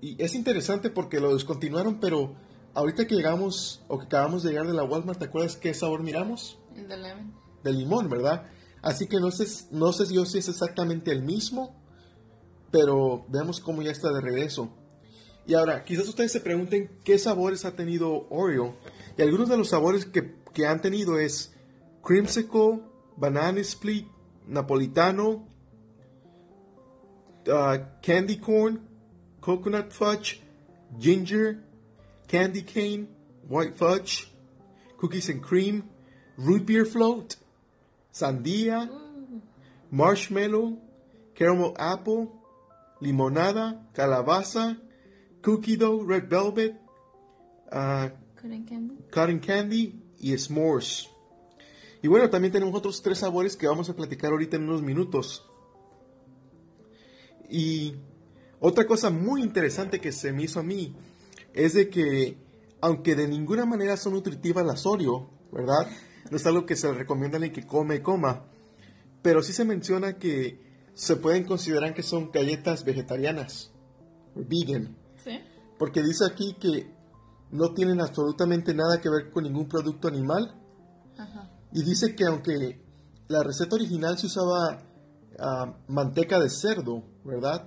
Y 0.00 0.22
es 0.22 0.34
interesante 0.34 0.90
porque 0.90 1.20
lo 1.20 1.34
descontinuaron, 1.34 1.98
pero 2.00 2.34
ahorita 2.74 3.06
que 3.06 3.16
llegamos, 3.16 3.82
o 3.88 3.98
que 3.98 4.06
acabamos 4.06 4.42
de 4.42 4.50
llegar 4.50 4.66
de 4.66 4.74
la 4.74 4.84
Walmart, 4.84 5.18
¿te 5.18 5.26
acuerdas 5.26 5.56
qué 5.56 5.74
sabor 5.74 6.02
miramos? 6.02 6.58
el 6.76 6.88
de 6.88 6.96
lemon. 6.96 7.34
de 7.62 7.72
limón, 7.72 8.08
¿verdad? 8.08 8.46
Así 8.82 9.06
que 9.06 9.18
no 9.18 9.30
sé, 9.30 9.46
no 9.70 9.92
sé 9.92 10.12
yo 10.12 10.26
si 10.26 10.38
es 10.38 10.48
exactamente 10.48 11.10
el 11.10 11.22
mismo, 11.22 11.74
pero 12.70 13.24
veamos 13.28 13.60
cómo 13.60 13.82
ya 13.82 13.90
está 13.90 14.12
de 14.12 14.20
regreso. 14.20 14.70
Y 15.46 15.54
ahora, 15.54 15.84
quizás 15.84 16.08
ustedes 16.08 16.32
se 16.32 16.40
pregunten 16.40 16.90
qué 17.04 17.18
sabores 17.18 17.64
ha 17.64 17.76
tenido 17.76 18.26
Oreo. 18.30 18.76
Y 19.16 19.22
algunos 19.22 19.48
de 19.48 19.56
los 19.56 19.68
sabores 19.68 20.06
que, 20.06 20.36
que 20.52 20.66
han 20.66 20.80
tenido 20.80 21.18
es 21.18 21.54
creamsicle, 22.02 22.80
banana 23.16 23.60
split, 23.60 24.08
napolitano, 24.46 25.46
uh, 27.48 27.78
candy 28.02 28.36
corn, 28.36 28.80
coconut 29.40 29.92
fudge, 29.92 30.40
ginger, 30.98 31.62
candy 32.28 32.62
cane, 32.62 33.08
white 33.48 33.76
fudge, 33.76 34.30
cookies 34.98 35.28
and 35.28 35.42
cream, 35.42 35.84
root 36.36 36.66
beer 36.66 36.84
float, 36.84 37.36
sandía, 38.12 38.88
marshmallow, 39.90 40.78
caramel 41.34 41.74
apple, 41.78 42.32
limonada, 43.00 43.80
calabaza, 43.94 44.78
cookie 45.42 45.76
dough, 45.76 46.02
red 46.02 46.28
velvet, 46.30 46.74
uh, 47.70 48.08
Cotton 48.36 48.64
candy. 48.66 48.94
cotton 49.10 49.40
candy 49.40 50.02
y 50.20 50.36
s'mores. 50.38 51.08
Y 52.02 52.08
bueno, 52.08 52.28
también 52.28 52.52
tenemos 52.52 52.74
otros 52.74 53.00
tres 53.02 53.18
sabores 53.18 53.56
que 53.56 53.66
vamos 53.66 53.88
a 53.88 53.96
platicar 53.96 54.30
ahorita 54.32 54.56
en 54.56 54.64
unos 54.64 54.82
minutos. 54.82 55.42
Y 57.56 57.94
otra 58.58 58.84
cosa 58.84 59.10
muy 59.10 59.40
interesante 59.40 60.00
que 60.00 60.10
se 60.10 60.32
me 60.32 60.42
hizo 60.42 60.58
a 60.58 60.64
mí 60.64 60.92
es 61.52 61.74
de 61.74 61.88
que, 61.88 62.36
aunque 62.80 63.14
de 63.14 63.28
ninguna 63.28 63.64
manera 63.64 63.96
son 63.96 64.14
nutritivas 64.14 64.66
las 64.66 64.84
Oreo, 64.86 65.30
¿verdad? 65.52 65.86
No 66.32 66.36
es 66.36 66.44
algo 66.46 66.66
que 66.66 66.74
se 66.74 66.88
le 66.88 66.94
recomienda 66.98 67.36
a 67.36 67.38
alguien 67.38 67.52
que 67.52 67.64
come 67.64 67.94
y 67.94 68.00
coma, 68.00 68.46
pero 69.22 69.40
sí 69.40 69.52
se 69.52 69.64
menciona 69.64 70.14
que 70.18 70.58
se 70.94 71.14
pueden 71.14 71.44
considerar 71.44 71.94
que 71.94 72.02
son 72.02 72.32
galletas 72.32 72.84
vegetarianas, 72.84 73.70
vegan, 74.34 74.96
Sí. 75.22 75.38
porque 75.78 76.02
dice 76.02 76.24
aquí 76.28 76.56
que 76.58 76.90
no 77.52 77.72
tienen 77.72 78.00
absolutamente 78.00 78.74
nada 78.74 79.00
que 79.00 79.08
ver 79.10 79.30
con 79.30 79.44
ningún 79.44 79.68
producto 79.68 80.08
animal 80.08 80.60
Ajá. 81.16 81.52
y 81.72 81.84
dice 81.84 82.16
que 82.16 82.24
aunque 82.24 82.80
la 83.28 83.44
receta 83.44 83.76
original 83.76 84.18
se 84.18 84.26
usaba 84.26 84.82
ah, 85.38 85.74
manteca 85.88 86.38
de 86.38 86.50
cerdo, 86.50 87.02
¿verdad? 87.24 87.66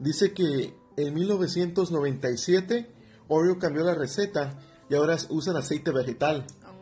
Dice 0.00 0.32
que 0.32 0.74
en 0.96 1.14
1997 1.14 2.90
Oreo 3.28 3.58
cambió 3.58 3.84
la 3.84 3.94
receta 3.94 4.58
y 4.90 4.94
ahora 4.94 5.16
usan 5.30 5.56
aceite 5.56 5.90
vegetal. 5.90 6.44
Oh, 6.66 6.72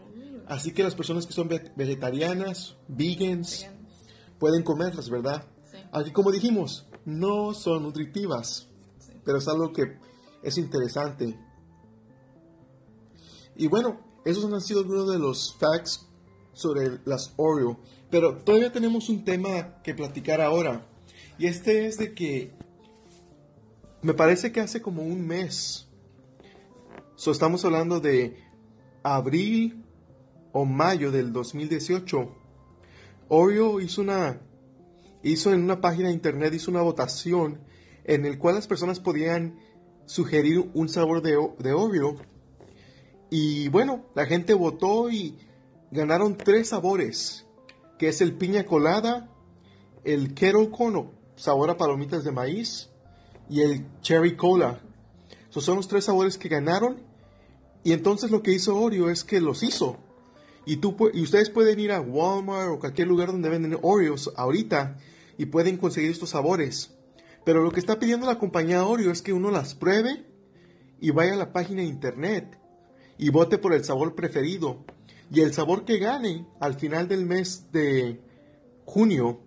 Así 0.49 0.73
que 0.73 0.83
las 0.83 0.95
personas 0.95 1.27
que 1.27 1.33
son 1.33 1.49
ve- 1.49 1.73
vegetarianas, 1.77 2.77
vegans, 2.89 3.67
pueden 4.39 4.63
comerlas, 4.63 5.09
¿verdad? 5.11 5.45
Sí. 5.71 5.77
Aquí 5.93 6.11
como 6.13 6.33
dijimos, 6.33 6.87
no 7.05 7.55
son 7.55 7.83
nutritivas, 7.85 8.69
Sí. 8.99 9.13
pero 9.25 9.39
es 9.39 9.47
algo 9.49 9.73
que 9.73 9.99
es 10.43 10.59
interesante. 10.59 11.39
Y 13.57 13.69
bueno, 13.69 14.01
esos 14.25 14.45
han 14.51 14.61
sido 14.61 14.81
algunos 14.81 15.11
de 15.13 15.19
los 15.19 15.55
facts 15.59 16.07
sobre 16.53 17.01
las 17.05 17.33
Oreo. 17.37 17.79
Pero 18.11 18.39
todavía 18.39 18.73
tenemos 18.73 19.09
un 19.09 19.25
tema 19.25 19.81
que 19.83 19.95
platicar 19.95 20.41
ahora. 20.41 20.87
Y 21.39 21.47
este 21.47 21.87
es 21.87 21.97
de 21.97 22.13
que 22.13 22.53
me 24.03 24.15
parece 24.15 24.51
que 24.53 24.61
hace 24.61 24.83
como 24.83 25.03
un 25.03 25.27
mes. 25.27 25.89
So, 27.15 27.31
estamos 27.31 27.65
hablando 27.65 28.01
de 28.01 28.37
abril 29.03 29.85
o 30.53 30.65
mayo 30.65 31.11
del 31.11 31.33
2018. 31.33 32.37
Oreo 33.29 33.81
hizo 33.81 34.01
una 34.01 34.41
hizo 35.23 35.53
en 35.53 35.63
una 35.63 35.81
página 35.81 36.09
de 36.09 36.15
internet 36.15 36.55
hizo 36.55 36.71
una 36.71 36.81
votación 36.81 37.61
en 38.05 38.25
el 38.25 38.39
cual 38.39 38.55
las 38.55 38.67
personas 38.67 39.01
podían 39.01 39.59
sugerir 40.07 40.71
un 40.73 40.89
sabor 40.89 41.21
de, 41.21 41.37
de 41.59 41.73
Oreo 41.75 42.17
y 43.29 43.69
bueno 43.69 44.07
la 44.15 44.25
gente 44.25 44.55
votó 44.55 45.11
y 45.11 45.37
ganaron 45.91 46.39
tres 46.39 46.71
sabores 46.71 47.47
que 48.01 48.09
es 48.09 48.23
el 48.23 48.33
piña 48.33 48.65
colada 48.65 49.29
el 50.05 50.33
kettle 50.33 50.71
corn 50.71 50.97
o 50.97 51.13
sabor 51.37 51.69
a 51.69 51.77
palomitas 51.77 52.25
de 52.25 52.33
maíz 52.33 52.89
y 53.51 53.61
el 53.61 53.85
cherry 54.01 54.37
cola 54.37 54.81
Esos 55.51 55.67
son 55.67 55.77
los 55.77 55.87
tres 55.87 56.07
sabores 56.07 56.39
que 56.39 56.49
ganaron 56.49 57.03
y 57.85 57.93
entonces 57.93 58.31
lo 58.31 58.43
que 58.43 58.53
hizo 58.53 58.75
Oreo 58.75 59.11
es 59.11 59.23
que 59.23 59.39
los 59.43 59.63
hizo 59.63 59.99
y, 60.65 60.79
tú, 60.79 60.97
y 61.13 61.21
ustedes 61.21 61.51
pueden 61.51 61.79
ir 61.79 61.93
a 61.93 62.01
Walmart 62.01 62.71
o 62.71 62.79
cualquier 62.79 63.07
lugar 63.07 63.33
donde 63.33 63.51
venden 63.51 63.79
Oreos 63.83 64.33
ahorita 64.35 64.97
y 65.37 65.45
pueden 65.47 65.77
conseguir 65.77 66.11
estos 66.11 66.31
sabores. 66.31 66.97
Pero 67.45 67.63
lo 67.63 67.71
que 67.71 67.81
está 67.81 67.99
pidiendo 67.99 68.27
la 68.27 68.39
compañía 68.39 68.87
Oreo 68.87 69.11
es 69.11 69.21
que 69.21 69.35
uno 69.35 69.51
las 69.51 69.75
pruebe 69.75 70.25
y 71.01 71.11
vaya 71.11 71.35
a 71.35 71.37
la 71.37 71.53
página 71.53 71.83
de 71.83 71.89
internet 71.89 72.59
y 73.19 73.29
vote 73.29 73.59
por 73.59 73.75
el 73.75 73.85
sabor 73.85 74.15
preferido. 74.15 74.87
Y 75.31 75.41
el 75.41 75.55
sabor 75.55 75.85
que 75.85 75.99
gane 75.99 76.47
al 76.59 76.75
final 76.75 77.07
del 77.07 77.25
mes 77.25 77.71
de 77.71 78.21
junio 78.85 79.41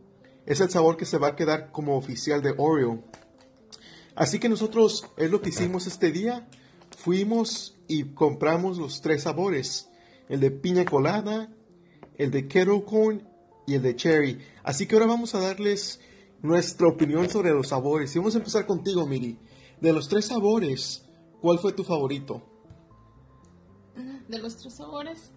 es 0.45 0.61
el 0.61 0.69
sabor 0.69 0.95
que 0.95 1.05
se 1.05 1.17
va 1.17 1.29
a 1.29 1.35
quedar 1.35 1.71
como 1.71 1.97
oficial 1.97 2.41
de 2.41 2.53
Oreo. 2.57 3.03
Así 4.15 4.39
que 4.39 4.49
nosotros 4.49 5.05
es 5.17 5.29
lo 5.29 5.41
que 5.41 5.49
hicimos 5.49 5.87
este 5.87 6.11
día. 6.11 6.47
Fuimos 6.97 7.77
y 7.87 8.13
compramos 8.13 8.77
los 8.77 9.01
tres 9.01 9.23
sabores. 9.23 9.89
El 10.29 10.39
de 10.39 10.51
piña 10.51 10.85
colada, 10.85 11.49
el 12.17 12.31
de 12.31 12.47
kettle 12.47 12.83
corn 12.85 13.27
y 13.67 13.75
el 13.75 13.81
de 13.81 13.95
cherry. 13.95 14.39
Así 14.63 14.87
que 14.87 14.95
ahora 14.95 15.07
vamos 15.07 15.35
a 15.35 15.39
darles 15.39 15.99
nuestra 16.41 16.87
opinión 16.87 17.29
sobre 17.29 17.51
los 17.51 17.69
sabores. 17.69 18.15
Y 18.15 18.19
vamos 18.19 18.35
a 18.35 18.37
empezar 18.37 18.65
contigo, 18.65 19.05
Miri. 19.05 19.39
De 19.81 19.91
los 19.91 20.07
tres 20.07 20.25
sabores, 20.25 21.03
¿cuál 21.41 21.59
fue 21.59 21.73
tu 21.73 21.83
favorito? 21.83 22.41
De 24.27 24.39
los 24.39 24.57
tres 24.57 24.75
sabores, 24.75 25.31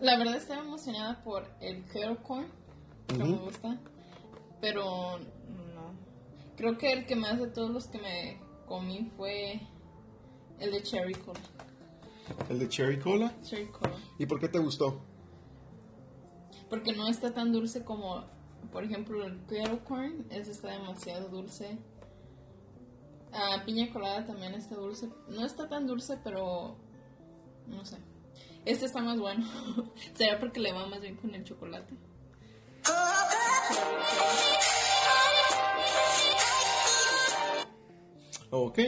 la 0.00 0.18
verdad 0.18 0.36
estaba 0.36 0.62
emocionada 0.62 1.22
por 1.22 1.46
el 1.60 1.84
corn, 2.22 2.46
que 3.08 3.18
me 3.18 3.36
gusta, 3.36 3.78
pero 4.60 5.18
no. 5.18 5.94
Creo 6.56 6.76
que 6.78 6.92
el 6.92 7.06
que 7.06 7.16
más 7.16 7.38
de 7.38 7.46
todos 7.46 7.70
los 7.70 7.86
que 7.86 7.98
me 7.98 8.38
comí 8.66 9.10
fue 9.16 9.60
el 10.58 10.72
de 10.72 10.82
cherry 10.82 11.14
cola. 11.14 11.40
El 12.48 12.58
de 12.58 12.68
cherry 12.68 12.98
cola. 12.98 13.32
Cherry 13.42 13.66
cola. 13.66 13.94
¿Y 14.18 14.26
por 14.26 14.40
qué 14.40 14.48
te 14.48 14.58
gustó? 14.58 15.00
Porque 16.68 16.92
no 16.92 17.08
está 17.08 17.32
tan 17.32 17.52
dulce 17.52 17.84
como, 17.84 18.24
por 18.72 18.84
ejemplo, 18.84 19.24
el 19.24 19.40
kettle 19.46 19.80
corn, 19.86 20.26
ese 20.30 20.50
está 20.50 20.70
demasiado 20.70 21.28
dulce. 21.28 21.78
Ah, 23.32 23.62
piña 23.64 23.92
colada 23.92 24.24
también 24.24 24.54
está 24.54 24.74
dulce. 24.74 25.08
No 25.28 25.44
está 25.44 25.68
tan 25.68 25.86
dulce, 25.86 26.18
pero 26.22 26.76
no 27.68 27.84
sé. 27.84 27.98
Este 28.66 28.86
está 28.86 29.00
más 29.00 29.18
bueno. 29.18 29.46
Será 30.14 30.38
porque 30.40 30.60
le 30.60 30.72
va 30.72 30.86
más 30.86 31.00
bien 31.00 31.16
con 31.16 31.34
el 31.34 31.44
chocolate. 31.44 31.94
Ok. 38.50 38.78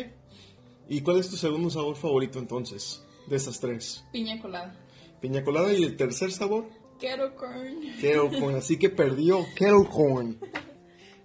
¿Y 0.89 1.01
cuál 1.03 1.19
es 1.19 1.31
tu 1.31 1.37
segundo 1.37 1.71
sabor 1.71 1.97
favorito 1.97 2.39
entonces? 2.39 3.05
De 3.29 3.37
esas 3.37 3.61
tres. 3.61 4.05
Piña 4.13 4.41
colada. 4.41 4.75
Piña 5.21 5.45
colada 5.45 5.73
y 5.73 5.85
el 5.85 5.97
tercer 5.97 6.33
sabor. 6.33 6.67
Kettle 6.99 7.35
corn. 7.37 7.81
Kettle 8.01 8.41
corn, 8.41 8.57
así 8.57 8.79
que 8.79 8.91
perdió 8.91 9.45
Kettle 9.55 9.89
corn, 9.89 10.41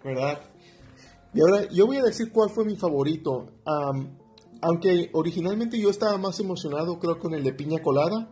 ¿verdad? 0.03 0.41
Y 1.33 1.41
ahora 1.41 1.67
yo 1.71 1.87
voy 1.87 1.97
a 1.97 2.03
decir 2.03 2.31
cuál 2.31 2.51
fue 2.51 2.65
mi 2.65 2.75
favorito. 2.75 3.47
Aunque 4.61 5.09
originalmente 5.13 5.79
yo 5.79 5.89
estaba 5.89 6.17
más 6.17 6.39
emocionado, 6.39 6.99
creo, 6.99 7.17
con 7.19 7.33
el 7.33 7.43
de 7.43 7.53
piña 7.53 7.81
colada, 7.81 8.29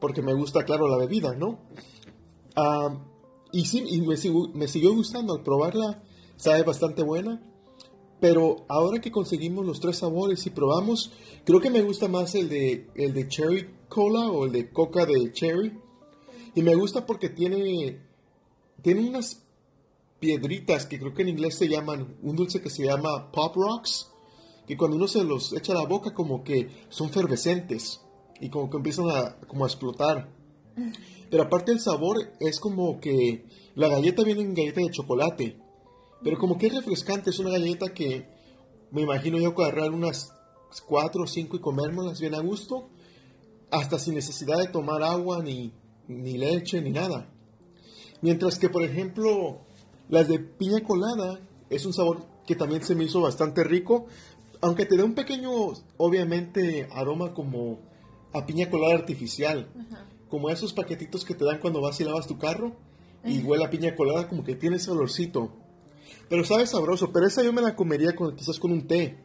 porque 0.00 0.22
me 0.22 0.34
gusta, 0.34 0.64
claro, 0.64 0.88
la 0.88 0.96
bebida, 0.96 1.34
¿no? 1.34 1.58
Am, 2.54 3.04
y 3.52 3.66
sí, 3.66 3.84
y 3.86 4.00
me 4.00 4.16
siguió 4.68 4.94
gustando 4.94 5.34
al 5.34 5.42
probarla, 5.42 6.02
sabe 6.36 6.62
bastante 6.62 7.02
buena. 7.02 7.42
Pero 8.20 8.64
ahora 8.68 9.00
que 9.00 9.12
conseguimos 9.12 9.64
los 9.64 9.80
tres 9.80 9.98
sabores 9.98 10.44
y 10.46 10.50
probamos, 10.50 11.12
creo 11.44 11.60
que 11.60 11.70
me 11.70 11.82
gusta 11.82 12.08
más 12.08 12.34
el 12.34 12.48
de, 12.48 12.88
el 12.96 13.14
de 13.14 13.28
cherry 13.28 13.70
cola 13.88 14.28
o 14.28 14.44
el 14.44 14.52
de 14.52 14.70
coca 14.70 15.06
de 15.06 15.32
cherry. 15.32 15.78
Y 16.54 16.62
me 16.62 16.74
gusta 16.74 17.06
porque 17.06 17.28
tiene, 17.28 18.00
tiene 18.82 19.08
unas 19.08 19.42
piedritas 20.18 20.86
que 20.86 20.98
creo 20.98 21.14
que 21.14 21.22
en 21.22 21.28
inglés 21.28 21.54
se 21.54 21.68
llaman, 21.68 22.16
un 22.22 22.34
dulce 22.34 22.60
que 22.60 22.70
se 22.70 22.84
llama 22.84 23.30
Pop 23.30 23.54
Rocks, 23.54 24.10
que 24.66 24.76
cuando 24.76 24.96
uno 24.96 25.06
se 25.06 25.22
los 25.22 25.52
echa 25.52 25.72
a 25.72 25.76
la 25.76 25.86
boca 25.86 26.12
como 26.12 26.42
que 26.42 26.68
son 26.88 27.10
fervescentes 27.10 28.00
y 28.40 28.48
como 28.50 28.70
que 28.70 28.76
empiezan 28.76 29.10
a, 29.10 29.36
como 29.46 29.64
a 29.64 29.68
explotar. 29.68 30.28
Pero 31.30 31.42
aparte 31.42 31.72
el 31.72 31.80
sabor 31.80 32.16
es 32.40 32.60
como 32.60 33.00
que 33.00 33.44
la 33.74 33.88
galleta 33.88 34.22
viene 34.22 34.42
en 34.42 34.54
galleta 34.54 34.80
de 34.80 34.90
chocolate, 34.90 35.56
pero 36.22 36.38
como 36.38 36.58
que 36.58 36.66
es 36.68 36.74
refrescante, 36.74 37.30
es 37.30 37.38
una 37.38 37.50
galleta 37.50 37.92
que 37.92 38.26
me 38.90 39.02
imagino 39.02 39.38
yo 39.38 39.50
agarrar 39.50 39.92
unas 39.92 40.32
cuatro 40.86 41.24
o 41.24 41.26
cinco 41.26 41.56
y 41.56 41.60
comérmelas 41.60 42.20
bien 42.20 42.34
a 42.34 42.40
gusto, 42.40 42.88
hasta 43.70 43.98
sin 43.98 44.14
necesidad 44.14 44.58
de 44.58 44.68
tomar 44.68 45.02
agua, 45.02 45.42
ni, 45.42 45.72
ni 46.06 46.38
leche, 46.38 46.80
ni 46.80 46.90
nada. 46.90 47.28
Mientras 48.20 48.58
que, 48.58 48.68
por 48.68 48.82
ejemplo, 48.82 49.58
las 50.08 50.28
de 50.28 50.38
piña 50.38 50.82
colada 50.82 51.40
es 51.70 51.84
un 51.84 51.92
sabor 51.92 52.26
que 52.46 52.56
también 52.56 52.82
se 52.82 52.94
me 52.94 53.04
hizo 53.04 53.20
bastante 53.20 53.62
rico. 53.62 54.06
aunque 54.60 54.86
te 54.86 54.96
dé 54.96 55.04
un 55.04 55.14
pequeño, 55.14 55.50
obviamente, 55.98 56.88
aroma 56.90 57.32
como 57.32 57.78
a 58.32 58.46
piña 58.46 58.70
colada 58.70 58.94
artificial, 58.94 59.68
Ajá. 59.78 60.06
como 60.28 60.50
esos 60.50 60.72
paquetitos 60.72 61.24
que 61.24 61.34
te 61.34 61.44
dan 61.44 61.58
cuando 61.58 61.80
vas 61.80 62.00
y 62.00 62.04
lavas 62.04 62.26
tu 62.26 62.38
carro 62.38 62.76
y 63.24 63.40
huele 63.40 63.64
a 63.64 63.70
piña 63.70 63.96
colada, 63.96 64.28
como 64.28 64.44
que 64.44 64.54
tiene 64.54 64.76
ese 64.76 64.90
olorcito. 64.90 65.50
Pero 66.28 66.44
sabe 66.44 66.66
sabroso, 66.66 67.10
pero 67.12 67.26
esa 67.26 67.42
yo 67.42 67.52
me 67.52 67.62
la 67.62 67.74
comería 67.74 68.14
con, 68.14 68.36
quizás 68.36 68.58
con 68.58 68.72
un 68.72 68.86
té, 68.86 69.18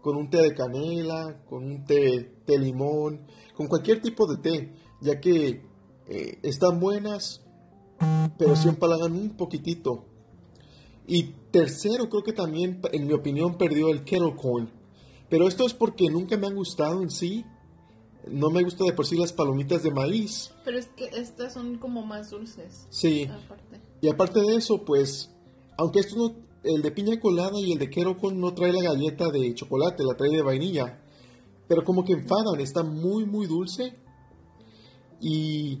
con 0.00 0.16
un 0.16 0.30
té 0.30 0.42
de 0.42 0.54
canela, 0.54 1.42
con 1.48 1.64
un 1.64 1.84
té 1.84 2.32
de 2.46 2.58
limón, 2.58 3.20
con 3.54 3.68
cualquier 3.68 4.00
tipo 4.00 4.26
de 4.26 4.36
té, 4.38 4.72
ya 5.00 5.20
que 5.20 5.62
eh, 6.08 6.38
están 6.42 6.80
buenas, 6.80 7.42
pero 8.38 8.56
sí 8.56 8.68
empalagan 8.68 9.12
un 9.12 9.36
poquitito. 9.36 10.04
Y 11.06 11.34
tercero, 11.50 12.08
creo 12.08 12.22
que 12.22 12.32
también, 12.32 12.80
en 12.92 13.06
mi 13.06 13.12
opinión, 13.12 13.58
perdió 13.58 13.88
el 13.88 14.04
kettle 14.04 14.34
corn. 14.36 14.70
Pero 15.28 15.46
esto 15.48 15.66
es 15.66 15.74
porque 15.74 16.08
nunca 16.08 16.36
me 16.36 16.46
han 16.46 16.54
gustado 16.54 17.02
en 17.02 17.10
sí. 17.10 17.44
No 18.28 18.50
me 18.50 18.62
gusta 18.62 18.84
de 18.84 18.92
por 18.92 19.06
sí 19.06 19.16
las 19.16 19.32
palomitas 19.32 19.82
de 19.82 19.90
maíz. 19.90 20.52
Pero 20.64 20.78
es 20.78 20.88
que 20.88 21.06
estas 21.06 21.54
son 21.54 21.78
como 21.78 22.04
más 22.04 22.30
dulces. 22.30 22.86
Sí. 22.90 23.24
Aparte. 23.24 23.80
Y 24.02 24.08
aparte 24.08 24.40
de 24.40 24.56
eso, 24.56 24.84
pues, 24.84 25.30
aunque 25.76 26.00
esto 26.00 26.16
no, 26.16 26.34
el 26.64 26.82
de 26.82 26.90
piña 26.90 27.18
colada 27.20 27.58
y 27.58 27.72
el 27.72 27.78
de 27.78 27.90
corn 27.90 28.40
no 28.40 28.52
trae 28.54 28.72
la 28.72 28.82
galleta 28.82 29.30
de 29.30 29.54
chocolate, 29.54 30.04
la 30.04 30.16
trae 30.16 30.30
de 30.30 30.42
vainilla. 30.42 31.00
Pero 31.68 31.84
como 31.84 32.04
que 32.04 32.12
enfadan, 32.12 32.60
está 32.60 32.82
muy, 32.82 33.24
muy 33.24 33.46
dulce. 33.46 33.94
Y, 35.20 35.80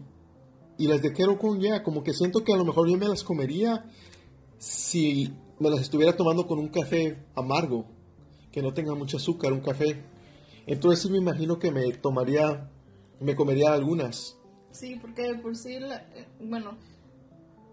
y 0.78 0.86
las 0.86 1.02
de 1.02 1.12
corn 1.12 1.60
ya, 1.60 1.82
como 1.82 2.02
que 2.02 2.12
siento 2.12 2.44
que 2.44 2.52
a 2.52 2.56
lo 2.56 2.64
mejor 2.64 2.88
yo 2.88 2.96
me 2.96 3.08
las 3.08 3.24
comería 3.24 3.84
si 4.58 5.32
me 5.58 5.70
las 5.70 5.80
estuviera 5.80 6.16
tomando 6.16 6.46
con 6.46 6.58
un 6.58 6.68
café 6.68 7.24
amargo, 7.34 7.86
que 8.52 8.62
no 8.62 8.72
tenga 8.72 8.94
mucho 8.94 9.16
azúcar, 9.16 9.52
un 9.52 9.60
café. 9.60 10.04
Entonces 10.70 11.02
sí 11.02 11.10
me 11.10 11.18
imagino 11.18 11.58
que 11.58 11.72
me 11.72 11.92
tomaría, 11.94 12.70
me 13.18 13.34
comería 13.34 13.72
algunas. 13.72 14.36
Sí, 14.70 14.96
porque 15.00 15.22
de 15.22 15.34
por 15.34 15.56
sí, 15.56 15.80
la- 15.80 16.06
eh, 16.14 16.28
bueno, 16.40 16.78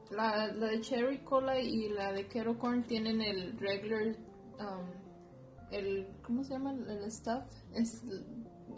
la, 0.09 0.47
la 0.47 0.67
de 0.67 0.81
Cherry 0.81 1.19
Cola 1.19 1.59
y 1.59 1.89
la 1.89 2.11
de 2.11 2.27
Kettle 2.27 2.57
Corn 2.57 2.83
tienen 2.87 3.21
el 3.21 3.57
regular, 3.59 4.15
um, 4.59 4.87
el, 5.71 6.07
¿cómo 6.23 6.43
se 6.43 6.53
llama? 6.53 6.73
El, 6.73 7.11
stuff, 7.11 7.43
es 7.75 8.01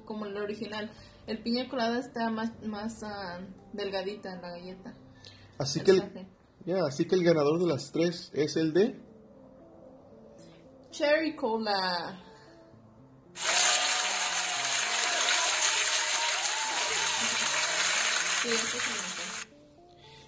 como 0.04 0.26
el 0.26 0.36
original. 0.36 0.92
El 1.26 1.42
piña 1.42 1.70
colada 1.70 2.00
está 2.00 2.30
más, 2.30 2.52
más 2.66 3.02
ah, 3.04 3.40
delgadita 3.72 4.34
en 4.34 4.42
la 4.42 4.50
galleta. 4.50 4.94
Así 5.60 5.80
el 5.80 5.86
que 5.86 5.92
el, 5.92 6.28
ya, 6.66 6.86
así 6.86 7.06
que 7.06 7.16
el 7.16 7.24
ganador 7.24 7.58
de 7.60 7.68
las 7.68 7.92
tres 7.94 8.32
es 8.34 8.58
el 8.58 8.74
de 8.74 9.00
Cherry 10.92 11.36
Cola. 11.38 12.26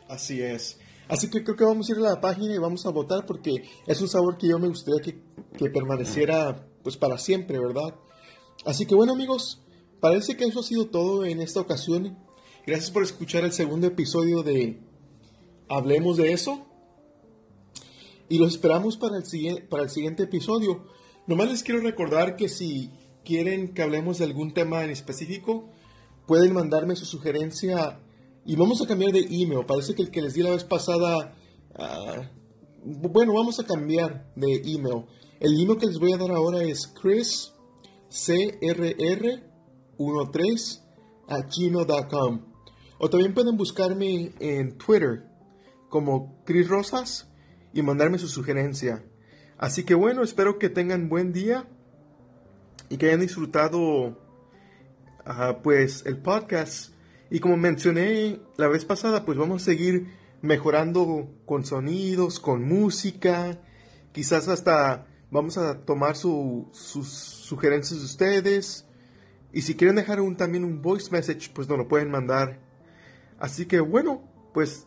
Así 0.08 0.42
es. 0.42 0.78
Así 1.08 1.30
que 1.30 1.44
creo 1.44 1.56
que 1.56 1.66
vamos 1.66 1.90
a 1.90 1.94
ir 1.94 1.98
a 2.00 2.02
la 2.02 2.22
página 2.22 2.54
y 2.54 2.58
vamos 2.58 2.86
a 2.86 2.90
votar 2.90 3.26
porque 3.26 3.64
es 3.86 4.02
un 4.02 4.08
sabor 4.08 4.38
que 4.38 4.48
yo 4.48 4.60
me 4.60 4.68
gustaría 4.68 5.02
que, 5.02 5.70
permaneciera 5.70 6.68
pues 6.84 6.98
para 6.98 7.18
siempre, 7.18 7.60
¿verdad? 7.60 7.96
Así 8.66 8.86
que 8.86 8.96
bueno 8.96 9.14
amigos, 9.14 9.62
parece 10.00 10.38
que 10.38 10.46
eso 10.46 10.62
ha 10.62 10.64
sido 10.64 10.88
todo 10.88 11.26
en 11.26 11.42
esta 11.42 11.60
ocasión. 11.60 12.18
Gracias 12.66 12.92
por 12.92 13.04
escuchar 13.04 13.44
el 13.44 13.52
segundo 13.52 13.88
episodio 13.88 14.44
de 14.44 14.80
Hablemos 15.68 16.18
de 16.18 16.34
eso. 16.34 16.66
Y 18.30 18.38
los 18.38 18.54
esperamos 18.54 18.98
para 18.98 19.18
el, 19.18 19.64
para 19.68 19.84
el 19.84 19.90
siguiente 19.90 20.24
episodio. 20.24 20.86
Nomás 21.28 21.50
les 21.50 21.64
quiero 21.64 21.82
recordar 21.82 22.36
que 22.36 22.50
si 22.50 22.90
quieren 23.26 23.74
que 23.74 23.82
hablemos 23.82 24.18
de 24.18 24.26
algún 24.26 24.54
tema 24.54 24.84
en 24.84 24.90
específico, 24.90 25.70
pueden 26.26 26.54
mandarme 26.54 26.96
su 26.96 27.06
sugerencia 27.06 28.00
y 28.46 28.56
vamos 28.56 28.82
a 28.82 28.88
cambiar 28.88 29.12
de 29.12 29.28
email. 29.30 29.66
Parece 29.66 29.94
que 29.96 30.02
el 30.04 30.12
que 30.12 30.22
les 30.22 30.34
di 30.34 30.42
la 30.42 30.52
vez 30.52 30.64
pasada, 30.64 31.36
ah, 31.76 32.30
bueno, 32.84 33.34
vamos 33.34 33.60
a 33.60 33.66
cambiar 33.66 34.32
de 34.36 34.62
email. 34.66 35.06
El 35.40 35.60
email 35.60 35.78
que 35.78 35.88
les 35.88 36.00
voy 36.00 36.14
a 36.14 36.18
dar 36.18 36.32
ahora 36.32 36.64
es 36.64 36.88
chris, 36.88 37.54
crr13 38.10 39.42
a. 41.28 41.48
O 43.00 43.10
también 43.10 43.34
pueden 43.34 43.58
buscarme 43.58 44.32
en 44.40 44.78
Twitter 44.78 45.26
como 45.90 46.42
Chris 46.46 46.68
Rosas 46.68 47.28
y 47.74 47.82
mandarme 47.82 48.20
su 48.20 48.28
sugerencia. 48.28 49.04
Así 49.58 49.84
que 49.84 49.96
bueno, 49.96 50.24
espero 50.24 50.60
que 50.60 50.70
tengan 50.70 51.10
buen 51.10 51.34
día 51.34 51.68
y 52.90 52.98
que 52.98 53.08
hayan 53.08 53.22
disfrutado 53.22 54.18
Ajá, 55.24 55.62
pues 55.62 56.04
el 56.06 56.18
podcast. 56.18 56.94
Y 57.32 57.40
como 57.40 57.58
mencioné 57.58 58.40
la 58.58 58.68
vez 58.68 58.86
pasada, 58.86 59.26
pues 59.26 59.38
vamos 59.38 59.64
a 59.64 59.66
seguir 59.66 60.08
mejorando 60.42 61.30
con 61.46 61.66
sonidos, 61.66 62.40
con 62.40 62.68
música. 62.68 63.60
Quizás 64.12 64.48
hasta 64.50 65.08
vamos 65.32 65.58
a 65.58 65.80
tomar 65.86 66.16
su- 66.18 66.68
sus 66.74 67.08
sugerencias 67.08 68.00
de 68.02 68.06
ustedes. 68.06 68.86
Y 69.54 69.62
si 69.64 69.76
quieren 69.76 69.96
dejar 69.96 70.20
un, 70.22 70.36
también 70.36 70.64
un 70.66 70.82
voice 70.82 71.10
message, 71.12 71.50
pues 71.54 71.68
nos 71.70 71.78
lo 71.78 71.88
pueden 71.88 72.12
mandar. 72.12 72.60
Así 73.40 73.66
que 73.66 73.80
bueno, 73.80 74.22
pues 74.54 74.86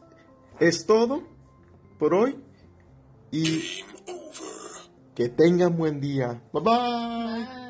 es 0.61 0.85
todo 0.87 1.23
por 1.99 2.13
hoy. 2.15 2.37
Y 3.31 3.63
que 5.15 5.29
tengan 5.31 5.77
buen 5.77 6.01
día. 6.01 6.43
Bye 6.53 6.63
bye. 6.63 6.75
Bye. 6.75 7.64